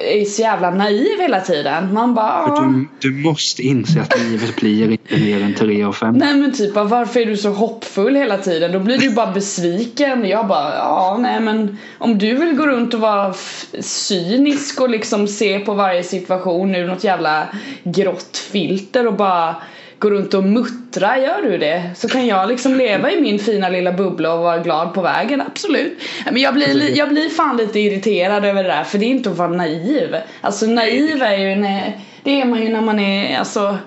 är 0.00 0.24
så 0.24 0.42
jävla 0.42 0.70
naiv 0.70 1.20
hela 1.20 1.40
tiden? 1.40 1.94
Man 1.94 2.14
bara... 2.14 2.46
För 2.46 2.52
"Ah." 2.52 2.72
du, 3.00 3.10
du 3.10 3.16
måste 3.22 3.62
inse 3.62 4.00
att 4.00 4.18
livet 4.18 4.56
blir 4.56 4.90
inte 4.90 5.16
mer 5.16 5.42
än 5.42 5.54
tre 5.54 5.84
och 5.84 5.96
fem. 5.96 6.14
Nej 6.14 6.34
men 6.34 6.52
typ 6.52 6.74
varför 6.74 7.20
är 7.20 7.26
du 7.26 7.36
så 7.36 7.50
hoppfull 7.50 8.16
hela 8.16 8.38
tiden? 8.38 8.72
Då 8.72 8.78
blir 8.78 8.98
du 8.98 9.10
bara 9.10 9.32
besviken. 9.32 10.28
Jag 10.28 10.46
bara 10.46 10.74
ja 10.74 11.18
nej 11.20 11.40
men 11.40 11.78
om 11.98 12.18
du 12.18 12.34
vill 12.34 12.56
gå 12.56 12.66
runt 12.66 12.94
och 12.94 13.00
vara 13.00 13.34
cynisk 13.80 14.80
och 14.80 14.90
liksom 14.90 15.28
se 15.28 15.58
på 15.58 15.74
varje 15.74 16.02
situation 16.02 16.74
ur 16.74 16.86
något 16.86 17.04
jävla 17.04 17.48
grått 17.82 18.36
filter 18.52 19.06
och 19.06 19.14
bara 19.14 19.56
gå 20.00 20.10
runt 20.10 20.34
och 20.34 20.44
muttra, 20.44 21.18
gör 21.18 21.42
du 21.42 21.58
det? 21.58 21.90
Så 21.94 22.08
kan 22.08 22.26
jag 22.26 22.48
liksom 22.48 22.74
leva 22.74 23.10
i 23.12 23.20
min 23.20 23.38
fina 23.38 23.68
lilla 23.68 23.92
bubbla 23.92 24.34
och 24.34 24.40
vara 24.40 24.58
glad 24.58 24.94
på 24.94 25.02
vägen, 25.02 25.40
absolut. 25.40 26.02
Men 26.24 26.42
jag 26.42 26.54
blir, 26.54 26.96
jag 26.96 27.08
blir 27.08 27.28
fan 27.28 27.56
lite 27.56 27.80
irriterad 27.80 28.44
över 28.44 28.62
det 28.62 28.68
där 28.68 28.84
för 28.84 28.98
det 28.98 29.04
är 29.04 29.10
inte 29.10 29.30
att 29.30 29.36
vara 29.36 29.48
naiv. 29.48 30.16
Alltså 30.40 30.66
naiv 30.66 31.22
är 31.22 31.36
ju 31.36 31.56
när, 31.56 32.00
det 32.22 32.40
är 32.40 32.44
man 32.44 32.62
ju 32.62 32.68
när 32.68 32.80
man 32.80 32.98
är 32.98 33.38
alltså 33.38 33.78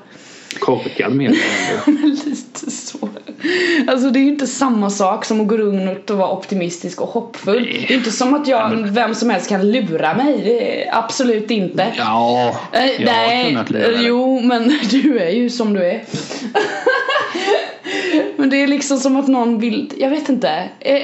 Korkad 0.60 0.92
jag. 0.98 1.12
men 1.12 1.36
lite 2.26 2.72
så. 2.72 3.10
Alltså 3.88 4.10
det 4.10 4.20
är 4.20 4.22
ju 4.22 4.28
inte 4.30 4.48
samma 4.48 4.90
sak 4.90 5.26
som 5.26 5.42
att 5.42 5.48
gå 5.48 5.58
runt 5.58 6.10
och 6.10 6.18
vara 6.18 6.32
optimistisk 6.32 7.02
och 7.02 7.08
hoppfull. 7.08 7.64
Det 7.88 7.94
är 7.94 7.98
inte 7.98 8.12
som 8.12 8.34
att 8.34 8.48
jag, 8.48 8.88
vem 8.92 9.16
som 9.16 9.30
helst 9.30 9.50
kan 9.50 9.72
lura 9.72 10.14
mig. 10.14 10.42
Det 10.44 10.84
är 10.88 10.98
absolut 10.98 11.52
inte. 11.52 11.88
Ja, 11.98 12.56
Eh, 12.72 12.86
jag 12.86 13.14
har 13.14 13.28
Nej, 13.28 13.48
kunnat 13.50 13.70
lura 13.70 13.88
dig. 13.88 14.06
jo 14.08 14.40
men 14.40 14.80
du 14.90 15.20
är 15.20 15.30
ju 15.30 15.50
som 15.50 15.74
du 15.74 15.84
är. 15.86 16.02
men 18.38 18.50
det 18.50 18.64
är 18.64 18.68
liksom 18.68 18.98
som 18.98 19.18
att 19.18 19.28
någon 19.28 19.60
vill, 19.60 19.92
jag 19.98 20.10
vet 20.10 20.30
inte. 20.30 20.70
Eh, 20.80 21.02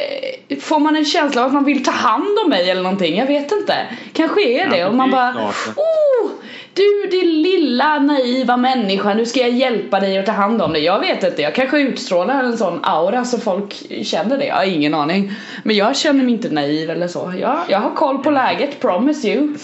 Får 0.61 0.79
man 0.79 0.95
en 0.95 1.05
känsla 1.05 1.41
av 1.41 1.47
att 1.47 1.53
man 1.53 1.65
vill 1.65 1.83
ta 1.83 1.91
hand 1.91 2.37
om 2.43 2.49
mig 2.49 2.69
eller 2.69 2.83
någonting? 2.83 3.17
Jag 3.17 3.25
vet 3.25 3.51
inte. 3.51 3.73
Kanske 4.13 4.41
är 4.43 4.59
Ja, 4.65 4.69
det 4.71 4.85
och 4.85 4.91
det 4.91 4.97
man 4.97 5.11
bara 5.11 5.31
klart 5.31 5.55
Oh! 5.75 6.29
Du 6.73 7.09
din 7.11 7.41
lilla 7.41 7.99
naiva 7.99 8.57
människa, 8.57 9.13
nu 9.13 9.25
ska 9.25 9.39
jag 9.39 9.51
hjälpa 9.51 9.99
dig 9.99 10.19
och 10.19 10.25
ta 10.25 10.31
hand 10.31 10.61
om 10.61 10.73
dig. 10.73 10.83
Jag 10.83 10.99
vet 10.99 11.23
inte, 11.23 11.41
jag 11.41 11.55
kanske 11.55 11.79
utstrålar 11.79 12.43
en 12.43 12.57
sån 12.57 12.79
aura 12.83 13.25
så 13.25 13.37
folk 13.37 13.73
känner 14.03 14.37
det. 14.37 14.45
Jag 14.45 14.55
har 14.55 14.63
ingen 14.63 14.93
aning. 14.93 15.31
Men 15.63 15.75
jag 15.75 15.95
känner 15.95 16.23
mig 16.23 16.33
inte 16.33 16.49
naiv 16.49 16.89
eller 16.89 17.07
så. 17.07 17.33
Jag, 17.39 17.57
jag 17.67 17.79
har 17.79 17.95
koll 17.95 18.23
på 18.23 18.31
läget, 18.31 18.79
promise 18.81 19.27
you. 19.27 19.55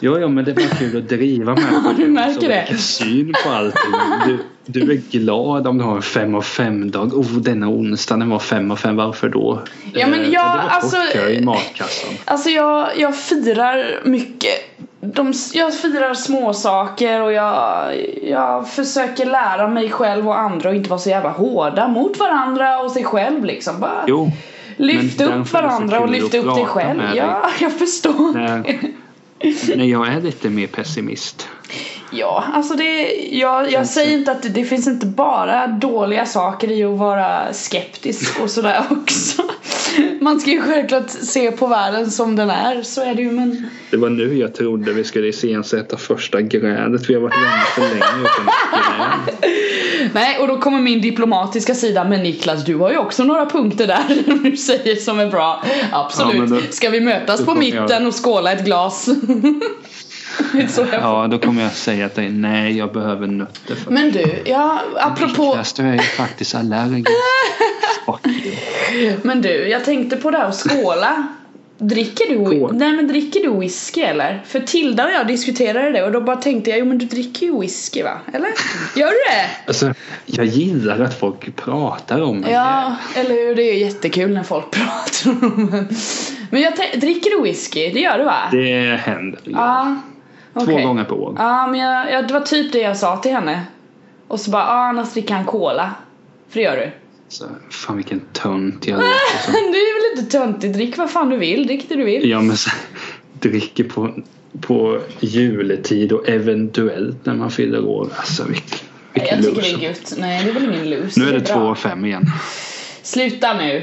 Jo, 0.00 0.18
jo, 0.20 0.28
men 0.28 0.44
det 0.44 0.52
var 0.52 0.62
kul 0.78 0.96
att 0.96 1.08
driva 1.08 1.54
med. 1.54 1.64
Ja, 1.84 1.92
du 1.96 2.06
märker 2.06 2.48
det. 2.48 2.76
Syn 2.78 3.34
på 3.44 3.50
allting. 3.50 3.92
Du, 4.26 4.38
du 4.66 4.92
är 4.92 5.00
glad 5.18 5.66
om 5.66 5.78
du 5.78 5.84
har 5.84 5.96
en 5.96 6.02
fem 6.02 6.34
av 6.34 6.42
fem 6.42 6.90
dag. 6.90 7.14
Oh, 7.14 7.26
denna 7.32 7.68
onsdag 7.68 8.16
den 8.16 8.30
var 8.30 8.38
fem 8.38 8.70
av 8.70 8.76
fem. 8.76 8.96
Varför 8.96 9.28
då? 9.28 9.60
Ja, 9.92 10.06
men 10.06 10.20
Eh, 10.20 10.28
jag- 10.30 10.44
det 10.54 10.62
var 10.62 10.68
alltså- 10.70 11.28
i 11.30 11.40
matkassan. 11.44 12.10
Alltså 12.24 12.50
jag, 12.50 12.88
jag 12.96 13.16
firar 13.16 14.00
mycket. 14.04 14.52
De, 15.00 15.32
jag 15.54 15.74
firar 15.74 16.14
små 16.14 16.52
saker 16.54 17.20
och 17.22 17.32
jag, 17.32 17.84
jag 18.22 18.68
försöker 18.70 19.26
lära 19.26 19.68
mig 19.68 19.90
själv 19.90 20.28
och 20.28 20.38
andra 20.38 20.68
och 20.68 20.74
inte 20.74 20.90
vara 20.90 21.00
så 21.00 21.10
jävla 21.10 21.30
hårda 21.30 21.88
mot 21.88 22.18
varandra 22.18 22.78
och 22.80 22.90
sig 22.90 23.04
själv 23.04 23.44
liksom. 23.44 23.80
Bara 23.80 24.04
Jo, 24.06 24.30
lyft 24.76 25.20
upp 25.20 25.52
varandra 25.52 26.00
och 26.00 26.08
lyft 26.10 26.34
att 26.34 26.44
upp 26.44 26.54
dig 26.54 26.64
själv. 26.64 27.00
Ja, 27.14 27.50
jag 27.60 27.72
förstår. 27.78 28.32
när, 28.34 28.76
när 29.76 29.84
jag 29.84 30.08
är 30.08 30.20
lite 30.20 30.50
mer 30.50 30.66
pessimist. 30.66 31.48
Ja, 32.12 32.44
alltså 32.52 32.74
det, 32.74 33.12
jag, 33.30 33.72
jag 33.72 33.86
säger 33.86 34.18
inte 34.18 34.32
att 34.32 34.42
det, 34.42 34.48
det 34.48 34.64
finns 34.64 34.86
inte 34.86 35.06
bara 35.06 35.66
dåliga 35.66 36.26
saker 36.26 36.70
i 36.70 36.84
att 36.84 36.98
vara 36.98 37.52
skeptisk 37.52 38.40
och 38.40 38.50
sådär 38.50 38.84
också. 38.90 39.42
Man 40.20 40.40
ska 40.40 40.50
ju 40.50 40.60
självklart 40.60 41.10
se 41.10 41.52
på 41.52 41.66
världen 41.66 42.10
som 42.10 42.36
den 42.36 42.50
är, 42.50 42.82
så 42.82 43.02
är 43.02 43.14
det 43.14 43.22
ju 43.22 43.30
men 43.30 43.68
Det 43.90 43.96
var 43.96 44.10
nu 44.10 44.38
jag 44.38 44.54
trodde 44.54 44.92
vi 44.92 45.04
skulle 45.04 45.28
iscensätta 45.28 45.96
första 45.96 46.40
grädet. 46.40 47.10
Vi 47.10 47.14
har 47.14 47.20
varit 47.20 47.34
vänner 47.34 47.64
för 47.74 47.80
länge 47.80 48.28
utan 48.28 48.46
gräd. 48.72 49.52
Nej, 50.14 50.38
och 50.38 50.48
då 50.48 50.58
kommer 50.58 50.80
min 50.80 51.00
diplomatiska 51.00 51.74
sida 51.74 52.04
Men 52.04 52.22
Niklas, 52.22 52.64
du 52.64 52.76
har 52.76 52.90
ju 52.90 52.98
också 52.98 53.24
några 53.24 53.46
punkter 53.46 53.86
där 53.86 54.04
du 54.50 54.56
säger 54.56 54.96
som 54.96 55.20
är 55.20 55.26
bra 55.26 55.62
Absolut, 55.92 56.50
Ja, 56.50 56.56
då- 56.56 56.60
ska 56.70 56.90
vi 56.90 57.00
mötas 57.00 57.44
på 57.44 57.54
mitten 57.54 58.06
och 58.06 58.24
skåla 58.24 58.52
ett 58.52 58.64
glas? 58.64 59.08
Det 60.52 60.88
Ja, 60.92 61.26
då 61.30 61.38
kommer 61.38 61.62
jag 61.62 61.72
säga 61.72 62.08
till 62.08 62.22
dig 62.22 62.32
nej, 62.32 62.78
jag 62.78 62.92
behöver 62.92 63.26
nötter. 63.26 63.74
För 63.74 63.90
Men 63.90 64.10
du, 64.10 64.42
ja, 64.44 64.80
apropå 65.00 65.46
Niklas, 65.48 65.72
du 65.72 65.82
är 65.82 65.92
ju 65.92 65.98
faktiskt 65.98 66.54
allergisk. 66.54 67.10
Men 69.22 69.42
du, 69.42 69.68
jag 69.68 69.84
tänkte 69.84 70.16
på 70.16 70.30
det 70.30 70.38
här 70.38 70.48
att 70.48 70.54
skåla 70.54 71.26
Dricker 71.78 72.28
du, 72.28 72.72
nej 72.72 72.92
men 72.92 73.08
dricker 73.08 73.40
du 73.40 73.60
whisky 73.60 74.00
eller? 74.00 74.42
För 74.46 74.60
Tilda 74.60 75.04
och 75.04 75.10
jag 75.10 75.26
diskuterade 75.26 75.92
det 75.92 76.02
och 76.04 76.12
då 76.12 76.20
bara 76.20 76.36
tänkte 76.36 76.70
jag, 76.70 76.78
jo 76.78 76.84
men 76.84 76.98
du 76.98 77.06
dricker 77.06 77.46
ju 77.46 77.60
whisky 77.60 78.02
va? 78.02 78.18
Eller? 78.32 78.50
Gör 78.96 79.06
du 79.06 79.16
det? 79.30 79.50
Alltså, 79.66 79.94
jag 80.26 80.46
gillar 80.46 81.00
att 81.00 81.20
folk 81.20 81.56
pratar 81.56 82.22
om 82.22 82.40
mig. 82.40 82.52
Ja, 82.52 82.96
eller 83.16 83.30
hur? 83.30 83.54
Det 83.54 83.62
är 83.62 83.74
ju 83.74 83.78
jättekul 83.80 84.34
när 84.34 84.42
folk 84.42 84.70
pratar 84.70 85.30
om 85.30 85.70
det. 85.70 85.86
Men 86.50 86.62
jag 86.62 86.72
dricker 87.00 87.30
du 87.30 87.42
whisky? 87.42 87.90
Det 87.92 88.00
gör 88.00 88.18
du 88.18 88.24
va? 88.24 88.48
Det 88.50 89.00
händer. 89.04 89.40
Ja. 89.44 89.96
Två 90.54 90.60
okej. 90.60 90.82
gånger 90.82 91.04
per 91.04 91.14
år. 91.14 91.34
Ja, 91.38 91.66
men 91.66 91.80
jag, 91.80 92.12
jag, 92.12 92.28
det 92.28 92.34
var 92.34 92.40
typ 92.40 92.72
det 92.72 92.78
jag 92.80 92.96
sa 92.96 93.16
till 93.16 93.32
henne. 93.32 93.62
Och 94.28 94.40
så 94.40 94.50
bara, 94.50 94.62
ja 94.62 94.88
annars 94.88 95.12
dricker 95.12 95.34
han 95.34 95.44
cola. 95.44 95.94
För 96.48 96.60
det 96.60 96.64
gör 96.64 96.76
du. 96.76 96.90
Så, 97.28 97.44
fan 97.70 97.96
vilken 97.96 98.20
tönt 98.32 98.86
jag 98.86 98.96
låter 98.96 99.42
som. 99.44 99.52
Du 99.72 99.78
är 99.78 100.12
väl 100.12 100.18
inte 100.18 100.32
töntig? 100.38 100.72
Drick 100.72 100.96
vad 100.96 101.10
fan 101.10 101.28
du 101.28 101.36
vill, 101.36 101.66
drick 101.66 101.88
det 101.88 101.94
du 101.94 102.04
vill. 102.04 102.30
Ja 102.30 102.40
men 102.40 102.56
så, 102.56 102.70
dricker 103.40 103.84
på, 103.84 104.14
på 104.60 105.00
juletid 105.20 106.12
och 106.12 106.28
eventuellt 106.28 107.26
när 107.26 107.34
man 107.34 107.50
fyller 107.50 107.84
år. 107.84 108.08
Alltså 108.16 108.44
vilken, 108.44 108.78
vilken 109.14 109.42
jag 109.42 109.44
tycker 109.44 109.62
det 109.62 109.68
är 109.68 109.72
loser. 109.72 109.88
gött. 109.88 110.14
Nej, 110.18 110.44
det 110.44 110.50
är 110.50 110.54
väl 110.54 110.74
ingen 110.74 110.90
lus. 110.90 111.16
Nu 111.16 111.28
är 111.28 111.32
det 111.32 111.40
två 111.40 111.58
bra. 111.58 111.70
och 111.70 111.78
fem 111.78 112.04
igen. 112.04 112.26
Sluta 113.02 113.54
nu. 113.54 113.82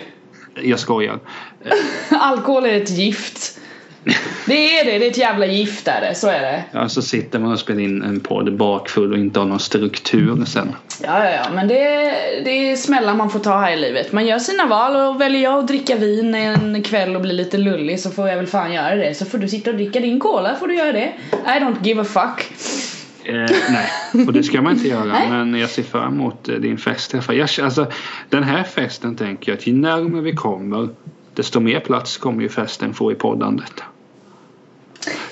Jag 0.61 0.79
skojar. 0.79 1.19
Alkohol 2.09 2.65
är 2.65 2.81
ett 2.81 2.89
gift. 2.89 3.59
Det 4.45 4.79
är 4.79 4.85
det, 4.85 4.97
det 4.97 5.05
är 5.05 5.09
ett 5.09 5.17
jävla 5.17 5.45
gift 5.45 5.87
är 5.87 6.01
det, 6.01 6.15
så 6.15 6.27
är 6.27 6.41
det. 6.41 6.63
Ja, 6.71 6.89
så 6.89 7.01
sitter 7.01 7.39
man 7.39 7.51
och 7.51 7.59
spelar 7.59 7.81
in 7.81 8.01
en 8.01 8.19
podd 8.19 8.57
bakfull 8.57 9.13
och 9.13 9.17
inte 9.17 9.39
har 9.39 9.47
någon 9.47 9.59
struktur 9.59 10.45
sen. 10.45 10.75
Ja, 11.03 11.23
ja, 11.23 11.29
ja, 11.29 11.45
men 11.53 11.67
det, 11.67 11.75
det 12.45 12.71
är 12.71 12.75
smällar 12.75 13.15
man 13.15 13.29
får 13.29 13.39
ta 13.39 13.57
här 13.57 13.73
i 13.73 13.79
livet. 13.79 14.11
Man 14.11 14.25
gör 14.25 14.39
sina 14.39 14.65
val 14.65 14.95
och 14.95 15.21
väljer 15.21 15.43
jag 15.43 15.59
att 15.59 15.67
dricka 15.67 15.95
vin 15.95 16.35
en 16.35 16.83
kväll 16.83 17.15
och 17.15 17.21
bli 17.21 17.33
lite 17.33 17.57
lullig 17.57 17.99
så 17.99 18.09
får 18.09 18.29
jag 18.29 18.35
väl 18.35 18.47
fan 18.47 18.73
göra 18.73 18.95
det. 18.95 19.13
Så 19.13 19.25
får 19.25 19.37
du 19.37 19.47
sitta 19.47 19.69
och 19.69 19.75
dricka 19.75 19.99
din 19.99 20.19
cola 20.19 20.55
får 20.55 20.67
du 20.67 20.75
göra 20.75 20.91
det. 20.91 21.13
I 21.31 21.59
don't 21.59 21.83
give 21.83 22.01
a 22.01 22.05
fuck. 22.05 22.51
Eh, 23.25 23.55
nej, 23.69 24.25
och 24.27 24.33
det 24.33 24.43
ska 24.43 24.61
man 24.61 24.73
inte 24.73 24.87
göra. 24.87 25.17
Men 25.29 25.55
jag 25.55 25.69
ser 25.69 25.83
fram 25.83 26.13
emot 26.13 26.49
eh, 26.49 26.55
din 26.55 26.77
fest. 26.77 27.13
Jag, 27.27 27.49
alltså, 27.61 27.87
den 28.29 28.43
här 28.43 28.63
festen 28.63 29.15
tänker 29.15 29.51
jag 29.51 29.57
att 29.57 29.67
ju 29.67 29.73
närmare 29.73 30.21
vi 30.21 30.33
kommer 30.33 30.89
desto 31.33 31.59
mer 31.59 31.79
plats 31.79 32.17
kommer 32.17 32.41
ju 32.41 32.49
festen 32.49 32.93
få 32.93 33.11
i 33.11 33.15
poddandet. 33.15 33.83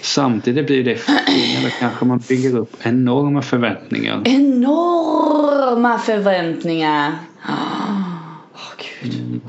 Samtidigt 0.01 0.65
blir 0.67 0.83
det 0.83 0.95
fel. 0.95 1.71
kanske 1.79 2.05
man 2.05 2.19
bygger 2.29 2.57
upp 2.57 2.75
enorma 2.83 3.41
förväntningar. 3.41 4.21
Enorma 4.25 5.97
förväntningar. 5.97 7.11
Åh 8.53 8.85
gud. 9.03 9.41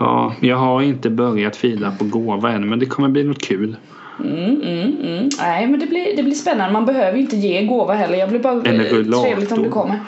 Ja, 0.00 0.34
jag 0.40 0.56
har 0.56 0.82
inte 0.82 1.10
börjat 1.10 1.56
fila 1.56 1.92
på 1.98 2.04
gåva 2.04 2.52
än 2.52 2.68
men 2.68 2.78
det 2.78 2.86
kommer 2.86 3.08
bli 3.08 3.24
något 3.24 3.42
kul. 3.42 3.76
Mm, 4.24 4.62
mm, 4.62 4.96
mm. 5.02 5.28
Nej 5.38 5.66
men 5.66 5.80
det 5.80 5.86
blir, 5.86 6.16
det 6.16 6.22
blir 6.22 6.34
spännande. 6.34 6.72
Man 6.72 6.86
behöver 6.86 7.16
ju 7.16 7.22
inte 7.22 7.36
ge 7.36 7.66
gåva 7.66 7.94
heller. 7.94 8.18
Jag 8.18 8.28
blir 8.28 8.40
bara 8.40 8.54
rullator. 8.54 9.22
trevligt 9.22 9.52
om 9.52 9.62
det 9.62 9.68
kommer. 9.68 10.00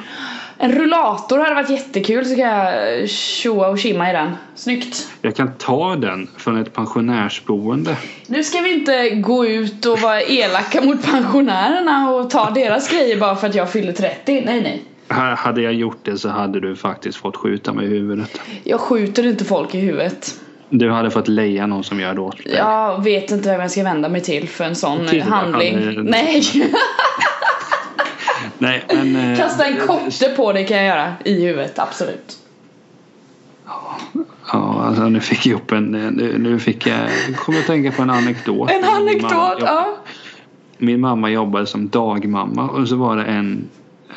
En 0.61 0.72
rullator 0.72 1.38
hade 1.38 1.54
varit 1.54 1.70
jättekul 1.70 2.24
så 2.24 2.36
kan 2.36 2.44
jag 2.48 3.09
tjoa 3.09 3.68
och 3.68 3.78
kimma 3.78 4.11
i 4.11 4.12
den. 4.12 4.30
Snyggt. 4.54 5.09
Jag 5.22 5.36
kan 5.36 5.52
ta 5.59 5.96
den 5.96 6.28
från 6.36 6.61
ett 6.62 6.72
pensionärsboende. 6.72 7.96
Nu 8.26 8.44
ska 8.44 8.61
vi 8.61 8.74
inte 8.74 9.11
gå 9.11 9.46
ut 9.46 9.86
och 9.86 9.98
vara 10.00 10.22
elaka 10.22 10.80
mot 10.82 11.06
pensionärerna 11.06 12.11
och 12.11 12.30
ta 12.30 12.50
deras 12.50 12.90
grejer 12.90 13.20
bara 13.20 13.36
för 13.36 13.46
att 13.46 13.54
jag 13.54 13.72
fyller 13.72 13.92
30. 13.92 14.42
Nej 14.46 14.61
nej. 14.62 14.82
Hade 15.36 15.62
jag 15.62 15.72
gjort 15.74 15.98
det 16.04 16.18
så 16.18 16.28
hade 16.28 16.61
du 16.61 16.76
faktiskt 16.76 17.18
fått 17.18 17.36
skjuta 17.36 17.72
mig 17.72 17.86
i 17.86 17.88
huvudet. 17.88 18.40
Jag 18.64 18.80
skjuter 18.80 19.26
inte 19.26 19.44
folk 19.44 19.74
i 19.74 19.78
huvudet. 19.78 20.34
Du 20.70 20.90
hade 20.90 21.11
fått 21.11 21.28
leja 21.28 21.66
någon 21.66 21.84
som 21.84 22.00
gör 22.00 22.14
det 22.14 22.20
åt 22.20 22.44
dig. 22.44 22.54
Jag 22.54 23.04
vet 23.04 23.30
inte 23.30 23.48
vem 23.50 23.61
jag 23.61 23.70
ska 23.70 23.82
vända 23.82 24.09
mig 24.09 24.20
till 24.20 24.48
för 24.48 24.64
en 24.64 24.74
sån 24.76 25.06
Till 25.06 25.22
handling. 25.22 25.74
han, 25.74 25.96
eh, 25.96 26.02
Nej. 26.02 26.42
Nej, 28.59 28.84
men... 28.88 29.16
eh, 29.16 29.38
Kasta 29.38 29.66
en 29.66 29.86
kotte 29.86 30.28
på 30.28 30.52
dig 30.52 30.66
kan 30.66 30.76
jag 30.76 30.86
göra 30.86 31.12
i 31.24 31.46
huvudet, 31.46 31.78
absolut. 31.78 32.38
Ja, 34.52 34.82
alltså 34.84 35.09
nu 35.09 35.20
fick 35.20 35.46
jag 35.46 35.56
upp 35.56 35.72
en... 35.72 35.84
Nu, 35.84 36.38
nu 36.38 36.59
fick 36.59 36.86
jag... 36.86 36.98
jag 37.28 37.36
kommer 37.36 37.59
att 37.59 37.66
tänka 37.66 37.92
på 37.92 38.02
en 38.02 38.11
anekdot. 38.11 38.70
En 38.70 38.76
Min 38.76 38.84
mamma 38.86 38.96
anekdot, 38.96 39.59
ja. 39.61 39.96
Min 40.78 41.00
mamma 41.00 41.30
jobbade 41.30 41.66
som 41.66 41.88
dagmamma 41.88 42.68
och 42.68 42.88
så 42.88 42.96
var 42.96 43.16
det 43.16 43.24
en, 43.24 43.68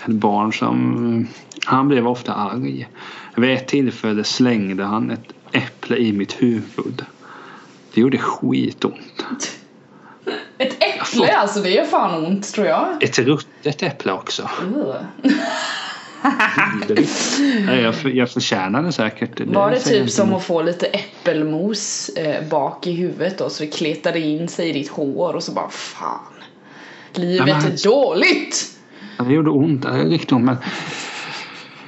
ett 0.06 0.12
barn 0.12 0.54
som... 0.54 1.28
Han 1.66 1.88
blev 1.88 2.08
ofta 2.08 2.34
arg. 2.34 2.88
Vid 3.36 3.50
ett 3.50 3.68
tillfälle 3.68 4.24
slängde 4.24 4.84
han 4.84 5.12
ett 5.12 5.34
äpple 5.52 5.98
i 5.98 6.14
mitt 6.14 6.42
huvud. 6.42 7.06
Det 7.94 8.02
gjorde 8.02 8.18
skitont. 8.18 9.58
Ett 10.62 10.74
äpple 10.84 11.36
alltså, 11.36 11.62
det 11.62 11.70
gör 11.70 11.86
fan 11.86 12.26
ont 12.26 12.54
tror 12.54 12.68
jag. 12.68 13.04
Ett 13.04 13.20
ruttet 13.20 13.84
äpple 13.84 14.12
också. 14.12 14.50
Jag, 17.84 17.96
för, 17.96 18.10
jag 18.10 18.30
förtjänar 18.30 18.84
det 18.84 18.92
säkert. 18.92 19.40
Var 19.40 19.72
det 19.72 19.80
säger 19.80 19.98
jag 19.98 20.08
typ 20.08 20.14
som 20.16 20.34
att 20.34 20.44
få 20.44 20.62
lite 20.62 20.86
äppelmos 20.86 22.10
eh, 22.10 22.44
bak 22.50 22.88
i 22.88 22.92
huvudet 22.92 23.38
då 23.38 23.50
så 23.50 23.64
det 23.64 23.70
kletade 23.70 24.20
in 24.20 24.48
sig 24.48 24.70
i 24.70 24.74
ditt 24.74 24.90
hår 24.90 25.34
och 25.36 25.44
så 25.44 25.52
bara 25.52 25.70
fan. 25.70 26.20
Livet 27.14 27.48
Ja, 27.48 27.56
men- 27.56 27.72
är 27.72 27.84
dåligt! 27.84 28.68
Det 29.18 29.34
gjorde 29.34 29.50
ont. 29.50 29.82
Det 29.82 29.90
är 29.90 30.06
riktigt 30.06 30.32
ont. 30.32 30.46
Men... 30.46 30.58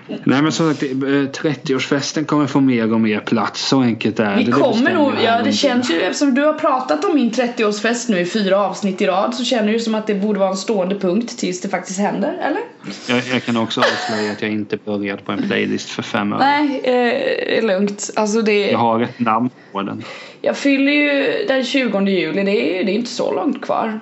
Nej 0.08 0.42
men 0.42 0.52
som 0.52 0.74
sagt, 0.74 0.84
eh, 0.84 0.90
30-årsfesten 0.90 2.26
kommer 2.26 2.48
få 2.48 2.60
mer 2.60 2.94
och 2.94 3.02
mer 3.02 3.20
plats. 3.20 3.68
Så 3.68 3.82
enkelt 3.82 4.20
är 4.20 4.38
Vi 4.38 4.44
det. 4.44 4.52
Det 4.52 4.58
kommer 4.58 4.94
nog, 4.94 5.14
ja 5.24 5.42
det 5.44 5.52
känns 5.52 5.92
ju 5.92 6.02
eftersom 6.02 6.36
du 6.36 6.42
har 6.46 6.54
pratat 6.54 7.06
om 7.06 7.16
min 7.16 7.32
30-årsfest 7.32 8.12
nu 8.12 8.20
i 8.20 8.26
fyra 8.26 8.58
avsnitt 8.58 9.02
i 9.02 9.08
rad 9.08 9.36
så 9.36 9.44
känner 9.44 9.74
du 9.74 9.80
som 9.80 9.96
att 9.96 10.08
det 10.08 10.16
borde 10.16 10.40
vara 10.40 10.50
en 10.50 10.58
stående 10.58 11.00
punkt 11.00 11.38
tills 11.38 11.62
det 11.62 11.70
faktiskt 11.70 12.00
händer, 12.00 12.34
eller? 12.42 12.62
Jag, 13.08 13.24
jag 13.34 13.44
kan 13.44 13.58
också 13.58 13.82
avslöja 13.82 14.32
att 14.32 14.42
jag 14.42 14.52
inte 14.52 14.78
börjat 14.78 15.26
på 15.26 15.32
en 15.32 15.42
playlist 15.48 15.90
för 15.90 16.04
fem 16.04 16.34
år. 16.34 16.38
Nej, 16.38 16.82
eh, 16.84 17.58
är 17.58 17.62
lugnt. 17.62 18.10
Alltså 18.16 18.42
det... 18.42 18.72
Jag 18.72 18.80
har 18.80 19.02
ett 19.02 19.20
namn 19.20 19.50
på 19.72 19.82
den. 19.82 20.04
Jag 20.42 20.58
fyller 20.58 20.92
ju 20.92 21.46
den 21.48 21.64
20 21.64 22.00
juli, 22.00 22.44
det 22.44 22.80
är, 22.80 22.84
det 22.84 22.92
är 22.92 22.96
inte 22.96 23.12
så 23.12 23.34
långt 23.34 23.62
kvar. 23.62 24.00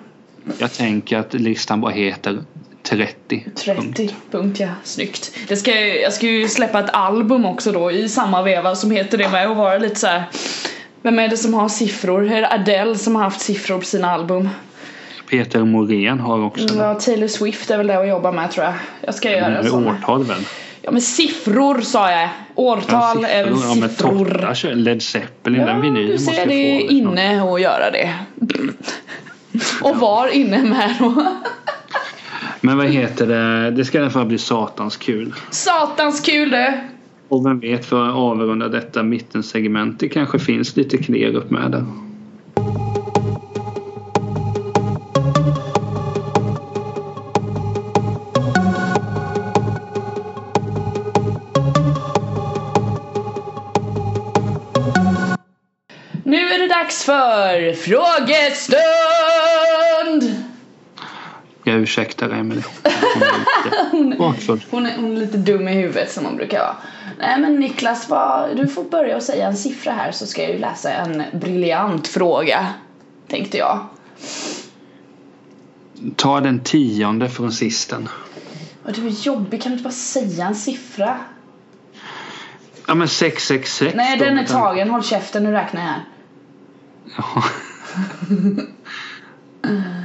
Jag 0.57 0.73
tänker 0.73 1.17
att 1.17 1.33
listan 1.33 1.81
bara 1.81 1.91
heter 1.91 2.43
30. 2.83 3.45
30 3.55 4.15
punkt 4.31 4.59
ja, 4.59 4.67
snyggt. 4.83 5.31
Det 5.47 5.55
ska, 5.57 5.71
jag 5.79 6.13
ska 6.13 6.27
ju 6.27 6.47
släppa 6.47 6.79
ett 6.79 6.89
album 6.93 7.45
också 7.45 7.71
då 7.71 7.91
i 7.91 8.09
samma 8.09 8.41
veva 8.41 8.75
som 8.75 8.91
heter 8.91 9.17
det 9.17 9.29
med 9.29 9.49
och 9.49 9.55
vara 9.55 9.77
lite 9.77 9.95
så 9.99 10.07
här. 10.07 10.23
Vem 11.01 11.19
är 11.19 11.27
det 11.27 11.37
som 11.37 11.53
har 11.53 11.69
siffror? 11.69 12.31
Är 12.31 12.41
det 12.41 12.51
Adele 12.51 12.95
som 12.95 13.15
har 13.15 13.23
haft 13.23 13.41
siffror 13.41 13.77
på 13.77 13.85
sina 13.85 14.11
album? 14.11 14.49
Peter 15.29 15.59
Morén 15.63 16.19
har 16.19 16.43
också 16.45 16.63
Mm, 16.73 16.77
Ja, 16.85 16.93
Taylor 16.95 17.27
Swift 17.27 17.71
är 17.71 17.77
väl 17.77 17.87
det 17.87 17.99
att 17.99 18.07
jobba 18.07 18.31
med 18.31 18.51
tror 18.51 18.65
jag. 18.65 18.73
Jag 19.01 19.15
ska 19.15 19.31
göra 19.31 19.61
det. 19.61 19.69
såna. 19.69 19.91
Årtal 19.91 20.23
väl? 20.23 20.45
Ja 20.81 20.91
men 20.91 21.01
siffror 21.01 21.81
sa 21.81 22.11
jag. 22.11 22.29
Årtal 22.55 23.25
är 23.25 23.43
väl 23.43 23.53
Ja, 23.63 23.75
men 23.75 23.89
siffror. 23.89 24.25
Totta 24.25 24.55
kör 24.55 24.73
Led 24.75 25.01
Zeppelin, 25.03 25.61
Ja, 25.61 25.67
den 25.67 25.81
vinylen 25.81 26.05
du 26.07 26.13
måste 26.13 26.31
ser 26.31 26.39
jag 26.39 26.47
det 26.49 26.79
få. 26.87 26.91
inne 26.93 27.43
att 27.53 27.61
göra 27.61 27.91
det. 27.91 28.13
Och 29.81 29.97
var 29.97 30.27
inne 30.27 30.57
med 30.63 30.95
då. 30.99 31.25
Men 32.61 32.77
vad 32.77 32.87
heter 32.87 33.27
det? 33.27 33.71
Det 33.71 33.85
ska 33.85 33.97
i 33.97 34.01
alla 34.01 34.09
fall 34.09 34.25
bli 34.25 34.37
satans 34.37 34.97
kul. 34.97 35.33
Satans 35.49 36.21
kul 36.21 36.49
det. 36.49 36.81
Och 37.27 37.45
vem 37.45 37.59
vet 37.59 37.85
för 37.85 38.07
att 38.09 38.15
avrunda 38.15 38.67
detta 38.67 39.03
mittensegment. 39.03 39.99
Det 39.99 40.09
kanske 40.09 40.39
finns 40.39 40.75
lite 40.75 40.97
Klerup 40.97 41.49
med 41.49 41.71
där. 41.71 41.85
Nu 56.23 56.37
är 56.37 56.59
det 56.59 56.67
dags 56.67 57.03
för 57.03 57.73
frågestund! 57.73 58.81
Jag 61.71 61.81
ursäktar 61.81 62.29
Emelie. 62.29 62.63
Hon 63.91 64.01
är 64.01 64.09
lite 64.09 64.17
bakfull. 64.17 64.65
Hon 64.69 64.85
är, 64.85 64.95
hon 64.95 65.11
är 65.11 65.19
lite 65.19 65.37
dum 65.37 65.67
i 65.67 65.73
huvudet 65.73 66.11
som 66.11 66.25
hon 66.25 66.35
brukar 66.35 66.59
vara. 66.59 66.75
Nej 67.19 67.39
men 67.39 67.55
Niklas, 67.55 68.09
vad, 68.09 68.57
du 68.57 68.67
får 68.67 68.83
börja 68.83 69.15
och 69.15 69.23
säga 69.23 69.47
en 69.47 69.57
siffra 69.57 69.91
här 69.91 70.11
så 70.11 70.25
ska 70.27 70.41
jag 70.41 70.51
ju 70.51 70.57
läsa 70.57 70.91
en 70.91 71.23
briljant 71.33 72.07
fråga. 72.07 72.67
Tänkte 73.27 73.57
jag. 73.57 73.79
Ta 76.15 76.39
den 76.39 76.59
tionde 76.63 77.29
från 77.29 77.51
sisten. 77.51 78.09
Och 78.83 78.93
du 78.93 79.07
är 79.07 79.25
jobbig, 79.25 79.61
kan 79.61 79.69
du 79.71 79.73
inte 79.73 79.83
bara 79.83 79.93
säga 79.93 80.47
en 80.47 80.55
siffra? 80.55 81.17
Ja 82.87 82.95
men 82.95 83.07
666 83.07 83.95
Nej 83.95 84.17
då. 84.17 84.25
den 84.25 84.37
är 84.37 84.45
tagen, 84.45 84.89
håll 84.89 85.03
käften 85.03 85.43
nu 85.43 85.51
räknar 85.51 85.81
jag 85.81 85.87
här. 85.87 86.05
Ja. 87.17 87.43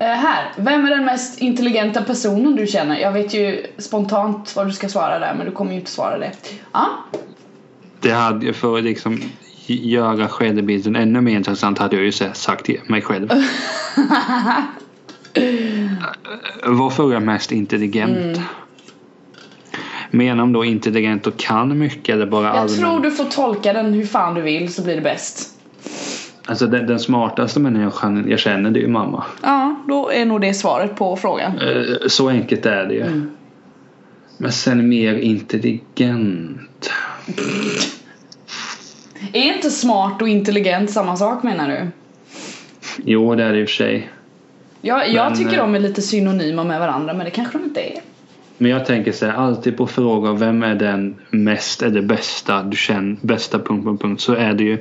Eh, 0.00 0.06
här, 0.06 0.52
vem 0.56 0.86
är 0.86 0.90
den 0.90 1.04
mest 1.04 1.38
intelligenta 1.38 2.02
personen 2.02 2.56
du 2.56 2.66
känner? 2.66 2.98
Jag 2.98 3.12
vet 3.12 3.34
ju 3.34 3.66
spontant 3.78 4.56
vad 4.56 4.66
du 4.66 4.72
ska 4.72 4.88
svara 4.88 5.18
där 5.18 5.34
men 5.34 5.46
du 5.46 5.52
kommer 5.52 5.72
ju 5.72 5.78
inte 5.78 5.90
svara 5.90 6.18
det. 6.18 6.32
Ja, 6.72 6.88
Det 8.00 8.10
hade 8.10 8.52
för 8.52 8.78
att 8.78 8.84
liksom 8.84 9.20
göra 9.66 10.28
självbilden 10.28 10.96
ännu 10.96 11.20
mer 11.20 11.36
intressant 11.36 11.78
hade 11.78 11.96
jag 11.96 12.04
ju 12.04 12.12
sagt 12.12 12.64
till 12.64 12.80
mig 12.86 13.02
själv. 13.02 13.28
Varför 16.64 17.08
är 17.08 17.12
jag 17.12 17.22
mest 17.22 17.52
intelligent? 17.52 18.16
Mm. 18.16 18.40
Menar 20.10 20.36
de 20.36 20.52
då 20.52 20.64
intelligent 20.64 21.26
och 21.26 21.36
kan 21.36 21.78
mycket 21.78 22.14
eller 22.14 22.26
bara 22.26 22.46
jag 22.46 22.56
allmänt? 22.56 22.80
tror 22.80 23.00
du 23.00 23.10
får 23.10 23.24
tolka 23.24 23.72
den 23.72 23.92
hur 23.92 24.06
fan 24.06 24.34
du 24.34 24.40
vill 24.40 24.72
så 24.72 24.82
blir 24.82 24.94
det 24.96 25.02
bäst. 25.02 25.56
Alltså 26.50 26.66
den, 26.66 26.86
den 26.86 26.98
smartaste 26.98 27.60
människan 27.60 28.24
jag 28.28 28.38
känner 28.38 28.70
det 28.70 28.78
är 28.78 28.82
ju 28.82 28.88
mamma. 28.88 29.24
Ja, 29.42 29.74
då 29.88 30.10
är 30.10 30.24
nog 30.24 30.40
det 30.40 30.54
svaret 30.54 30.96
på 30.96 31.16
frågan. 31.16 31.58
Eh, 31.58 31.82
Så 32.08 32.28
enkelt 32.28 32.66
är 32.66 32.84
det 32.86 32.94
ju. 32.94 33.02
Mm. 33.02 33.30
Men 34.38 34.52
sen 34.52 34.88
mer 34.88 35.14
intelligent. 35.14 36.90
Är 39.32 39.54
inte 39.54 39.70
smart 39.70 40.22
och 40.22 40.28
intelligent 40.28 40.90
samma 40.90 41.16
sak 41.16 41.42
menar 41.42 41.68
du? 41.68 41.86
Jo 43.04 43.34
det 43.34 43.44
är 43.44 43.52
det 43.52 43.60
i 43.60 43.64
och 43.64 43.68
för 43.68 43.74
sig. 43.76 44.10
Jag, 44.80 45.12
jag 45.12 45.30
Men, 45.30 45.38
tycker 45.38 45.52
eh, 45.52 45.58
de 45.58 45.74
är 45.74 45.80
lite 45.80 46.02
synonyma 46.02 46.64
med 46.64 46.80
varandra 46.80 47.14
men 47.14 47.24
det 47.24 47.30
kanske 47.30 47.58
de 47.58 47.64
inte 47.64 47.80
är. 47.80 48.00
Men 48.62 48.70
jag 48.70 48.86
tänker 48.86 49.12
så 49.12 49.26
här, 49.26 49.32
alltid 49.32 49.76
på 49.76 49.86
frågor 49.86 50.36
vem 50.36 50.62
är 50.62 50.74
den 50.74 51.16
mest 51.30 51.82
eller 51.82 52.02
bästa 52.02 52.62
du 52.62 52.76
känner, 52.76 53.16
bästa 53.20 53.58
punkt, 53.58 53.84
punkt, 53.84 54.02
punkt 54.02 54.20
så 54.20 54.34
är 54.34 54.54
det 54.54 54.64
ju 54.64 54.78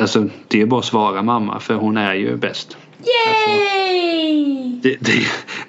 alltså 0.00 0.28
det 0.48 0.60
är 0.60 0.66
bara 0.66 0.80
att 0.80 0.86
svara 0.86 1.22
mamma 1.22 1.60
för 1.60 1.74
hon 1.74 1.96
är 1.96 2.14
ju 2.14 2.36
bäst. 2.36 2.76
Yay! 2.98 4.80
Det, 4.82 4.96
det, 5.00 5.12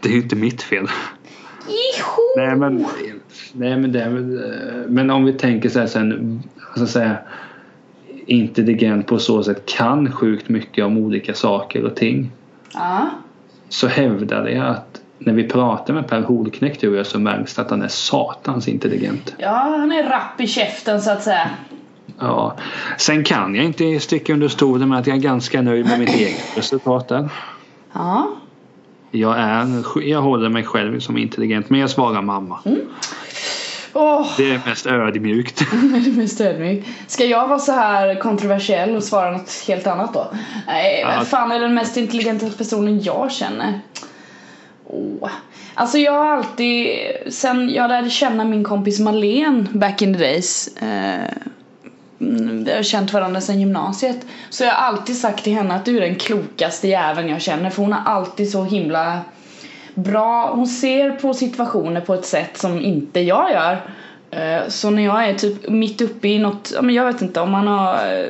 det 0.02 0.10
är 0.10 0.14
ju 0.14 0.22
inte 0.22 0.36
mitt 0.36 0.62
fel. 0.62 0.88
Iho! 1.68 2.38
Nej 2.38 2.56
men, 2.56 2.86
nej, 3.54 3.78
men, 3.78 3.91
det, 3.91 4.04
eh, 4.04 4.12
men 4.88 5.10
om 5.10 5.26
vi 5.26 5.34
tänker 5.34 5.70
så 5.70 5.80
här 5.80 5.88
sen, 5.88 6.43
alltså 6.70 6.88
så 6.88 7.00
här, 7.00 7.22
intelligent 8.26 9.08
på 9.08 9.20
så 9.20 9.43
sätt 9.43 9.66
kan 9.66 10.12
sjukt 10.12 10.50
mycket 10.50 10.86
om 10.86 10.97
olika 10.97 11.34
saker 11.34 11.84
och 11.84 11.95
ting. 11.95 12.32
Ja. 12.74 13.10
Så 13.70 13.88
hävdade 13.88 14.52
jag 14.52 14.68
att 14.68 14.89
när 15.20 15.34
vi 15.34 15.43
pratar 15.43 15.93
med 15.93 16.07
Per 16.07 16.22
Holknekt 16.22 16.82
tror 16.82 16.97
jag 16.97 17.05
så 17.05 17.20
märks 17.20 17.55
det 17.55 17.61
att 17.61 17.70
han 17.70 17.82
är 17.82 17.88
satans 17.88 18.67
intelligent. 18.67 19.36
ja, 19.38 19.49
han 19.80 19.91
är 19.91 20.03
rapp 20.09 20.41
i 20.41 20.47
käften 20.47 21.01
så 21.01 21.11
att 21.11 21.24
säga. 21.24 21.49
Ja. 22.20 22.55
Sen 22.97 23.24
kan 23.24 23.55
jag 23.55 23.65
inte 23.65 23.99
sticka 23.99 24.34
under 24.34 24.47
stolen 24.47 24.89
med 24.89 24.99
att 24.99 25.07
jag 25.07 25.17
är 25.17 25.22
ganska 25.22 25.61
nöjd 25.61 25.86
med 25.86 25.99
mitt 25.99 26.09
eget 26.15 26.57
resultat 26.57 27.07
där. 27.07 27.30
Ja. 27.93 28.28
Jag, 29.11 29.36
är, 29.39 29.84
jag 30.09 30.22
håller 30.22 30.49
mig 30.49 30.63
själv 30.63 30.99
som 30.99 31.17
intelligent 31.17 31.70
men 31.70 31.80
jag 31.80 31.89
svarar 31.89 32.22
mamma. 32.22 32.59
Åh, 33.93 34.28
Det 34.38 34.51
är 34.53 34.61
mest 34.65 34.86
ödmjukt. 34.86 35.59
det 35.72 36.09
är 36.09 36.17
mest 36.17 36.41
ödmjuk. 36.41 36.86
Ska 37.07 37.26
jag 37.26 37.47
vara 37.47 37.59
så 37.59 37.72
här 37.72 38.15
kontroversiell 38.20 38.95
och 38.95 39.03
svara 39.03 39.32
något 39.32 39.63
helt 39.67 39.88
annat 39.88 40.13
då? 40.13 40.28
Nej, 40.67 40.99
Ja. 41.01 41.26
fan 41.26 41.51
är 41.51 41.59
den 41.59 41.74
mest 41.74 41.97
intelligenta 41.97 42.49
personen 42.57 43.01
jag 43.01 43.32
känner? 43.32 43.80
Åh. 44.92 45.30
Alltså 45.74 45.98
jag 45.98 46.12
har 46.12 46.26
alltid, 46.26 46.88
sen 47.28 47.70
jag 47.70 47.90
lärde 47.90 48.10
känna 48.10 48.44
min 48.44 48.64
kompis 48.64 49.00
Malene 49.00 49.66
back 49.72 50.02
in 50.02 50.14
the 50.14 50.20
days 50.20 50.68
eh, 50.78 51.34
Vi 52.18 52.72
har 52.76 52.84
känt 52.84 53.14
varandra 53.14 53.42
sedan 53.42 53.60
gymnasiet 53.60 54.26
Så 54.50 54.64
jag 54.64 54.72
har 54.72 54.88
alltid 54.88 55.18
sagt 55.18 55.44
till 55.44 55.54
henne 55.54 55.76
att 55.76 55.86
du 55.86 55.98
är 55.98 56.02
den 56.02 56.16
klokaste 56.16 56.88
jäveln 56.88 57.30
jag 57.30 57.42
känner 57.42 57.70
för 57.70 57.82
hon 57.82 57.94
har 57.94 58.14
alltid 58.14 58.52
så 58.52 58.64
himla 58.64 59.20
bra, 59.94 60.52
hon 60.56 60.68
ser 60.68 61.12
på 61.12 61.34
situationer 61.34 62.02
på 62.02 62.14
ett 62.14 62.26
sätt 62.26 62.58
som 62.58 62.82
inte 62.82 63.20
jag 63.20 63.52
gör 63.52 63.82
Eh, 64.32 64.68
Så 64.68 64.90
när 64.90 65.06
jag 65.06 65.30
är 65.30 65.34
typ 65.34 65.70
mitt 65.70 66.02
uppe 66.02 66.28
i 66.28 66.40
något, 66.40 66.72
ja 66.76 66.82
men 66.82 66.96
jag 66.96 67.06
vet 67.06 67.22
inte 67.22 67.42
om 67.42 67.52
man 67.52 67.68
har 67.68 67.94
eh, 67.94 68.30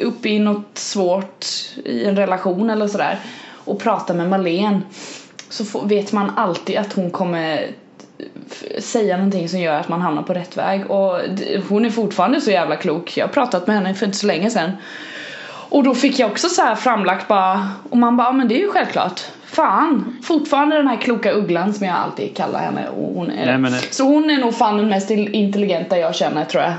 uppe 0.00 0.28
i 0.28 0.38
något 0.38 0.78
svårt 0.78 1.46
i 1.84 2.04
en 2.04 2.16
relation 2.16 2.70
eller 2.70 2.88
sådär 2.88 3.18
och 3.64 3.80
pratar 3.80 4.14
med 4.14 4.28
Malene 4.28 4.80
så 5.56 5.64
får, 5.64 5.86
vet 5.88 6.12
man 6.12 6.30
alltid 6.36 6.76
att 6.76 6.92
hon 6.92 7.10
kommer 7.10 7.66
säga 8.78 9.16
någonting 9.16 9.48
som 9.48 9.60
gör 9.60 9.80
att 9.80 9.88
man 9.88 10.02
hamnar 10.02 10.22
på 10.22 10.34
rätt 10.34 10.56
väg 10.56 10.90
och 10.90 11.20
hon 11.68 11.84
är 11.84 11.90
fortfarande 11.90 12.40
så 12.40 12.50
jävla 12.50 12.76
klok. 12.76 13.16
Jag 13.16 13.26
har 13.26 13.32
pratat 13.32 13.66
med 13.66 13.76
henne 13.76 13.94
för 13.94 14.06
inte 14.06 14.18
så 14.18 14.26
länge 14.26 14.50
sedan. 14.50 14.70
Och 15.68 15.84
då 15.84 15.94
fick 15.94 16.18
jag 16.18 16.30
också 16.30 16.48
så 16.48 16.62
här 16.62 16.74
framlagt 16.74 17.28
bara 17.28 17.68
och 17.90 17.96
man 17.96 18.16
bara, 18.16 18.28
"Ja, 18.28 18.32
men 18.32 18.48
det 18.48 18.54
är 18.54 18.60
ju 18.60 18.70
självklart. 18.70 19.20
Fan, 19.46 20.16
fortfarande 20.24 20.76
den 20.76 20.88
här 20.88 20.96
kloka 20.96 21.32
ugglan 21.32 21.74
som 21.74 21.86
jag 21.86 21.96
alltid 21.96 22.36
kallar 22.36 22.58
henne 22.60 22.88
och 22.88 23.14
hon 23.14 23.30
är 23.30 23.46
Nej, 23.46 23.58
men- 23.58 23.72
Så 23.90 24.04
hon 24.04 24.30
är 24.30 24.38
nog 24.38 24.54
fan 24.54 24.76
den 24.76 24.88
mest 24.88 25.10
intelligenta 25.10 25.98
jag 25.98 26.14
känner 26.14 26.44
tror 26.44 26.62
jag. 26.62 26.72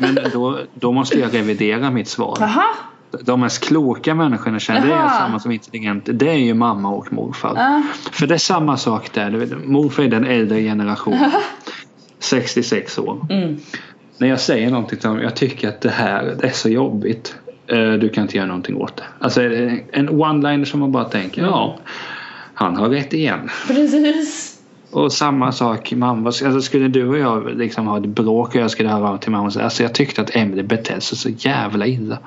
Men 0.00 0.18
då, 0.32 0.58
då 0.74 0.92
måste 0.92 1.18
jag 1.18 1.34
revidera 1.34 1.90
mitt 1.90 2.08
svar. 2.08 2.38
Aha, 2.40 2.64
De 3.22 3.40
mest 3.40 3.64
kloka 3.64 4.14
människorna 4.14 4.58
känner, 4.58 4.86
det 4.86 4.92
är 4.94 5.08
samma 5.08 5.40
som 5.40 5.50
intelligent. 5.52 6.08
Det 6.12 6.28
är 6.30 6.34
ju 6.34 6.54
mamma 6.54 6.88
och 6.90 7.12
morfar. 7.12 7.52
Ja. 7.56 7.82
För 8.12 8.26
det 8.26 8.34
är 8.34 8.38
samma 8.38 8.76
sak 8.76 9.10
där. 9.14 9.48
Morfar 9.66 10.02
är 10.02 10.08
den 10.08 10.24
äldre 10.24 10.62
generationen. 10.62 11.30
66 12.18 12.98
år. 12.98 13.26
mm. 13.30 13.56
När 14.18 14.28
jag 14.28 14.40
säger 14.40 14.70
någonting 14.70 14.98
till 14.98 15.08
honom, 15.08 15.22
jag 15.22 15.36
tycker 15.36 15.68
att 15.68 15.80
det 15.80 15.90
här 15.90 16.36
det 16.40 16.46
är 16.46 16.52
så 16.52 16.68
jobbigt. 16.68 17.36
Eh, 17.66 17.92
Du 17.92 18.08
kan 18.08 18.22
inte 18.22 18.36
göra 18.36 18.46
någonting 18.46 18.76
åt 18.76 18.96
det. 18.96 19.04
Alltså 19.18 19.42
en 19.42 20.08
one-liner 20.10 20.64
som 20.64 20.80
man 20.80 20.92
bara 20.92 21.04
tänker, 21.04 21.42
ja. 21.42 21.78
Han 22.54 22.76
har 22.76 22.88
rätt 22.88 23.12
igen. 23.12 23.50
Precis. 23.66 24.50
Och 24.90 25.12
samma 25.12 25.52
sak 25.52 25.92
mamma. 25.92 26.26
Alltså 26.28 26.60
skulle 26.60 26.88
du 26.88 27.08
och 27.08 27.18
jag 27.18 27.56
liksom 27.58 27.86
ha 27.86 27.98
ett 27.98 28.06
bråk 28.06 28.48
och 28.48 28.60
jag 28.60 28.70
skulle 28.70 28.88
höra 28.88 29.08
av 29.08 29.16
till 29.18 29.30
mamma 29.30 29.44
och 29.46 29.52
säga 29.52 29.64
alltså 29.64 29.82
jag 29.82 29.94
tyckte 29.94 30.22
att 30.22 30.36
Emily 30.36 30.62
betedde 30.62 31.00
sig 31.00 31.18
så 31.18 31.28
jävla 31.28 31.86
illa. 31.86 32.18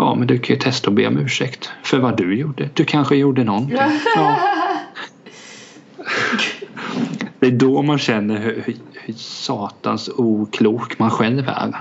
Ja 0.00 0.14
men 0.14 0.26
du 0.26 0.38
kan 0.38 0.54
ju 0.54 0.60
testa 0.60 0.90
att 0.90 0.96
be 0.96 1.06
om 1.06 1.18
ursäkt 1.18 1.70
för 1.82 1.98
vad 1.98 2.16
du 2.16 2.36
gjorde. 2.36 2.68
Du 2.74 2.84
kanske 2.84 3.16
gjorde 3.16 3.44
någonting. 3.44 3.78
Ja. 4.16 4.36
Det 7.38 7.46
är 7.46 7.50
då 7.50 7.82
man 7.82 7.98
känner 7.98 8.38
hur, 8.38 8.62
hur, 8.66 8.76
hur 8.92 9.14
satans 9.14 10.10
oklok 10.16 10.98
man 10.98 11.10
själv 11.10 11.48
är. 11.48 11.76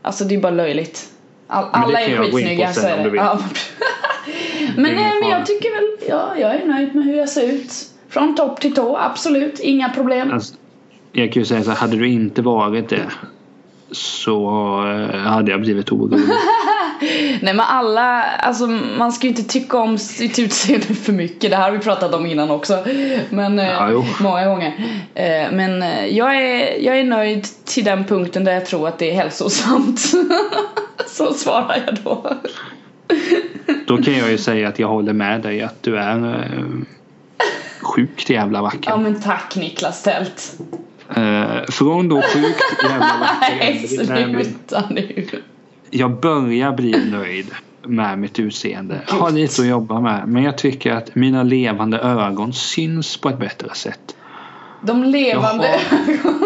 Alltså 0.02 0.24
det 0.24 0.36
är 0.36 0.40
bara 0.40 0.52
löjligt. 0.52 1.10
All, 1.48 1.66
alla 1.72 2.02
är 2.02 2.18
skitsnygga 2.18 2.74
så 2.74 2.88
är 2.88 3.10
det. 3.10 3.18
Ja. 3.18 3.40
men 4.76 4.96
nej, 4.96 5.12
men 5.22 5.30
jag 5.30 5.46
tycker 5.46 5.76
väl, 5.76 6.10
ja, 6.10 6.34
jag 6.38 6.56
är 6.56 6.66
nöjd 6.66 6.96
med 6.96 7.06
hur 7.06 7.18
jag 7.18 7.30
ser 7.30 7.44
ut. 7.44 7.74
Från 8.10 8.36
topp 8.36 8.62
till 8.62 8.76
tå, 8.76 8.98
absolut, 8.98 9.60
inga 9.60 9.90
problem. 9.90 10.32
Alltså, 10.32 10.56
jag 11.14 11.34
kan 11.34 11.42
ju 11.42 11.46
säga 11.46 11.64
så 11.64 11.70
här, 11.70 11.78
hade 11.78 11.98
du 11.98 12.08
inte 12.08 12.42
varit 12.42 12.90
det 12.90 13.06
så 13.92 14.48
eh, 14.88 15.20
hade 15.20 15.52
jag 15.52 15.62
blivit 15.62 15.92
orolig. 15.92 16.26
Nej 17.42 17.54
men 17.54 17.60
alla, 17.60 18.24
alltså 18.24 18.68
man 18.98 19.12
ska 19.12 19.28
ju 19.28 19.30
inte 19.30 19.44
tycka 19.44 19.78
om 19.78 19.98
sitt 19.98 20.40
utseende 20.40 20.86
för 21.04 21.14
mycket. 21.14 21.52
Det 21.52 21.58
här 21.58 21.64
har 21.64 21.72
vi 21.72 21.80
pratat 21.80 22.14
om 22.14 22.26
innan 22.26 22.52
också. 22.52 22.84
Men 23.30 23.60
eh, 23.60 23.66
Ja, 23.66 24.06
många 24.20 24.46
gånger. 24.46 24.74
Eh, 25.14 25.52
men 25.52 25.82
jag 26.16 26.36
är, 26.36 26.84
jag 26.84 27.00
är 27.00 27.04
nöjd 27.04 27.48
till 27.66 27.84
den 27.84 28.06
punkten 28.06 28.44
där 28.44 28.54
jag 28.54 28.66
tror 28.66 28.88
att 28.88 29.00
det 29.00 29.12
är 29.12 29.16
hälsosamt. 29.16 30.02
Så 31.08 31.34
svarar 31.34 31.84
jag 31.86 31.98
då. 32.04 32.38
Då 33.88 33.98
kan 33.98 34.14
jag 34.14 34.32
ju 34.32 34.38
säga 34.38 34.68
att 34.68 34.80
jag 34.80 34.88
håller 34.88 35.14
med 35.14 35.42
dig 35.42 35.62
att 35.62 35.84
du 35.84 35.98
är 35.98 36.48
sjukt 37.82 38.30
jävla 38.30 38.62
vacker. 38.62 38.90
Ja 38.92 38.98
men 38.98 39.22
tack 39.22 39.56
Niklas 39.56 40.04
Tält. 40.04 40.58
Eh, 41.16 41.64
från 41.70 42.10
då 42.10 42.22
sjukt 42.34 42.84
jävla 42.84 43.18
vacker 43.20 43.56
Nej 43.60 43.88
sluta 43.88 44.84
nu. 44.90 45.26
Jag 45.90 46.20
börjar 46.20 46.72
bli 46.72 47.12
nöjd. 47.12 47.52
med 47.88 48.20
mitt 48.20 48.40
utseende. 48.40 49.02
Jag 49.08 49.16
har 49.16 49.32
lite 49.32 49.62
att 49.62 49.68
jobba 49.68 50.00
med. 50.00 50.28
Men 50.28 50.44
jag 50.44 50.58
tycker 50.58 50.92
att 50.92 51.16
mina 51.16 51.44
levande 51.44 51.98
ögon 52.00 52.54
syns 52.54 53.18
på 53.18 53.30
ett 53.30 53.40
bättre 53.40 53.70
sätt. 53.74 54.16
De 54.82 55.04
levande 55.04 55.80
Jaha. 55.92 56.34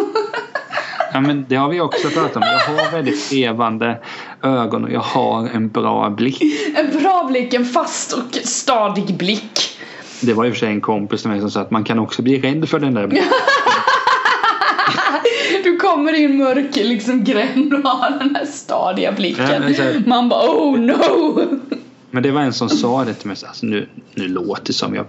Ja, 1.13 1.21
men 1.21 1.45
det 1.49 1.55
har 1.55 1.69
vi 1.69 1.81
också 1.81 2.09
pratat 2.09 2.35
om. 2.35 2.41
Jag 2.41 2.59
har 2.59 2.91
väldigt 2.91 3.31
levande 3.31 3.97
ögon 4.43 4.83
och 4.83 4.91
jag 4.91 4.99
har 4.99 5.47
en 5.47 5.69
bra 5.69 6.09
blick. 6.09 6.41
En 6.75 7.01
bra 7.01 7.27
blick, 7.29 7.53
en 7.53 7.65
fast 7.65 8.13
och 8.13 8.35
stadig 8.43 9.17
blick. 9.17 9.79
Det 10.21 10.33
var 10.33 10.45
i 10.45 10.49
och 10.49 10.53
för 10.53 10.59
sig 10.59 10.69
en 10.69 10.81
kompis 10.81 11.21
till 11.21 11.31
mig 11.31 11.39
som 11.39 11.51
sa 11.51 11.61
att 11.61 11.71
man 11.71 11.83
kan 11.83 11.99
också 11.99 12.21
bli 12.21 12.39
rädd 12.41 12.69
för 12.69 12.79
den 12.79 12.93
där 12.93 13.07
blicken. 13.07 13.27
Kommer 15.93 16.13
i 16.19 16.23
en 16.25 16.37
mörk 16.37 16.75
liksom 16.75 17.23
gränd 17.23 17.73
och 17.73 17.79
har 17.89 18.19
den 18.19 18.35
här 18.35 18.45
stadiga 18.45 19.11
blicken. 19.11 19.45
här- 19.45 20.03
Man 20.07 20.29
bara 20.29 20.49
oh 20.49 20.79
no! 20.79 21.39
Men 22.11 22.23
det 22.23 22.31
var 22.31 22.41
en 22.41 22.53
som 22.53 22.69
sa 22.69 23.05
det 23.05 23.13
till 23.13 23.27
mig. 23.27 23.37
Alltså, 23.47 23.65
nu, 23.65 23.87
nu 24.15 24.27
låter 24.27 24.65
det 24.65 24.73
som 24.73 24.95
jag... 24.95 25.05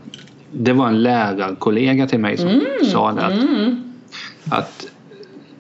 Det 0.53 0.73
var 0.73 0.89
en 0.89 1.03
lärarkollega 1.03 2.07
till 2.07 2.19
mig 2.19 2.37
som 2.37 2.61
sa 2.93 3.13
det. 3.13 3.23
Att, 3.27 3.33
Mm. 3.33 3.83
att, 4.51 4.87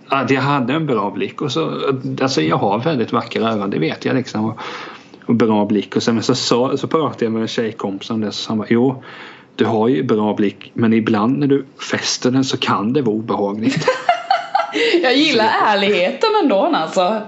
att 0.08 0.30
jag 0.30 0.40
hade 0.42 0.72
en 0.72 0.86
bra 0.86 1.10
blick. 1.10 1.42
Och 1.42 1.52
så, 1.52 1.72
alltså 2.22 2.42
jag 2.42 2.56
har 2.56 2.78
väldigt 2.78 3.12
vackra 3.12 3.50
ögon, 3.52 3.70
det 3.70 3.78
vet 3.78 4.04
jag 4.04 4.16
liksom. 4.16 4.44
Och, 4.44 4.58
och 5.26 5.34
bra 5.34 5.64
blick. 5.66 5.96
Och 5.96 6.02
sen 6.02 6.14
men 6.14 6.24
så, 6.24 6.34
så, 6.34 6.76
så 6.78 6.86
pratade 6.86 7.24
jag 7.24 7.32
med 7.32 7.42
en 7.42 7.48
tjejkompis 7.48 8.10
om 8.10 8.20
det. 8.20 8.32
Så 8.32 8.50
han 8.50 8.58
bara, 8.58 8.66
jo 8.70 9.02
du 9.56 9.64
har 9.64 9.88
ju 9.88 10.02
bra 10.02 10.34
blick 10.34 10.70
men 10.74 10.92
ibland 10.92 11.38
när 11.38 11.46
du 11.46 11.64
fäster 11.90 12.30
den 12.30 12.44
så 12.44 12.56
kan 12.56 12.92
det 12.92 13.02
vara 13.02 13.16
obehagligt. 13.16 13.86
Jag 15.02 15.16
gillar 15.16 15.50
ärligheten 15.66 16.30
ändå 16.42 16.70
alltså. 16.74 17.22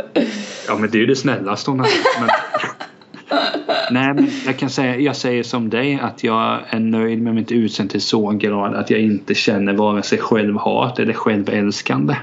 Ja 0.66 0.76
men 0.76 0.91
det 0.91 0.99
är 0.99 1.01
ju 1.01 1.07
det 1.07 1.16
snällaste 1.16 1.70
hon 1.70 1.80
har 1.80 1.88
men... 2.20 2.30
Nej 3.91 4.14
men 4.14 4.30
jag 4.47 4.59
kan 4.59 4.70
säga, 4.70 4.97
jag 4.97 5.16
säger 5.16 5.43
som 5.43 5.70
dig 5.70 6.01
att 6.03 6.24
jag 6.24 6.61
är 6.68 6.78
nöjd 6.78 7.22
med 7.22 7.34
mitt 7.34 7.53
utseende 7.53 7.93
till 7.93 8.01
så 8.01 8.30
grad 8.30 8.74
att 8.74 8.91
jag 8.91 9.01
inte 9.01 9.34
känner 9.34 9.72
vare 9.72 10.03
sig 10.03 10.18
självhat 10.18 10.99
eller 10.99 11.12
självälskande. 11.12 12.16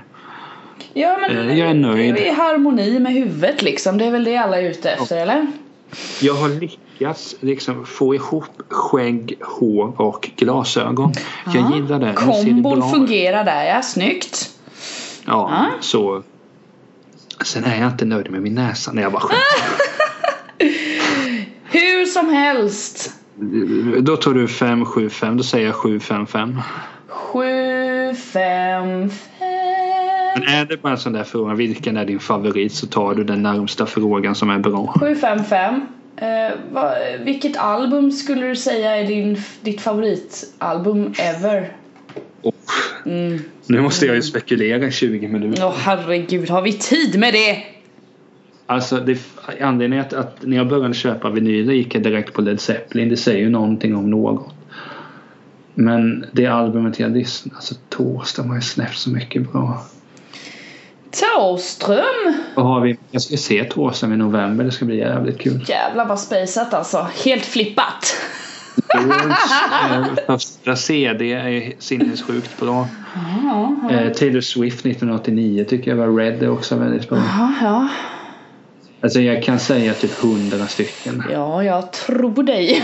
Ja 0.94 1.18
men 1.22 1.50
Eh, 1.50 1.60
jag 1.60 1.70
är 1.70 1.74
nöjd. 1.74 2.16
Det 2.16 2.28
är 2.28 2.32
i 2.32 2.36
harmoni 2.36 3.00
med 3.00 3.14
huvudet 3.14 3.62
liksom. 3.62 3.98
Det 3.98 4.06
är 4.06 4.12
väl 4.12 4.24
det 4.24 4.38
alla 4.38 4.62
är 4.62 4.70
ute 4.70 4.92
efter 4.92 5.18
eller? 5.18 5.48
Jag 6.22 6.34
har 6.34 6.50
lyckats 6.50 7.36
liksom 7.40 7.86
få 7.86 8.16
ihop 8.16 8.64
skägg, 8.70 9.38
hår 9.42 10.02
och 10.02 10.30
glasögon. 10.36 11.14
Ja. 11.46 11.52
Jag 11.56 11.76
gillar 11.76 12.00
det. 12.00 12.14
Kombon 12.14 12.90
fungerar 12.90 13.44
där 13.44 13.64
ja, 13.64 13.82
snyggt. 13.82 14.57
Ja, 15.28 15.50
Ja. 15.52 15.66
så. 15.82 16.24
Sen 17.46 17.64
är 17.64 17.82
jag 17.82 17.92
inte 17.92 18.06
nöjd 18.06 18.32
med 18.32 18.42
min 18.42 18.56
näsa 18.56 18.92
när 18.92 19.02
jag 19.02 19.12
bara 19.12 19.22
skämtar. 19.22 19.88
Hur 21.72 22.06
som 22.06 22.30
helst. 22.30 23.14
Då 24.00 24.18
tar 24.18 24.34
du 24.34 24.48
575, 24.48 25.38
då 25.38 25.44
säger 25.44 25.66
jag 25.66 25.76
755. 25.76 26.62
Sju, 27.08 28.14
fem, 28.16 29.10
fem. 29.10 29.50
Men 30.36 30.44
är 30.48 30.66
det 30.66 30.82
bara 30.82 30.92
en 30.92 30.98
sån 31.00 31.14
där 31.14 31.24
fråga, 31.24 31.54
vilken 31.54 31.98
är 31.98 32.06
din 32.06 32.20
favorit 32.20 32.74
så 32.74 32.88
tar 32.88 33.16
du 33.16 33.24
den 33.24 33.44
närmsta 33.44 33.86
frågan 33.86 34.36
som 34.36 34.50
är 34.50 34.60
bra. 34.60 34.94
755. 35.00 35.82
Eh, 36.18 36.28
vad, 36.72 36.92
vilket 37.20 37.58
album 37.58 38.12
skulle 38.12 38.48
du 38.48 38.56
säga 38.56 38.96
är 38.98 39.08
din, 39.08 39.42
ditt 39.62 39.82
favoritalbum 39.82 41.14
ever? 41.20 41.72
Och 43.02 43.08
Mm. 43.08 43.40
nu 43.66 43.82
måste 43.82 44.06
jag 44.06 44.16
ju 44.16 44.22
spekulera 44.22 44.88
i 44.88 44.92
20 44.92 45.28
minuter. 45.28 45.66
Åh 45.66 45.74
herregud, 45.78 46.50
har 46.50 46.62
vi 46.62 46.74
tid 46.74 47.20
med 47.20 47.34
det? 47.34 47.64
Alltså 48.66 48.98
det, 48.98 49.20
anledningen 49.62 50.06
att, 50.06 50.14
att 50.14 50.38
när 50.42 50.58
jag 50.58 50.68
började 50.68 50.94
köpa 50.94 51.30
vinyler 51.30 51.74
gick 51.74 51.96
jag 51.96 52.04
direkt 52.04 52.34
på 52.34 52.42
Led 52.42 52.62
Zeppelin. 52.62 53.10
Det 53.10 53.18
säger 53.18 53.40
ju 53.40 53.50
någonting 53.50 53.96
om 53.96 54.10
något. 54.10 54.54
Men 55.74 56.26
det 56.32 56.46
albumet 56.46 57.00
jag 57.00 57.12
lyssnade, 57.12 57.56
alltså 57.56 57.76
Thåström 57.90 58.50
har 58.50 58.56
ju 58.56 58.62
släppt 58.62 58.98
så 58.98 59.10
mycket 59.10 59.52
bra. 59.52 59.82
Thåström! 61.12 62.34
Vad 62.56 62.66
har 62.66 62.82
vi? 62.82 62.98
Jag 63.12 63.22
ska 63.22 63.38
se 63.38 63.64
Thåström 63.64 64.14
i 64.14 64.18
november, 64.18 64.64
det 64.64 64.72
ska 64.72 64.86
bli 64.86 64.98
jävligt 64.98 65.40
kul. 65.40 65.66
Jävlar 65.68 66.06
vad 66.06 66.20
spejsat 66.20 66.74
alltså. 66.74 67.08
Helt 67.26 67.46
flippat. 67.46 68.16
Eh, 68.96 70.16
första 70.28 70.76
CD 70.76 71.34
är 71.34 71.74
sinnessjukt 71.80 72.60
bra. 72.60 72.88
Ja, 73.44 73.76
Eh, 73.92 74.12
Taylor 74.12 74.42
Swift 74.42 74.86
1989 74.86 75.66
tycker 75.70 75.92
jag 75.92 75.98
var 75.98 76.18
Red 76.18 76.44
är 76.44 76.50
också 76.50 76.76
väldigt 76.76 77.10
bra. 77.10 77.18
ja, 77.18 77.54
ja. 77.62 77.88
Alltså 79.02 79.20
jag 79.22 79.44
kan 79.44 79.60
säga 79.60 79.94
typ 79.94 80.12
hundra 80.22 80.68
stycken. 80.68 81.24
Ja, 81.32 81.64
jag 81.64 81.92
tror 81.92 82.44
dig. 82.44 82.84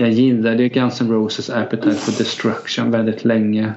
Jag 0.00 0.10
gillade 0.10 0.62
ju 0.62 0.68
Guns 0.68 1.00
N' 1.00 1.10
Roses 1.10 1.50
Appetite 1.50 1.96
for 1.96 2.18
Destruction 2.18 2.90
väldigt 2.90 3.24
länge. 3.24 3.72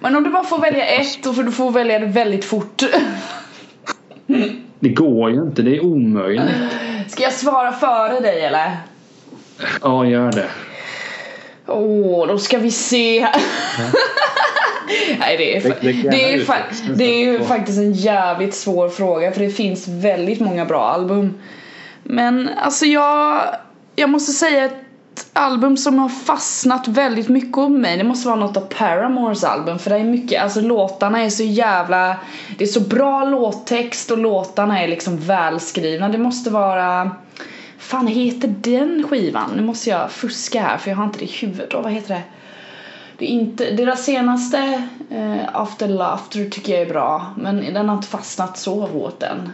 Men 0.00 0.16
om 0.16 0.24
du 0.24 0.30
bara 0.30 0.44
får 0.44 0.58
välja 0.58 0.86
ett, 0.86 1.22
då 1.22 1.32
får 1.32 1.42
du 1.42 1.52
får 1.52 1.70
välja 1.70 1.98
det 1.98 2.06
väldigt 2.06 2.44
fort. 2.44 2.82
Det 4.82 4.88
går 4.88 5.30
ju 5.30 5.36
inte, 5.42 5.62
det 5.62 5.76
är 5.76 5.84
omöjligt. 5.84 6.44
Ska 7.08 7.22
jag 7.22 7.32
svara 7.32 7.72
före 7.72 8.20
dig 8.20 8.44
eller? 8.44 8.76
Ja, 9.82 10.06
gör 10.06 10.32
det. 10.32 10.48
Åh, 11.66 12.26
då 12.26 12.38
ska 12.38 12.58
vi 12.58 12.70
se. 12.70 13.20
Nej, 15.18 15.36
det 15.36 15.56
är, 15.56 15.60
Lägg- 15.60 15.82
lägg 15.82 16.10
det 16.10 16.34
är, 16.34 16.38
fa- 16.38 16.94
det 16.96 17.04
är 17.04 17.32
ju 17.32 17.44
faktiskt 17.44 17.78
en 17.78 17.92
jävligt 17.92 18.54
svår 18.54 18.88
fråga 18.88 19.32
för 19.32 19.40
det 19.40 19.50
finns 19.50 19.88
väldigt 19.88 20.40
många 20.40 20.64
bra 20.64 20.82
album. 20.84 21.34
Men 22.02 22.50
alltså 22.56 22.86
jag, 22.86 23.42
jag 23.96 24.10
måste 24.10 24.32
säga 24.32 24.68
album 25.32 25.76
som 25.76 25.98
har 25.98 26.08
fastnat 26.08 26.88
väldigt 26.88 27.28
mycket 27.28 27.56
hos 27.56 27.70
mig 27.70 27.96
det 27.96 28.04
måste 28.04 28.28
vara 28.28 28.40
något 28.40 28.56
av 28.56 28.60
Paramores 28.60 29.44
album 29.44 29.78
för 29.78 29.90
det 29.90 29.96
är 29.96 30.04
mycket, 30.04 30.42
alltså 30.42 30.60
låtarna 30.60 31.20
är 31.22 31.30
så 31.30 31.42
jävla 31.42 32.16
Det 32.58 32.64
är 32.64 32.68
så 32.68 32.80
bra 32.80 33.24
låttext 33.24 34.10
och 34.10 34.18
låtarna 34.18 34.80
är 34.82 34.88
liksom 34.88 35.16
välskrivna. 35.16 36.08
Det 36.08 36.18
måste 36.18 36.50
vara 36.50 37.10
fan 37.78 38.06
heter 38.06 38.54
den 38.60 39.08
skivan? 39.08 39.50
Nu 39.56 39.62
måste 39.62 39.90
jag 39.90 40.10
fuska 40.10 40.62
här 40.62 40.78
för 40.78 40.90
jag 40.90 40.96
har 40.96 41.04
inte 41.04 41.18
det 41.18 41.24
i 41.24 41.32
huvudet. 41.32 41.74
Åh, 41.74 41.82
vad 41.82 41.92
heter 41.92 42.14
det? 42.14 42.22
Det 43.18 43.24
är 43.24 43.28
inte, 43.28 43.70
deras 43.70 44.04
senaste 44.04 44.88
eh, 45.10 45.36
After 45.52 45.88
Laughter 45.88 46.50
tycker 46.50 46.72
jag 46.72 46.82
är 46.82 46.86
bra 46.86 47.34
men 47.36 47.74
den 47.74 47.88
har 47.88 47.96
inte 47.96 48.08
fastnat 48.08 48.58
så 48.58 48.86
hårt 48.86 49.22
än. 49.22 49.52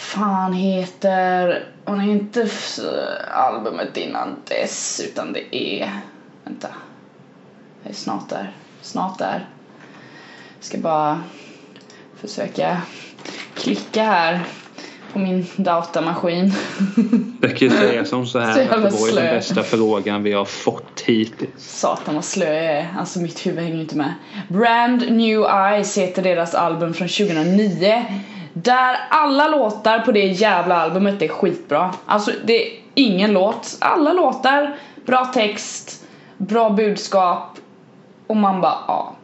Fan 0.00 0.52
heter, 0.52 1.64
hon 1.84 2.00
är 2.00 2.12
inte 2.12 2.48
albumet 3.34 3.96
innan 3.96 4.36
dess 4.48 5.00
utan 5.04 5.32
det 5.32 5.56
är, 5.56 5.90
vänta. 6.44 6.68
Jag 7.82 7.90
är 7.90 7.94
snart 7.94 8.28
där, 8.28 8.52
snart 8.82 9.18
där. 9.18 9.48
Ska 10.60 10.78
bara 10.78 11.20
försöka 12.16 12.82
klicka 13.54 14.02
här 14.02 14.40
på 15.12 15.18
min 15.18 15.46
datamaskin. 15.56 16.52
Jag 17.40 17.56
kan 17.56 17.68
ju 17.68 17.70
säga 17.70 18.04
som 18.04 18.26
så 18.26 18.32
Så 18.32 18.38
här 18.38 18.60
jävla 18.60 18.76
att 18.76 18.94
det 18.94 19.00
var 19.00 19.08
ju 19.08 19.14
den 19.14 19.34
bästa 19.34 19.62
frågan 19.62 20.22
vi 20.22 20.32
har 20.32 20.44
fått 20.44 21.00
hittills. 21.00 21.50
Satan 21.56 22.14
vad 22.14 22.24
slö 22.24 22.54
jag 22.54 22.64
är, 22.64 22.88
alltså 22.98 23.20
mitt 23.20 23.46
huvud 23.46 23.64
hänger 23.64 23.80
inte 23.80 23.96
med. 23.96 24.14
Brand 24.48 25.12
New 25.12 25.40
Eyes 25.40 25.98
heter 25.98 26.22
deras 26.22 26.54
album 26.54 26.94
från 26.94 27.08
2009. 27.08 28.04
Där 28.52 28.96
alla 29.10 29.48
låtar 29.48 29.98
på 29.98 30.12
det 30.12 30.26
jävla 30.26 30.76
albumet 30.76 31.22
är 31.22 31.28
skitbra. 31.28 31.94
Alltså 32.06 32.32
det 32.44 32.66
är 32.66 32.80
ingen 32.94 33.32
låt, 33.32 33.76
alla 33.80 34.12
låtar, 34.12 34.76
bra 35.06 35.24
text, 35.24 36.06
bra 36.36 36.70
budskap 36.70 37.58
och 38.26 38.36
man 38.36 38.60
bara 38.60 38.78
ja. 38.88 39.14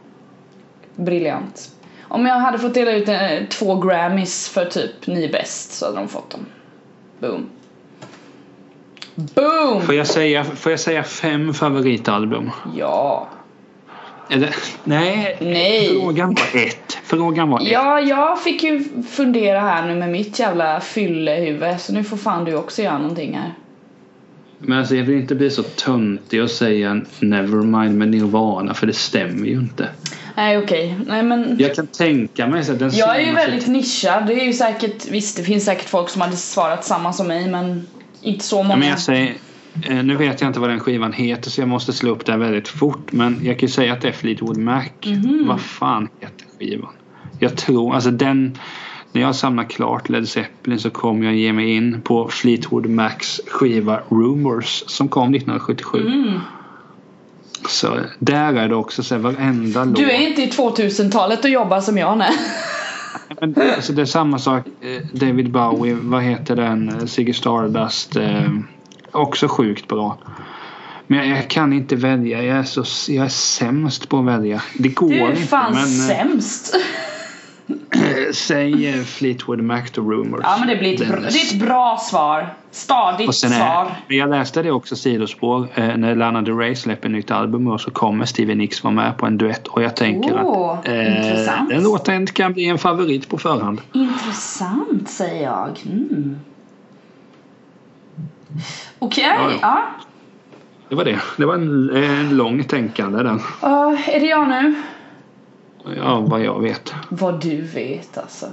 Briljant. 0.95 1.71
Om 2.01 2.25
jag 2.25 2.35
hade 2.35 2.59
fått 2.59 2.73
dela 2.73 2.91
ut 2.91 3.09
eh, 3.09 3.19
två 3.49 3.75
Grammys 3.75 4.49
för 4.49 4.65
typ 4.65 5.07
ni 5.07 5.27
bäst 5.27 5.71
så 5.71 5.85
hade 5.85 5.97
de 5.97 6.07
fått 6.07 6.29
dem. 6.29 6.45
Boom. 7.19 7.49
Boom! 9.15 9.81
Får 9.81 9.95
jag 9.95 10.07
säga, 10.07 10.43
får 10.43 10.71
jag 10.71 10.79
säga 10.79 11.03
fem 11.03 11.53
favoritalbum? 11.53 12.51
Ja. 12.75 13.27
Eller, 14.29 14.55
nej, 14.83 15.37
Nej. 15.41 15.89
frågan 15.89 16.29
var 16.29 16.61
ett. 16.61 16.97
Frågan 17.03 17.49
var 17.49 17.61
ett. 17.61 17.67
Ja, 17.71 17.99
jag 17.99 18.43
fick 18.43 18.63
ju 18.63 18.83
fundera 19.09 19.59
här 19.59 19.87
nu 19.87 19.95
med 19.95 20.09
mitt 20.09 20.39
jävla 20.39 20.79
fyllehuvud 20.79 21.79
så 21.79 21.93
nu 21.93 22.03
får 22.03 22.17
fan 22.17 22.45
du 22.45 22.55
också 22.55 22.81
göra 22.81 22.97
någonting 22.97 23.33
här. 23.33 23.53
Men 24.59 24.79
alltså 24.79 24.95
jag 24.95 25.03
vill 25.03 25.21
inte 25.21 25.35
bli 25.35 25.49
så 25.49 25.63
töntig 25.63 26.43
och 26.43 26.51
säga 26.51 27.01
Nevermind 27.19 27.97
med 27.97 28.07
Nirvana 28.07 28.73
för 28.73 28.87
det 28.87 28.93
stämmer 28.93 29.47
ju 29.47 29.53
inte. 29.53 29.89
Nej 30.35 30.57
okej, 30.57 30.95
nej 31.07 31.23
men 31.23 31.55
Jag 31.59 31.75
kan 31.75 31.87
tänka 31.87 32.47
mig 32.47 32.63
så 32.63 32.71
att 32.71 32.79
den 32.79 32.91
jag 32.93 33.15
är 33.15 33.25
ju 33.25 33.33
väldigt 33.33 33.67
nischad. 33.67 34.27
Det 34.27 34.33
är 34.33 34.45
ju 34.45 34.53
säkert, 34.53 35.07
visst 35.09 35.37
det 35.37 35.43
finns 35.43 35.65
säkert 35.65 35.89
folk 35.89 36.09
som 36.09 36.21
hade 36.21 36.35
svarat 36.35 36.85
samma 36.85 37.13
som 37.13 37.27
mig 37.27 37.47
men 37.47 37.87
inte 38.21 38.45
så 38.45 38.63
många. 38.63 38.69
Ja, 38.69 38.77
men 38.77 38.87
jag 38.87 38.99
säger, 38.99 39.33
nu 40.03 40.15
vet 40.15 40.41
jag 40.41 40.49
inte 40.49 40.59
vad 40.59 40.69
den 40.69 40.79
skivan 40.79 41.13
heter 41.13 41.49
så 41.49 41.61
jag 41.61 41.67
måste 41.69 41.93
slå 41.93 42.11
upp 42.11 42.25
det 42.25 42.37
väldigt 42.37 42.67
fort. 42.67 43.11
Men 43.11 43.39
jag 43.43 43.59
kan 43.59 43.67
ju 43.67 43.73
säga 43.73 43.93
att 43.93 44.01
det 44.01 44.07
är 44.07 44.11
Fleetwood 44.11 44.57
Mac. 44.57 44.83
Mhm. 45.05 45.45
Vad 45.47 45.61
fan 45.61 46.09
heter 46.19 46.45
skivan? 46.59 46.89
Jag 47.39 47.57
tror, 47.57 47.95
alltså 47.95 48.11
den, 48.11 48.57
när 49.11 49.21
jag 49.21 49.35
samlar 49.35 49.63
klart 49.63 50.09
Led 50.09 50.29
Zeppelin 50.29 50.79
så 50.79 50.89
kommer 50.89 51.25
jag 51.25 51.35
ge 51.35 51.53
mig 51.53 51.75
in 51.75 52.01
på 52.01 52.27
Fleetwood 52.27 52.85
Macs 52.89 53.41
skiva 53.47 53.99
Rumors 54.09 54.83
som 54.87 55.07
kom 55.07 55.35
1977. 55.35 56.07
Mm. 56.07 56.39
Så 57.69 57.99
där 58.19 58.53
är 58.53 58.69
det 58.69 58.75
också 58.75 59.03
så 59.03 59.15
här, 59.15 59.21
varenda 59.21 59.83
låt. 59.85 59.95
Du 59.95 60.11
är 60.11 60.27
inte 60.27 60.41
i 60.41 60.49
2000-talet 60.49 61.43
och 61.43 61.49
jobbar 61.49 61.81
som 61.81 61.97
jag 61.97 62.17
nej. 62.17 62.31
Men, 63.41 63.55
alltså, 63.75 63.93
det 63.93 64.01
är 64.01 64.05
samma 64.05 64.39
sak. 64.39 64.63
eh, 64.81 65.01
David 65.19 65.51
Bowie, 65.51 65.97
vad 66.01 66.23
heter 66.23 66.55
den? 66.55 66.89
Eh, 66.89 67.05
Ziggy 67.05 67.33
Stardust. 67.33 68.15
Eh, 68.15 68.41
också 69.11 69.47
sjukt 69.47 69.87
bra. 69.87 70.17
Men 71.07 71.19
jag, 71.19 71.37
jag 71.37 71.47
kan 71.49 71.73
inte 71.73 71.95
välja. 71.95 72.43
Jag 72.43 72.57
är, 72.57 72.63
så, 72.63 73.11
jag 73.11 73.25
är 73.25 73.29
sämst 73.29 74.09
på 74.09 74.19
att 74.19 74.25
välja. 74.25 74.61
Det 74.77 74.89
går 74.89 75.09
Du 75.09 75.19
är 75.19 75.29
inte. 75.29 75.41
fan 75.41 75.71
men, 75.73 75.81
eh, 75.83 75.87
sämst. 75.87 76.75
Säg 78.33 78.87
eh, 78.89 79.03
Fleetwood 79.03 79.61
Mac 79.63 79.81
to 79.93 80.01
Rumors. 80.11 80.39
Ja 80.43 80.55
men 80.59 80.67
det 80.67 80.75
blir 80.75 81.01
ett, 81.01 81.07
bra, 81.09 81.17
är- 81.17 81.21
det 81.21 81.27
är 81.39 81.55
ett 81.55 81.59
bra 81.67 81.97
svar. 82.01 82.53
Stadigt 82.71 83.27
och 83.27 83.35
sen 83.35 83.51
är, 83.51 83.55
svar. 83.57 83.91
men 84.07 84.17
jag 84.17 84.29
läste 84.29 84.61
det 84.63 84.71
också 84.71 84.95
sidospår. 84.95 85.67
Eh, 85.75 85.97
när 85.97 86.15
Lana 86.15 86.41
Del 86.41 86.57
Rey 86.57 86.75
släpper 86.75 87.09
nytt 87.09 87.31
album 87.31 87.67
och 87.67 87.81
så 87.81 87.91
kommer 87.91 88.25
Stevie 88.25 88.55
Nicks 88.55 88.83
vara 88.83 88.93
med 88.93 89.17
på 89.17 89.25
en 89.25 89.37
duett. 89.37 89.67
Och 89.67 89.81
jag 89.83 89.95
tänker 89.95 90.41
Åh, 90.43 90.79
att 90.79 90.87
eh, 90.87 91.67
den 91.69 91.83
låten 91.83 92.27
kan 92.27 92.53
bli 92.53 92.65
en 92.65 92.77
favorit 92.77 93.29
på 93.29 93.37
förhand. 93.37 93.81
Intressant 93.93 95.09
säger 95.09 95.43
jag. 95.43 95.69
Mm. 95.85 96.39
Okej, 98.99 99.23
Ja, 99.23 99.51
ja. 99.51 99.57
ja. 99.61 99.81
Det 100.89 100.95
var 100.95 101.05
det. 101.05 101.19
Det 101.37 101.45
var 101.45 101.53
en, 101.53 101.89
en 101.89 102.37
lång 102.37 102.63
tänkande 102.63 103.23
den. 103.23 103.41
Ja, 103.61 103.97
är 104.07 104.19
det 104.19 104.25
jag 104.25 104.47
nu? 104.47 104.75
Ja, 105.95 106.19
vad 106.19 106.41
jag 106.41 106.61
vet. 106.61 106.93
Vad 107.09 107.41
du 107.41 107.61
vet 107.61 108.17
alltså. 108.17 108.45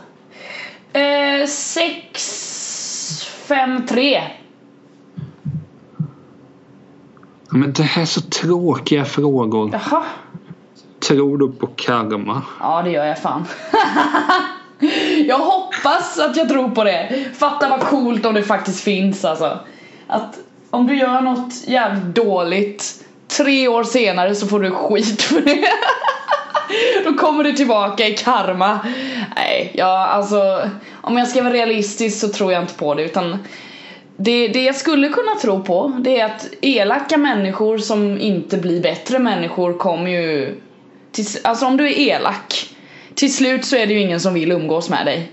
Eh, 0.93 1.47
sex, 1.47 3.29
fem, 3.49 3.87
tre. 3.87 4.23
Ja, 7.51 7.57
Men 7.57 7.73
det 7.73 7.83
här 7.83 8.03
är 8.03 8.07
så 8.07 8.21
tråkiga 8.21 9.05
frågor. 9.05 9.71
Jaha. 9.73 10.03
Tror 11.09 11.39
du 11.39 11.53
på 11.53 11.67
karma? 11.67 12.43
Ja, 12.61 12.83
det 12.83 12.91
gör 12.91 13.05
jag 13.05 13.19
fan. 13.19 13.45
jag 15.27 15.39
hoppas 15.39 16.19
att 16.19 16.37
jag 16.37 16.49
tror 16.49 16.69
på 16.69 16.85
det. 16.85 17.25
Fatta 17.39 17.69
vad 17.69 17.81
coolt 17.81 18.27
om 18.27 18.35
det 18.35 18.43
faktiskt 18.43 18.81
finns 18.81 19.25
alltså. 19.25 19.59
Att 20.15 20.39
om 20.71 20.87
du 20.87 20.97
gör 20.97 21.21
något 21.21 21.53
jävligt 21.67 22.15
dåligt 22.15 23.05
tre 23.37 23.69
år 23.69 23.85
senare 23.85 24.35
så 24.35 24.47
får 24.47 24.61
du 24.61 24.71
skit 24.71 25.23
för 25.23 25.41
det. 25.41 25.65
Då 27.05 27.15
kommer 27.15 27.45
du 27.45 27.53
tillbaka 27.53 28.09
i 28.09 28.17
karma. 28.17 28.79
Nej, 29.37 29.73
ja 29.75 30.07
alltså 30.07 30.71
om 30.93 31.19
jag 31.19 31.29
ska 31.29 31.43
vara 31.43 31.53
realistisk 31.53 32.21
så 32.21 32.29
tror 32.29 32.53
jag 32.53 32.63
inte 32.63 32.75
på 32.75 32.95
det 32.95 33.03
utan 33.03 33.39
det, 34.17 34.49
det 34.49 34.63
jag 34.63 34.75
skulle 34.75 35.09
kunna 35.09 35.35
tro 35.43 35.63
på 35.63 35.93
det 35.99 36.21
är 36.21 36.25
att 36.25 36.49
elaka 36.61 37.17
människor 37.17 37.79
som 37.79 38.21
inte 38.21 38.57
blir 38.57 38.83
bättre 38.83 39.19
människor 39.19 39.79
kommer 39.79 40.11
ju 40.11 40.61
till, 41.13 41.27
Alltså 41.43 41.67
om 41.67 41.77
du 41.77 41.87
är 41.87 41.99
elak 41.99 42.75
Till 43.15 43.35
slut 43.35 43.65
så 43.65 43.77
är 43.77 43.87
det 43.87 43.93
ju 43.93 44.01
ingen 44.01 44.21
som 44.21 44.35
vill 44.35 44.53
umgås 44.53 44.91
med 44.91 45.07
dig 45.07 45.31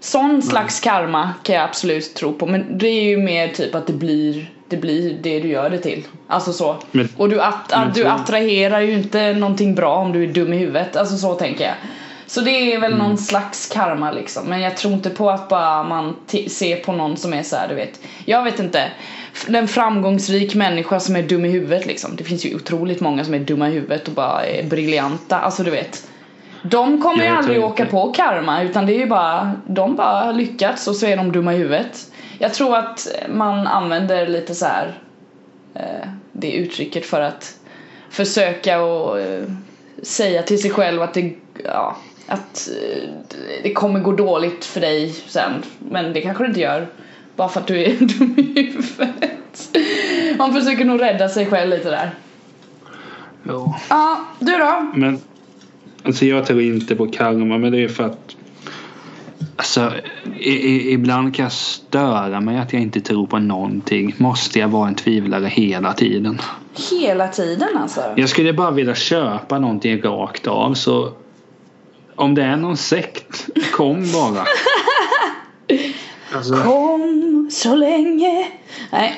Sån 0.00 0.42
slags 0.42 0.80
karma 0.80 1.30
kan 1.42 1.54
jag 1.56 1.64
absolut 1.64 2.14
tro 2.14 2.32
på 2.32 2.46
men 2.46 2.78
det 2.78 2.88
är 2.88 3.02
ju 3.02 3.16
mer 3.18 3.48
typ 3.48 3.74
att 3.74 3.86
det 3.86 3.92
blir 3.92 4.50
Det 4.70 4.76
blir 4.76 5.18
det 5.22 5.40
du 5.40 5.48
gör 5.48 5.70
det 5.70 5.78
till. 5.78 6.04
Alltså 6.26 6.52
så. 6.52 6.76
Men- 6.90 7.08
Och 7.16 7.28
du, 7.28 7.40
att, 7.40 7.72
att 7.72 7.94
du 7.94 8.06
attraherar 8.06 8.80
ju 8.80 8.92
inte 8.92 9.32
någonting 9.32 9.74
bra 9.74 9.96
om 9.96 10.12
du 10.12 10.22
är 10.22 10.26
dum 10.26 10.52
i 10.52 10.56
huvudet. 10.56 10.96
Alltså 10.96 11.16
så 11.16 11.34
tänker 11.34 11.64
jag. 11.64 11.74
Så 12.26 12.40
det 12.40 12.50
är 12.74 12.80
väl 12.80 12.92
Mm. 12.92 13.06
någon 13.06 13.18
slags 13.18 13.66
karma 13.66 14.12
liksom. 14.12 14.44
Men 14.46 14.60
jag 14.60 14.76
tror 14.76 14.92
inte 14.94 15.10
på 15.10 15.30
att 15.30 15.48
bara 15.48 15.82
man 15.82 16.16
ser 16.48 16.76
på 16.76 16.92
någon 16.92 17.16
som 17.16 17.34
är 17.34 17.42
så 17.42 17.56
här, 17.56 17.68
du 17.68 17.74
vet. 17.74 18.00
Jag 18.24 18.44
vet 18.44 18.58
inte. 18.60 18.90
En 19.48 19.68
framgångsrik 19.68 20.54
människa 20.54 21.00
som 21.00 21.16
är 21.16 21.22
dum 21.22 21.44
i 21.44 21.48
huvudet 21.48 21.86
liksom. 21.86 22.16
Det 22.16 22.24
finns 22.24 22.46
ju 22.46 22.54
otroligt 22.54 23.00
många 23.00 23.24
som 23.24 23.34
är 23.34 23.38
dumma 23.38 23.68
i 23.68 23.72
huvudet 23.72 24.08
och 24.08 24.14
bara 24.14 24.44
är 24.46 24.62
briljanta. 24.62 25.38
Alltså 25.38 25.62
du 25.62 25.70
vet 25.70 26.08
De 26.62 27.02
kommer 27.02 27.24
ju 27.24 27.30
aldrig 27.30 27.64
åka 27.64 27.82
inte- 27.82 27.90
på 27.92 28.12
karma 28.12 28.62
utan 28.62 28.86
det 28.86 28.92
är 28.94 28.98
ju 28.98 29.06
bara 29.06 29.52
De 29.66 29.96
bara 29.96 30.32
lyckats 30.32 30.88
och 30.88 30.96
så 30.96 31.06
är 31.06 31.16
de 31.16 31.32
dumma 31.32 31.54
i 31.54 31.56
huvudet 31.56 32.12
Jag 32.38 32.54
tror 32.54 32.76
att 32.76 33.08
man 33.28 33.66
använder 33.66 34.26
lite 34.26 34.54
så 34.54 34.66
här 34.66 34.98
eh, 35.74 36.08
Det 36.32 36.52
uttrycket 36.52 37.06
för 37.06 37.20
att 37.20 37.54
Försöka 38.10 38.80
och 38.82 39.20
eh, 39.20 39.44
säga 40.02 40.42
till 40.42 40.62
sig 40.62 40.70
själv 40.70 41.02
att 41.02 41.14
det 41.14 41.32
Ja 41.64 41.96
att 42.26 42.68
eh, 42.68 43.08
det 43.62 43.72
kommer 43.72 44.00
gå 44.00 44.12
dåligt 44.12 44.64
för 44.64 44.80
dig 44.80 45.10
sen 45.10 45.52
Men 45.78 46.12
det 46.12 46.20
kanske 46.20 46.44
det 46.44 46.48
inte 46.48 46.60
gör 46.60 46.86
Bara 47.36 47.48
för 47.48 47.60
att 47.60 47.66
du 47.66 47.82
är 47.84 47.90
dum 48.00 48.34
i 48.38 48.62
huvudet 48.62 49.78
Man 50.38 50.52
försöker 50.54 50.84
nog 50.84 51.00
rädda 51.00 51.28
sig 51.28 51.46
själv 51.46 51.70
lite 51.70 51.90
där 51.90 52.10
Ja. 53.42 53.80
Ja, 53.90 54.20
du 54.38 54.52
då? 54.58 54.90
Men 54.94 55.20
alltså 56.02 56.24
jag 56.24 56.46
tror 56.46 56.60
inte 56.60 56.96
på 56.96 57.06
karma 57.06 57.58
men 57.58 57.72
det 57.72 57.84
är 57.84 57.88
för 57.88 58.04
att 58.04 58.36
Alltså 59.56 59.92
i, 60.38 60.50
i, 60.50 60.92
ibland 60.92 61.34
kan 61.34 61.42
jag 61.42 61.52
störa 61.52 62.40
mig 62.40 62.58
att 62.58 62.72
jag 62.72 62.82
inte 62.82 63.00
tror 63.00 63.26
på 63.26 63.38
någonting. 63.38 64.14
Måste 64.18 64.58
jag 64.58 64.68
vara 64.68 64.88
en 64.88 64.94
tvivlare 64.94 65.46
hela 65.46 65.92
tiden? 65.92 66.40
Hela 66.90 67.28
tiden 67.28 67.68
alltså? 67.76 68.00
Jag 68.16 68.28
skulle 68.28 68.52
bara 68.52 68.70
vilja 68.70 68.94
köpa 68.94 69.58
någonting 69.58 70.02
rakt 70.02 70.46
av 70.46 70.74
så 70.74 71.12
om 72.14 72.34
det 72.34 72.42
är 72.42 72.56
någon 72.56 72.76
sekt, 72.76 73.48
kom 73.72 74.12
bara. 74.12 74.44
Alltså, 76.34 76.54
Kom 76.64 77.48
så 77.52 77.74
länge 77.76 78.46
Nej, 78.92 79.16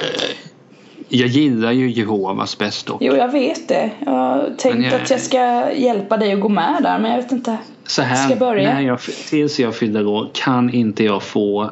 jag 1.12 1.28
gillar 1.28 1.72
ju 1.72 1.90
Jehovas 1.90 2.58
bäst 2.58 2.86
dock. 2.86 2.98
jo 3.02 3.16
jag 3.16 3.32
vet 3.32 3.68
det 3.68 3.90
Jag 4.06 4.12
har 4.12 4.50
tänkt 4.58 4.84
jag- 4.92 5.02
att 5.02 5.10
jag 5.10 5.20
ska 5.20 5.72
hjälpa 5.72 6.16
dig 6.16 6.32
att 6.32 6.40
gå 6.40 6.48
med 6.48 6.82
där 6.82 6.98
men 6.98 7.10
jag 7.10 7.18
vet 7.22 7.32
inte 7.32 7.56
Så 7.86 8.02
här, 8.02 8.26
Ska 8.28 8.36
börja? 8.36 8.74
När 8.74 8.80
jag, 8.80 9.00
tills 9.00 9.60
jag 9.60 9.74
fyller 9.76 10.06
år 10.06 10.30
kan 10.34 10.70
inte 10.70 11.04
jag 11.04 11.22
få 11.22 11.70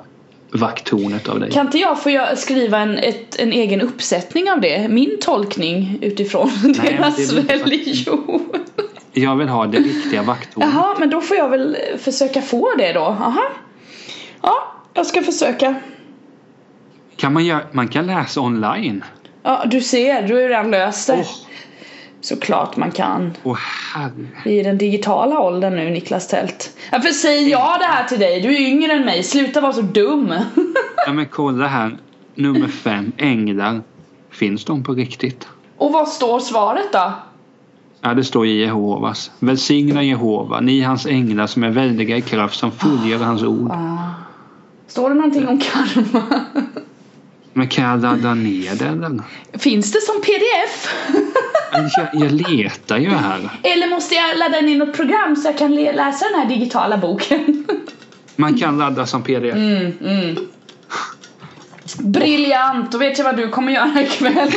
vakttornet 0.52 1.28
av 1.28 1.40
dig. 1.40 1.50
Kan 1.50 1.66
inte 1.66 1.78
jag 1.78 2.02
få 2.02 2.26
skriva 2.36 2.78
en, 2.78 2.98
ett, 2.98 3.36
en 3.38 3.52
egen 3.52 3.80
uppsättning 3.80 4.50
av 4.50 4.60
det? 4.60 4.88
Min 4.88 5.16
tolkning 5.20 5.98
utifrån 6.02 6.50
det 6.62 6.72
deras 6.72 7.32
religion 7.32 8.48
Jag 9.12 9.36
vill 9.36 9.48
ha 9.48 9.66
det 9.66 9.78
riktiga 9.78 10.22
vakttornet. 10.22 10.68
Jaha, 10.74 10.96
men 10.98 11.10
då 11.10 11.20
får 11.20 11.36
jag 11.36 11.48
väl 11.48 11.76
försöka 11.98 12.42
få 12.42 12.74
det 12.78 12.92
då. 12.92 13.00
Aha. 13.00 13.42
Ja, 14.42 14.54
jag 14.94 15.06
ska 15.06 15.22
försöka. 15.22 15.74
Kan 17.16 17.32
man, 17.32 17.44
göra, 17.46 17.60
man 17.72 17.88
kan 17.88 18.06
läsa 18.06 18.40
online. 18.40 19.04
Ja, 19.48 19.64
du 19.66 19.80
ser, 19.80 20.22
du 20.26 20.34
har 20.34 20.40
ju 20.40 20.48
redan 20.48 20.70
löst 20.70 21.06
det. 21.06 21.18
Åh. 21.18 21.26
Såklart 22.20 22.76
man 22.76 22.90
kan. 22.90 23.32
Är 24.44 24.50
i 24.50 24.62
den 24.62 24.78
digitala 24.78 25.40
åldern 25.40 25.76
nu, 25.76 25.90
Niklas 25.90 26.28
Tält. 26.28 26.76
Ja, 26.92 27.00
för 27.00 27.08
säger 27.08 27.50
jag 27.50 27.80
det 27.80 27.84
här 27.84 28.04
till 28.04 28.18
dig, 28.18 28.40
du 28.40 28.48
är 28.56 28.60
yngre 28.60 28.92
än 28.92 29.04
mig, 29.04 29.22
sluta 29.22 29.60
vara 29.60 29.72
så 29.72 29.82
dum. 29.82 30.34
Ja 31.06 31.12
men 31.12 31.26
kolla 31.26 31.66
här. 31.66 31.98
Nummer 32.34 32.68
fem. 32.68 33.12
Änglar. 33.16 33.80
Finns 34.30 34.64
de 34.64 34.84
på 34.84 34.92
riktigt? 34.92 35.48
Och 35.76 35.92
vad 35.92 36.08
står 36.08 36.40
svaret 36.40 36.92
då? 36.92 37.12
Ja 38.00 38.14
det 38.14 38.24
står 38.24 38.46
i 38.46 38.60
Jehovas. 38.60 39.30
Välsigna 39.38 40.02
Jehova, 40.02 40.60
ni 40.60 40.80
hans 40.80 41.06
änglar 41.06 41.46
som 41.46 41.64
är 41.64 41.70
väldiga 41.70 42.16
i 42.16 42.20
kraft 42.20 42.58
som 42.58 42.72
fullgör 42.72 43.18
hans 43.18 43.42
ord. 43.42 43.70
Ah. 43.70 44.14
Står 44.86 45.08
det 45.08 45.14
någonting 45.14 45.48
om 45.48 45.58
karma? 45.58 46.22
Men 47.52 47.68
kan 47.68 47.84
jag 47.84 48.02
ladda 48.02 48.34
ner 48.34 48.74
det 48.74 48.84
eller? 48.84 49.22
Finns 49.58 49.92
det 49.92 50.00
som 50.00 50.22
pdf? 50.22 50.94
Jag, 51.72 52.08
jag 52.12 52.32
letar 52.32 52.98
ju 52.98 53.10
här. 53.10 53.50
Eller 53.62 53.88
måste 53.88 54.14
jag 54.14 54.38
ladda 54.38 54.58
in 54.58 54.68
i 54.68 54.74
något 54.74 54.96
program 54.96 55.36
så 55.36 55.48
jag 55.48 55.58
kan 55.58 55.74
läsa 55.74 56.24
den 56.30 56.40
här 56.40 56.48
digitala 56.48 56.98
boken? 56.98 57.66
Man 58.36 58.58
kan 58.58 58.78
ladda 58.78 59.06
som 59.06 59.22
pdf. 59.22 59.54
Mm, 59.54 59.92
mm. 60.00 60.36
Briljant! 61.98 62.92
Då 62.92 62.98
vet 62.98 63.18
jag 63.18 63.24
vad 63.24 63.36
du 63.36 63.48
kommer 63.48 63.72
göra 63.72 64.02
ikväll. 64.02 64.52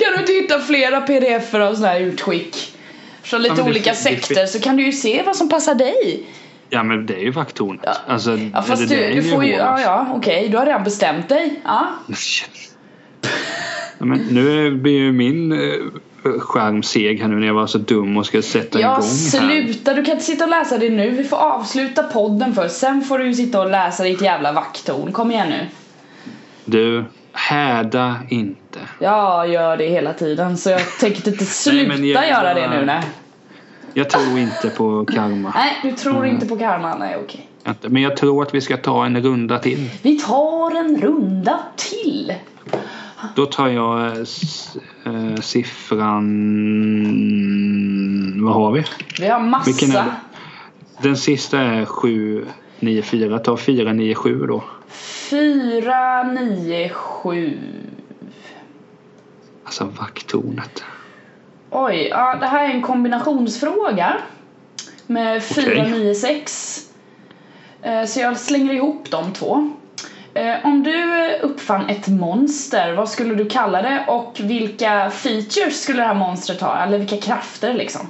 kan 0.00 0.12
du 0.14 0.20
inte 0.20 0.32
hitta 0.32 0.60
flera 0.60 1.00
pdf-er 1.00 1.60
av 1.60 1.74
sådana 1.74 1.92
här 1.92 2.00
utskick? 2.00 2.74
Från 3.22 3.42
lite 3.42 3.62
olika 3.62 3.94
sekter 3.94 4.46
så 4.46 4.60
kan 4.60 4.76
du 4.76 4.84
ju 4.86 4.92
se 4.92 5.22
vad 5.22 5.36
som 5.36 5.48
passar 5.48 5.74
dig. 5.74 6.26
Ja 6.70 6.82
men 6.82 7.06
det 7.06 7.14
är 7.14 7.20
ju 7.20 7.30
vakttornet. 7.30 7.80
Ja. 7.84 7.92
Alltså, 8.06 8.38
Ja 8.52 8.62
fast 8.62 8.88
det, 8.88 8.94
du, 8.96 9.02
det 9.02 9.14
du 9.14 9.22
får 9.22 9.44
ju, 9.44 9.52
ja 9.52 9.80
ja 9.80 10.06
okej, 10.14 10.48
du 10.48 10.56
har 10.56 10.66
redan 10.66 10.84
bestämt 10.84 11.28
dig. 11.28 11.60
Ja. 11.64 11.86
Ja, 14.00 14.04
men 14.04 14.18
nu 14.30 14.70
blir 14.70 14.92
ju 14.98 15.12
min 15.12 15.52
eh, 15.52 15.58
skärm 16.40 16.82
seg 16.82 17.20
här 17.20 17.28
nu 17.28 17.36
när 17.36 17.46
jag 17.46 17.54
var 17.54 17.66
så 17.66 17.78
dum 17.78 18.16
och 18.16 18.26
ska 18.26 18.42
sätta 18.42 18.80
Ja 18.80 18.86
igång 18.92 19.02
här. 19.08 19.62
sluta, 19.62 19.94
du 19.94 20.04
kan 20.04 20.12
inte 20.12 20.24
sitta 20.24 20.44
och 20.44 20.50
läsa 20.50 20.78
det 20.78 20.90
nu. 20.90 21.10
Vi 21.10 21.24
får 21.24 21.36
avsluta 21.36 22.02
podden 22.02 22.54
först. 22.54 22.74
Sen 22.74 23.02
får 23.02 23.18
du 23.18 23.26
ju 23.26 23.34
sitta 23.34 23.60
och 23.60 23.70
läsa 23.70 24.02
ditt 24.04 24.22
jävla 24.22 24.52
vakttorn. 24.52 25.12
Kom 25.12 25.30
igen 25.30 25.48
nu. 25.48 25.66
Du, 26.64 27.04
häda 27.32 28.16
inte. 28.28 28.78
Jag 28.98 29.48
gör 29.48 29.76
det 29.76 29.86
hela 29.86 30.12
tiden 30.12 30.56
så 30.58 30.70
jag 30.70 30.80
tänker 31.00 31.28
inte 31.28 31.44
sluta 31.44 31.88
men 31.88 32.08
jag- 32.08 32.28
göra 32.28 32.54
det 32.54 32.70
nu 32.70 32.84
nej. 32.86 33.02
Jag 33.98 34.10
tror 34.10 34.38
inte 34.38 34.70
på 34.70 35.04
karma. 35.04 35.52
Nej, 35.54 35.78
du 35.82 35.92
tror 35.92 36.26
inte 36.26 36.46
på 36.46 36.56
karma. 36.56 36.96
Nej, 36.98 37.16
okej. 37.24 37.48
Men 37.80 38.02
jag 38.02 38.16
tror 38.16 38.42
att 38.42 38.54
vi 38.54 38.60
ska 38.60 38.76
ta 38.76 39.06
en 39.06 39.22
runda 39.22 39.58
till. 39.58 39.90
Vi 40.02 40.18
tar 40.18 40.76
en 40.76 41.00
runda 41.00 41.60
till. 41.76 42.34
Då 43.34 43.46
tar 43.46 43.68
jag 43.68 44.06
eh, 44.06 44.12
eh, 45.04 45.34
siffran... 45.40 46.24
Vad 48.44 48.54
har 48.54 48.72
vi? 48.72 48.84
Vi 49.20 49.28
har 49.28 49.40
massa. 49.40 50.04
Den 51.02 51.16
sista 51.16 51.60
är 51.60 51.84
794. 51.84 53.38
Ta 53.38 53.56
497 53.56 54.46
då. 54.46 54.64
4, 55.30 56.22
9, 56.22 56.88
7. 56.88 57.58
Alltså 59.64 59.84
vakttornet. 59.84 60.84
Oj, 61.70 62.08
ja, 62.10 62.36
det 62.40 62.46
här 62.46 62.64
är 62.64 62.70
en 62.70 62.82
kombinationsfråga. 62.82 64.16
Med 65.06 65.42
4, 65.42 65.62
Okej. 65.66 65.90
9, 65.90 66.14
6. 66.14 66.80
Eh, 67.82 68.04
Så 68.04 68.20
jag 68.20 68.38
slänger 68.38 68.72
ihop 68.74 69.10
de 69.10 69.32
två. 69.32 69.70
Eh, 70.34 70.54
Om 70.64 70.82
du 70.82 71.04
uppfann 71.42 71.88
ett 71.88 72.08
monster, 72.08 72.92
vad 72.94 73.08
skulle 73.08 73.34
du 73.34 73.48
kalla 73.48 73.82
det? 73.82 74.04
Och 74.08 74.36
vilka 74.40 75.10
features 75.10 75.82
skulle 75.82 75.98
det 76.02 76.06
här 76.08 76.14
monstret 76.14 76.60
ha? 76.60 76.76
Eller 76.82 76.98
vilka 76.98 77.16
krafter 77.16 77.74
liksom? 77.74 78.08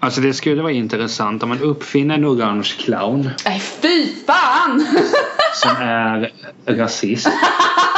Alltså 0.00 0.20
det 0.20 0.34
skulle 0.34 0.62
vara 0.62 0.72
intressant 0.72 1.42
om 1.42 1.48
man 1.48 1.60
uppfinner 1.62 2.14
en 2.14 2.24
orange 2.26 2.74
clown 2.78 3.30
Nej 3.44 3.60
fy 3.60 4.06
fan! 4.26 4.86
som 5.54 5.76
är 5.82 6.32
rasist. 6.66 7.28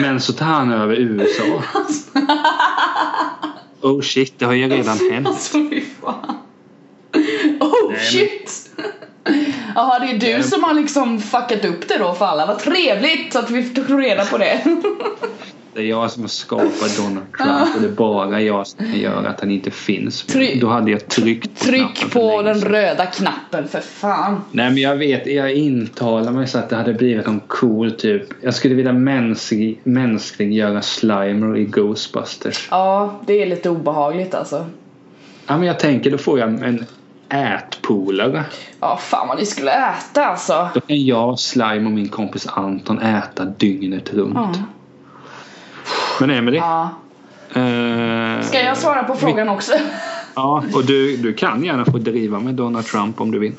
Men 0.00 0.20
så 0.20 0.32
tar 0.32 0.46
han 0.46 0.72
över 0.72 0.94
USA. 0.94 1.42
Oh 3.82 4.00
shit, 4.00 4.38
det 4.38 4.44
har 4.44 4.52
ju 4.52 4.68
redan 4.68 4.98
hänt. 5.10 5.26
Alltså 5.28 5.58
fy 5.70 5.82
fan. 6.02 6.36
Oh 7.60 7.90
men- 7.90 8.00
shit! 8.00 8.70
Jaha, 9.74 9.98
det 9.98 10.06
är 10.06 10.36
du 10.36 10.42
som 10.42 10.64
har 10.64 10.74
liksom 10.74 11.20
fuckat 11.20 11.64
upp 11.64 11.88
det 11.88 11.98
då 11.98 12.14
för 12.14 12.24
alla. 12.24 12.46
Vad 12.46 12.58
trevligt 12.58 13.36
att 13.36 13.50
vi 13.50 13.62
tog 13.74 14.02
reda 14.02 14.24
på 14.24 14.38
det. 14.38 14.60
Det 15.74 15.80
är 15.80 15.84
jag 15.84 16.10
som 16.10 16.22
har 16.22 16.28
skapat 16.28 16.96
Donald 16.96 17.26
Trump 17.38 17.74
och 17.76 17.80
det 17.82 17.86
är 17.88 17.92
bara 17.92 18.40
jag 18.40 18.66
som 18.66 18.78
kan 18.86 18.98
göra 19.00 19.28
att 19.28 19.40
han 19.40 19.50
inte 19.50 19.70
finns. 19.70 20.24
Try- 20.26 20.60
Då 20.60 20.68
hade 20.68 20.90
jag 20.90 21.08
tryckt 21.08 21.58
på 21.58 21.64
Tryck 21.64 22.12
på 22.12 22.42
den 22.42 22.60
röda 22.60 23.06
knappen 23.06 23.68
för 23.68 23.80
fan. 23.80 24.40
Nej 24.52 24.70
men 24.70 24.76
jag 24.76 24.96
vet, 24.96 25.26
jag 25.26 25.52
intalar 25.52 26.32
mig 26.32 26.46
så 26.46 26.58
att 26.58 26.68
det 26.68 26.76
hade 26.76 26.94
blivit 26.94 27.26
någon 27.26 27.40
cool 27.46 27.92
typ. 27.92 28.22
Jag 28.42 28.54
skulle 28.54 28.74
vilja 28.74 28.92
mänsklig, 28.92 29.80
mänskliggöra 29.84 30.82
Slimer 30.82 31.56
i 31.56 31.64
Ghostbusters. 31.64 32.68
Ja, 32.70 33.20
det 33.26 33.42
är 33.42 33.46
lite 33.46 33.70
obehagligt 33.70 34.34
alltså. 34.34 34.66
Ja 35.46 35.58
men 35.58 35.66
jag 35.66 35.78
tänker 35.78 36.10
då 36.10 36.18
får 36.18 36.38
jag 36.38 36.48
en 36.48 36.84
ätpolare. 37.28 38.44
Ja, 38.80 38.96
fan 39.02 39.28
vad 39.28 39.38
ni 39.38 39.46
skulle 39.46 39.70
äta 39.72 40.24
alltså. 40.24 40.68
Då 40.74 40.80
kan 40.80 41.04
jag, 41.04 41.38
Slime 41.38 41.84
och 41.86 41.92
min 41.92 42.08
kompis 42.08 42.46
Anton 42.46 42.98
äta 42.98 43.44
dygnet 43.44 44.12
runt. 44.14 44.34
Ja. 44.34 44.52
Men 46.20 46.30
Emelie. 46.30 46.60
Ja. 46.60 46.90
eh, 47.60 48.42
Ska 48.42 48.60
jag 48.62 48.76
svara 48.76 49.04
på 49.04 49.14
frågan 49.14 49.48
också? 49.48 49.72
Ja, 50.34 50.64
och 50.74 50.84
du, 50.84 51.16
du 51.16 51.34
kan 51.34 51.64
gärna 51.64 51.84
få 51.84 51.98
driva 51.98 52.40
med 52.40 52.54
Donald 52.54 52.86
Trump 52.86 53.20
om 53.20 53.30
du 53.30 53.38
vill. 53.38 53.52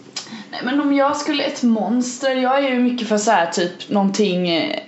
Nej 0.51 0.61
men 0.63 0.81
om 0.81 0.93
jag 0.93 1.17
skulle 1.17 1.43
ett 1.43 1.63
monster, 1.63 2.35
jag 2.35 2.57
är 2.65 2.69
ju 2.69 2.79
mycket 2.79 3.07
för 3.07 3.17
så 3.17 3.31
här 3.31 3.45
typ 3.45 3.89
någonting 3.89 4.49
eh, 4.49 4.79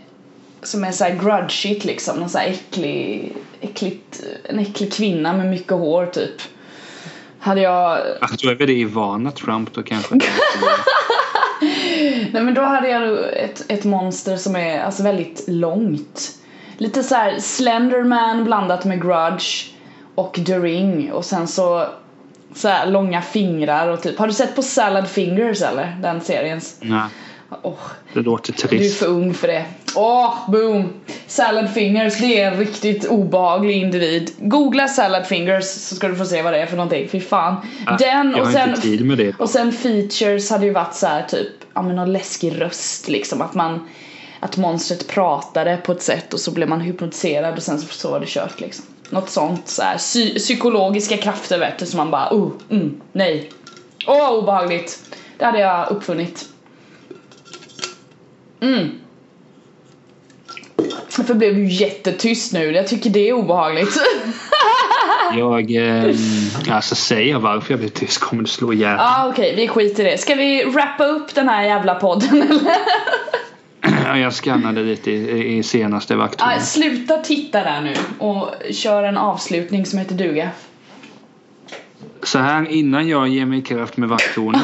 som 0.62 0.84
är 0.84 0.92
så 0.92 1.04
här 1.04 1.16
grudgigt 1.16 1.86
liksom, 1.86 2.20
någon 2.20 2.30
så 2.30 2.38
här 2.38 2.48
äcklig, 2.48 3.34
äckligt, 3.62 4.24
en 4.44 4.60
äcklig 4.60 4.94
kvinna 4.94 5.34
med 5.34 5.46
mycket 5.46 5.72
hår 5.72 6.06
typ. 6.06 6.42
Hade 7.40 7.62
jag, 7.62 8.00
Alltså 8.22 8.46
då 8.46 8.52
är 8.52 8.56
väl 8.56 8.68
det 8.68 8.74
Ivana 8.74 9.32
Trump 9.32 9.74
då 9.74 9.84
kanske. 9.84 10.16
nej 12.32 12.44
men 12.44 12.54
då 12.54 12.62
hade 12.62 12.90
jag 12.90 13.20
ett, 13.44 13.66
ett 13.68 13.84
monster 13.84 14.38
som 14.38 14.56
är 14.56 14.80
alltså 14.84 15.04
väldigt 15.04 15.44
långt. 15.48 16.40
Lite 16.78 17.04
så 17.04 17.16
här 17.16 17.40
Slenderman 17.40 18.44
blandat 18.44 18.86
med 18.86 19.02
Grudge 19.02 19.66
och 20.16 20.40
The 20.46 20.60
Ring 20.60 21.12
och 21.12 21.26
sen 21.26 21.48
så 21.48 21.86
så 22.56 22.68
här 22.68 22.86
långa 22.86 23.22
fingrar 23.22 23.88
och 23.88 24.02
typ, 24.02 24.20
har 24.20 24.28
du 24.28 24.34
sett 24.34 24.56
på 24.56 24.62
Salad 24.62 25.08
Fingers 25.08 25.62
eller? 25.62 25.98
Den 26.02 26.22
serien? 26.22 26.62
Nej, 26.82 27.02
Åh, 27.62 27.74
det 28.14 28.20
låter 28.22 28.54
Du 28.54 28.64
är 28.64 28.68
trist. 28.68 29.00
för 29.00 29.06
ung 29.08 29.34
för 29.34 29.48
det. 29.48 29.66
Åh, 29.96 30.52
boom! 30.52 30.90
Salad 31.28 31.74
fingers, 31.74 32.18
det 32.20 32.40
är 32.42 32.52
en 32.52 32.58
riktigt 32.60 33.06
obehaglig 33.06 33.78
individ. 33.82 34.32
Googla 34.38 34.88
salad 34.88 35.26
fingers 35.26 35.64
så 35.66 35.96
ska 35.96 36.08
du 36.08 36.16
få 36.16 36.26
se 36.26 36.42
vad 36.42 36.54
det 36.54 36.60
är 36.62 36.66
för 36.66 36.76
någonting. 36.78 37.08
Fy 37.10 37.20
fan. 37.20 37.56
Ah, 37.88 37.98
Den 37.98 38.36
och 38.36 38.48
sen, 38.48 38.82
tid 38.82 39.06
med 39.06 39.18
det. 39.18 39.36
och 39.40 39.50
sen 39.50 39.72
features 39.72 40.50
hade 40.50 40.66
ju 40.66 40.72
varit 40.74 40.94
så 40.96 41.08
här 41.08 41.24
typ, 41.30 41.48
ja 41.74 41.82
men 41.82 41.96
någon 41.96 42.14
läskig 42.14 42.62
röst 42.62 43.08
liksom. 43.08 43.42
Att 43.42 43.54
man, 43.54 43.88
att 44.44 44.58
monstret 44.58 45.08
pratade 45.08 45.78
på 45.78 45.92
ett 45.92 46.02
sätt 46.02 46.34
och 46.34 46.40
så 46.40 46.52
blev 46.52 46.70
man 46.70 46.82
hypnotiserad 46.82 47.58
och 47.58 47.64
sen 47.64 47.80
så, 47.80 48.12
var 48.12 48.20
det 48.20 48.26
kört 48.28 48.60
liksom. 48.60 48.86
Något 49.10 49.30
sånt 49.30 49.68
så 49.68 49.82
här, 49.82 49.98
psy- 49.98 50.38
psykologiska 50.38 51.18
krafter 51.18 51.60
vet 51.60 51.80
du 51.80 51.86
som 51.86 51.98
man 51.98 52.12
bara, 52.12 52.34
oh, 52.34 52.52
mm, 52.70 53.02
nej. 53.12 53.52
Åh, 54.08 54.32
obehagligt. 54.32 55.00
Det 55.38 55.46
hade 55.46 55.60
jag 55.60 55.90
uppfunnit. 55.92 56.46
Mm. 58.62 58.92
Varför 61.18 61.34
blev 61.34 61.56
du 61.56 61.68
jättetyst 61.68 62.54
nu? 62.54 62.72
Jag 62.72 62.88
tycker 62.88 63.10
det 63.10 63.30
är 63.30 63.34
obehagligt. 63.34 63.98
Jag, 65.38 65.76
eh, 65.76 66.16
alltså 66.70 66.96
säger 66.96 67.32
jag 67.32 67.40
varför 67.40 67.74
jag 67.74 67.80
blir 67.80 67.90
tyst 67.90 68.20
kommer 68.20 68.44
du 68.44 68.50
slå 68.50 68.74
ihjäl 68.74 68.96
Ja 68.98 69.24
ah, 69.24 69.30
okej, 69.30 69.56
vi 69.56 69.68
skiter 69.68 70.06
i 70.06 70.12
det. 70.12 70.18
Ska 70.18 70.36
vi 70.36 70.66
wrappa 70.66 71.06
upp 71.06 71.36
den 71.36 71.50
här 71.50 71.64
jävla 71.64 71.96
podden 71.96 72.42
eller? 72.42 72.78
Ja, 74.14 74.20
Jag 74.20 74.34
skannade 74.34 74.84
lite 74.84 75.12
i, 75.12 75.58
i 75.58 75.64
senaste 75.64 76.14
Ah, 76.14 76.18
vakttornet. 76.18 76.66
sluta 76.66 77.18
titta 77.18 77.64
där 77.64 77.82
nu 77.82 77.94
och 78.20 78.50
kör 78.72 79.04
en 79.04 79.18
avslutning 79.18 79.86
som 79.86 80.00
heter 80.00 80.16
duga. 80.16 80.50
Så 82.24 82.40
här 82.40 82.68
innan 82.72 83.08
jag 83.08 83.28
ger 83.28 83.46
mig 83.46 83.60
i 83.60 83.62
kraft 83.62 83.98
med 83.98 84.10
vakttornet. 84.10 84.62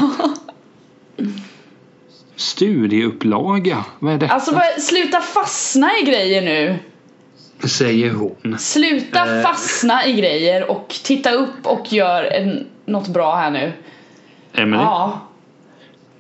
Studieupplaga, 2.36 3.86
vad 4.00 4.14
är 4.14 4.18
det? 4.18 4.28
Alltså 4.30 4.52
vad- 4.56 4.82
sluta 4.82 5.22
fastna 5.22 5.90
i 6.02 6.06
grejer 6.06 6.42
nu. 6.42 6.76
Säger 7.68 8.12
hon. 8.14 8.56
Sluta 8.60 9.36
Eh. 9.38 9.42
fastna 9.44 10.06
i 10.06 10.14
grejer 10.14 10.72
och 10.72 10.96
titta 11.04 11.32
upp 11.32 11.66
och 11.66 11.94
gör 11.94 12.24
en, 12.24 12.68
något 12.86 13.08
bra 13.08 13.36
här 13.36 13.52
nu. 13.52 13.74
Emelie, 14.54 14.84
Ja, 14.84 15.20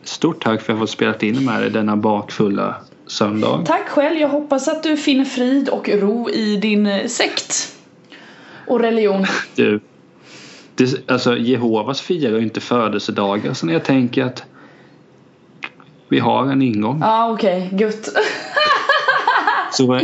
stort 0.03 0.43
tack 0.43 0.61
för 0.61 0.73
att 0.73 0.79
jag 0.79 0.79
fått 0.79 0.89
spela 0.89 1.15
in 1.17 1.45
med 1.45 1.61
dig 1.61 1.69
denna 1.69 1.95
bakfulla 1.97 2.75
söndag. 3.11 3.63
tack 3.65 3.89
själv. 3.89 4.19
Jag 4.19 4.29
hoppas 4.29 4.67
att 4.67 4.83
du 4.83 4.97
finner 4.97 5.25
frid 5.25 5.69
och 5.69 5.89
ro 5.89 6.29
i 6.29 6.55
din 6.55 6.87
eh, 6.87 7.07
sekt. 7.07 7.75
Och 8.67 8.79
religion. 8.79 9.25
Du, 9.55 9.79
det, 10.75 11.09
alltså 11.11 11.37
Jehovas 11.37 12.01
firar 12.01 12.37
ju 12.37 12.43
inte 12.43 12.61
födelsedagar 12.61 13.53
så 13.53 13.65
när 13.65 13.73
jag 13.73 13.83
tänker 13.83 14.23
att 14.23 14.43
vi 16.09 16.19
har 16.19 16.51
en 16.51 16.61
ingång. 16.61 16.99
Ja 17.01 17.31
okej, 17.31 17.69
gött. 17.79 18.09
Så 19.71 19.95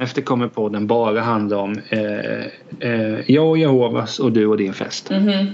efter 0.00 0.22
kommer 0.22 0.48
podden 0.48 0.86
bara 0.86 1.20
handla 1.20 1.58
om 1.58 1.80
eh, 1.88 2.00
eh, 2.90 3.20
jag 3.26 3.48
och 3.48 3.58
Jehovas 3.58 4.18
och 4.18 4.32
du 4.32 4.46
och 4.46 4.56
din 4.56 4.74
fest. 4.74 5.10
Mhm. 5.10 5.46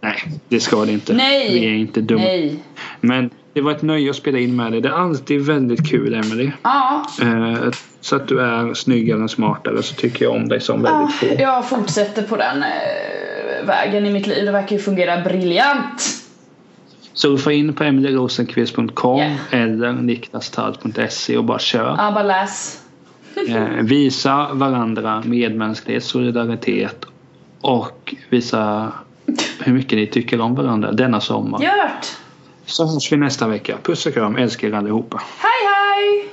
Nej, 0.00 0.22
det 0.48 0.60
ska 0.60 0.84
det 0.84 0.92
inte. 0.92 1.14
Nej. 1.14 1.52
Vi 1.52 1.66
är 1.66 1.74
inte 1.74 2.00
dumma. 2.00 2.22
Nej. 2.22 2.58
Men 3.00 3.30
det 3.56 3.62
var 3.62 3.72
ett 3.72 3.82
nöje 3.82 4.10
att 4.10 4.16
spela 4.16 4.38
in 4.38 4.56
med 4.56 4.72
dig. 4.72 4.80
Det 4.80 4.88
är 4.88 4.92
alltid 4.92 5.40
väldigt 5.40 5.90
kul 5.90 6.14
Emelie. 6.14 6.52
Ja, 6.62 7.06
Eh, 7.22 7.70
så 8.00 8.16
att 8.16 8.28
du 8.28 8.40
är 8.40 8.74
snyggare 8.74 9.22
och 9.22 9.30
smartare 9.30 9.82
så 9.82 9.94
tycker 9.94 10.24
jag 10.24 10.34
om 10.34 10.48
dig 10.48 10.60
som 10.60 10.84
ja, 10.84 10.98
väldigt 10.98 11.16
få. 11.38 11.42
jag 11.42 11.68
fortsätter 11.68 12.22
på 12.22 12.36
den 12.36 12.62
eh, 12.62 13.66
vägen 13.66 14.06
i 14.06 14.12
mitt 14.12 14.26
liv. 14.26 14.44
Det 14.44 14.52
verkar 14.52 14.76
ju 14.76 14.82
fungera 14.82 15.20
briljant. 15.20 16.02
Surfa 17.12 17.52
in 17.52 17.72
på 17.74 17.84
emelierosenqvist.com 17.84 19.18
Yeah. 19.18 19.36
eller 19.50 19.92
niklastad.se 19.92 21.36
och 21.36 21.44
bara 21.44 21.58
kör. 21.58 21.96
Abba 21.98 22.22
läs. 22.22 22.82
Eh, 23.48 23.62
visa 23.82 24.48
varandra 24.52 25.22
medmänsklighet, 25.26 26.04
solidaritet 26.04 27.04
och 27.60 28.14
visa 28.30 28.92
hur 29.60 29.72
mycket 29.72 29.98
ni 29.98 30.06
tycker 30.06 30.40
om 30.40 30.54
varandra 30.54 30.92
denna 30.92 31.20
sommar. 31.20 31.60
Gjort! 31.62 32.16
Så 32.66 32.86
hörs 32.86 33.12
vi 33.12 33.16
nästa 33.16 33.48
vecka. 33.48 33.78
Puss 33.82 34.06
och 34.06 34.14
kram, 34.14 34.36
älskar 34.36 34.68
er 34.68 34.72
allihopa. 34.72 35.22
Hej 35.38 35.66
hej! 35.74 36.25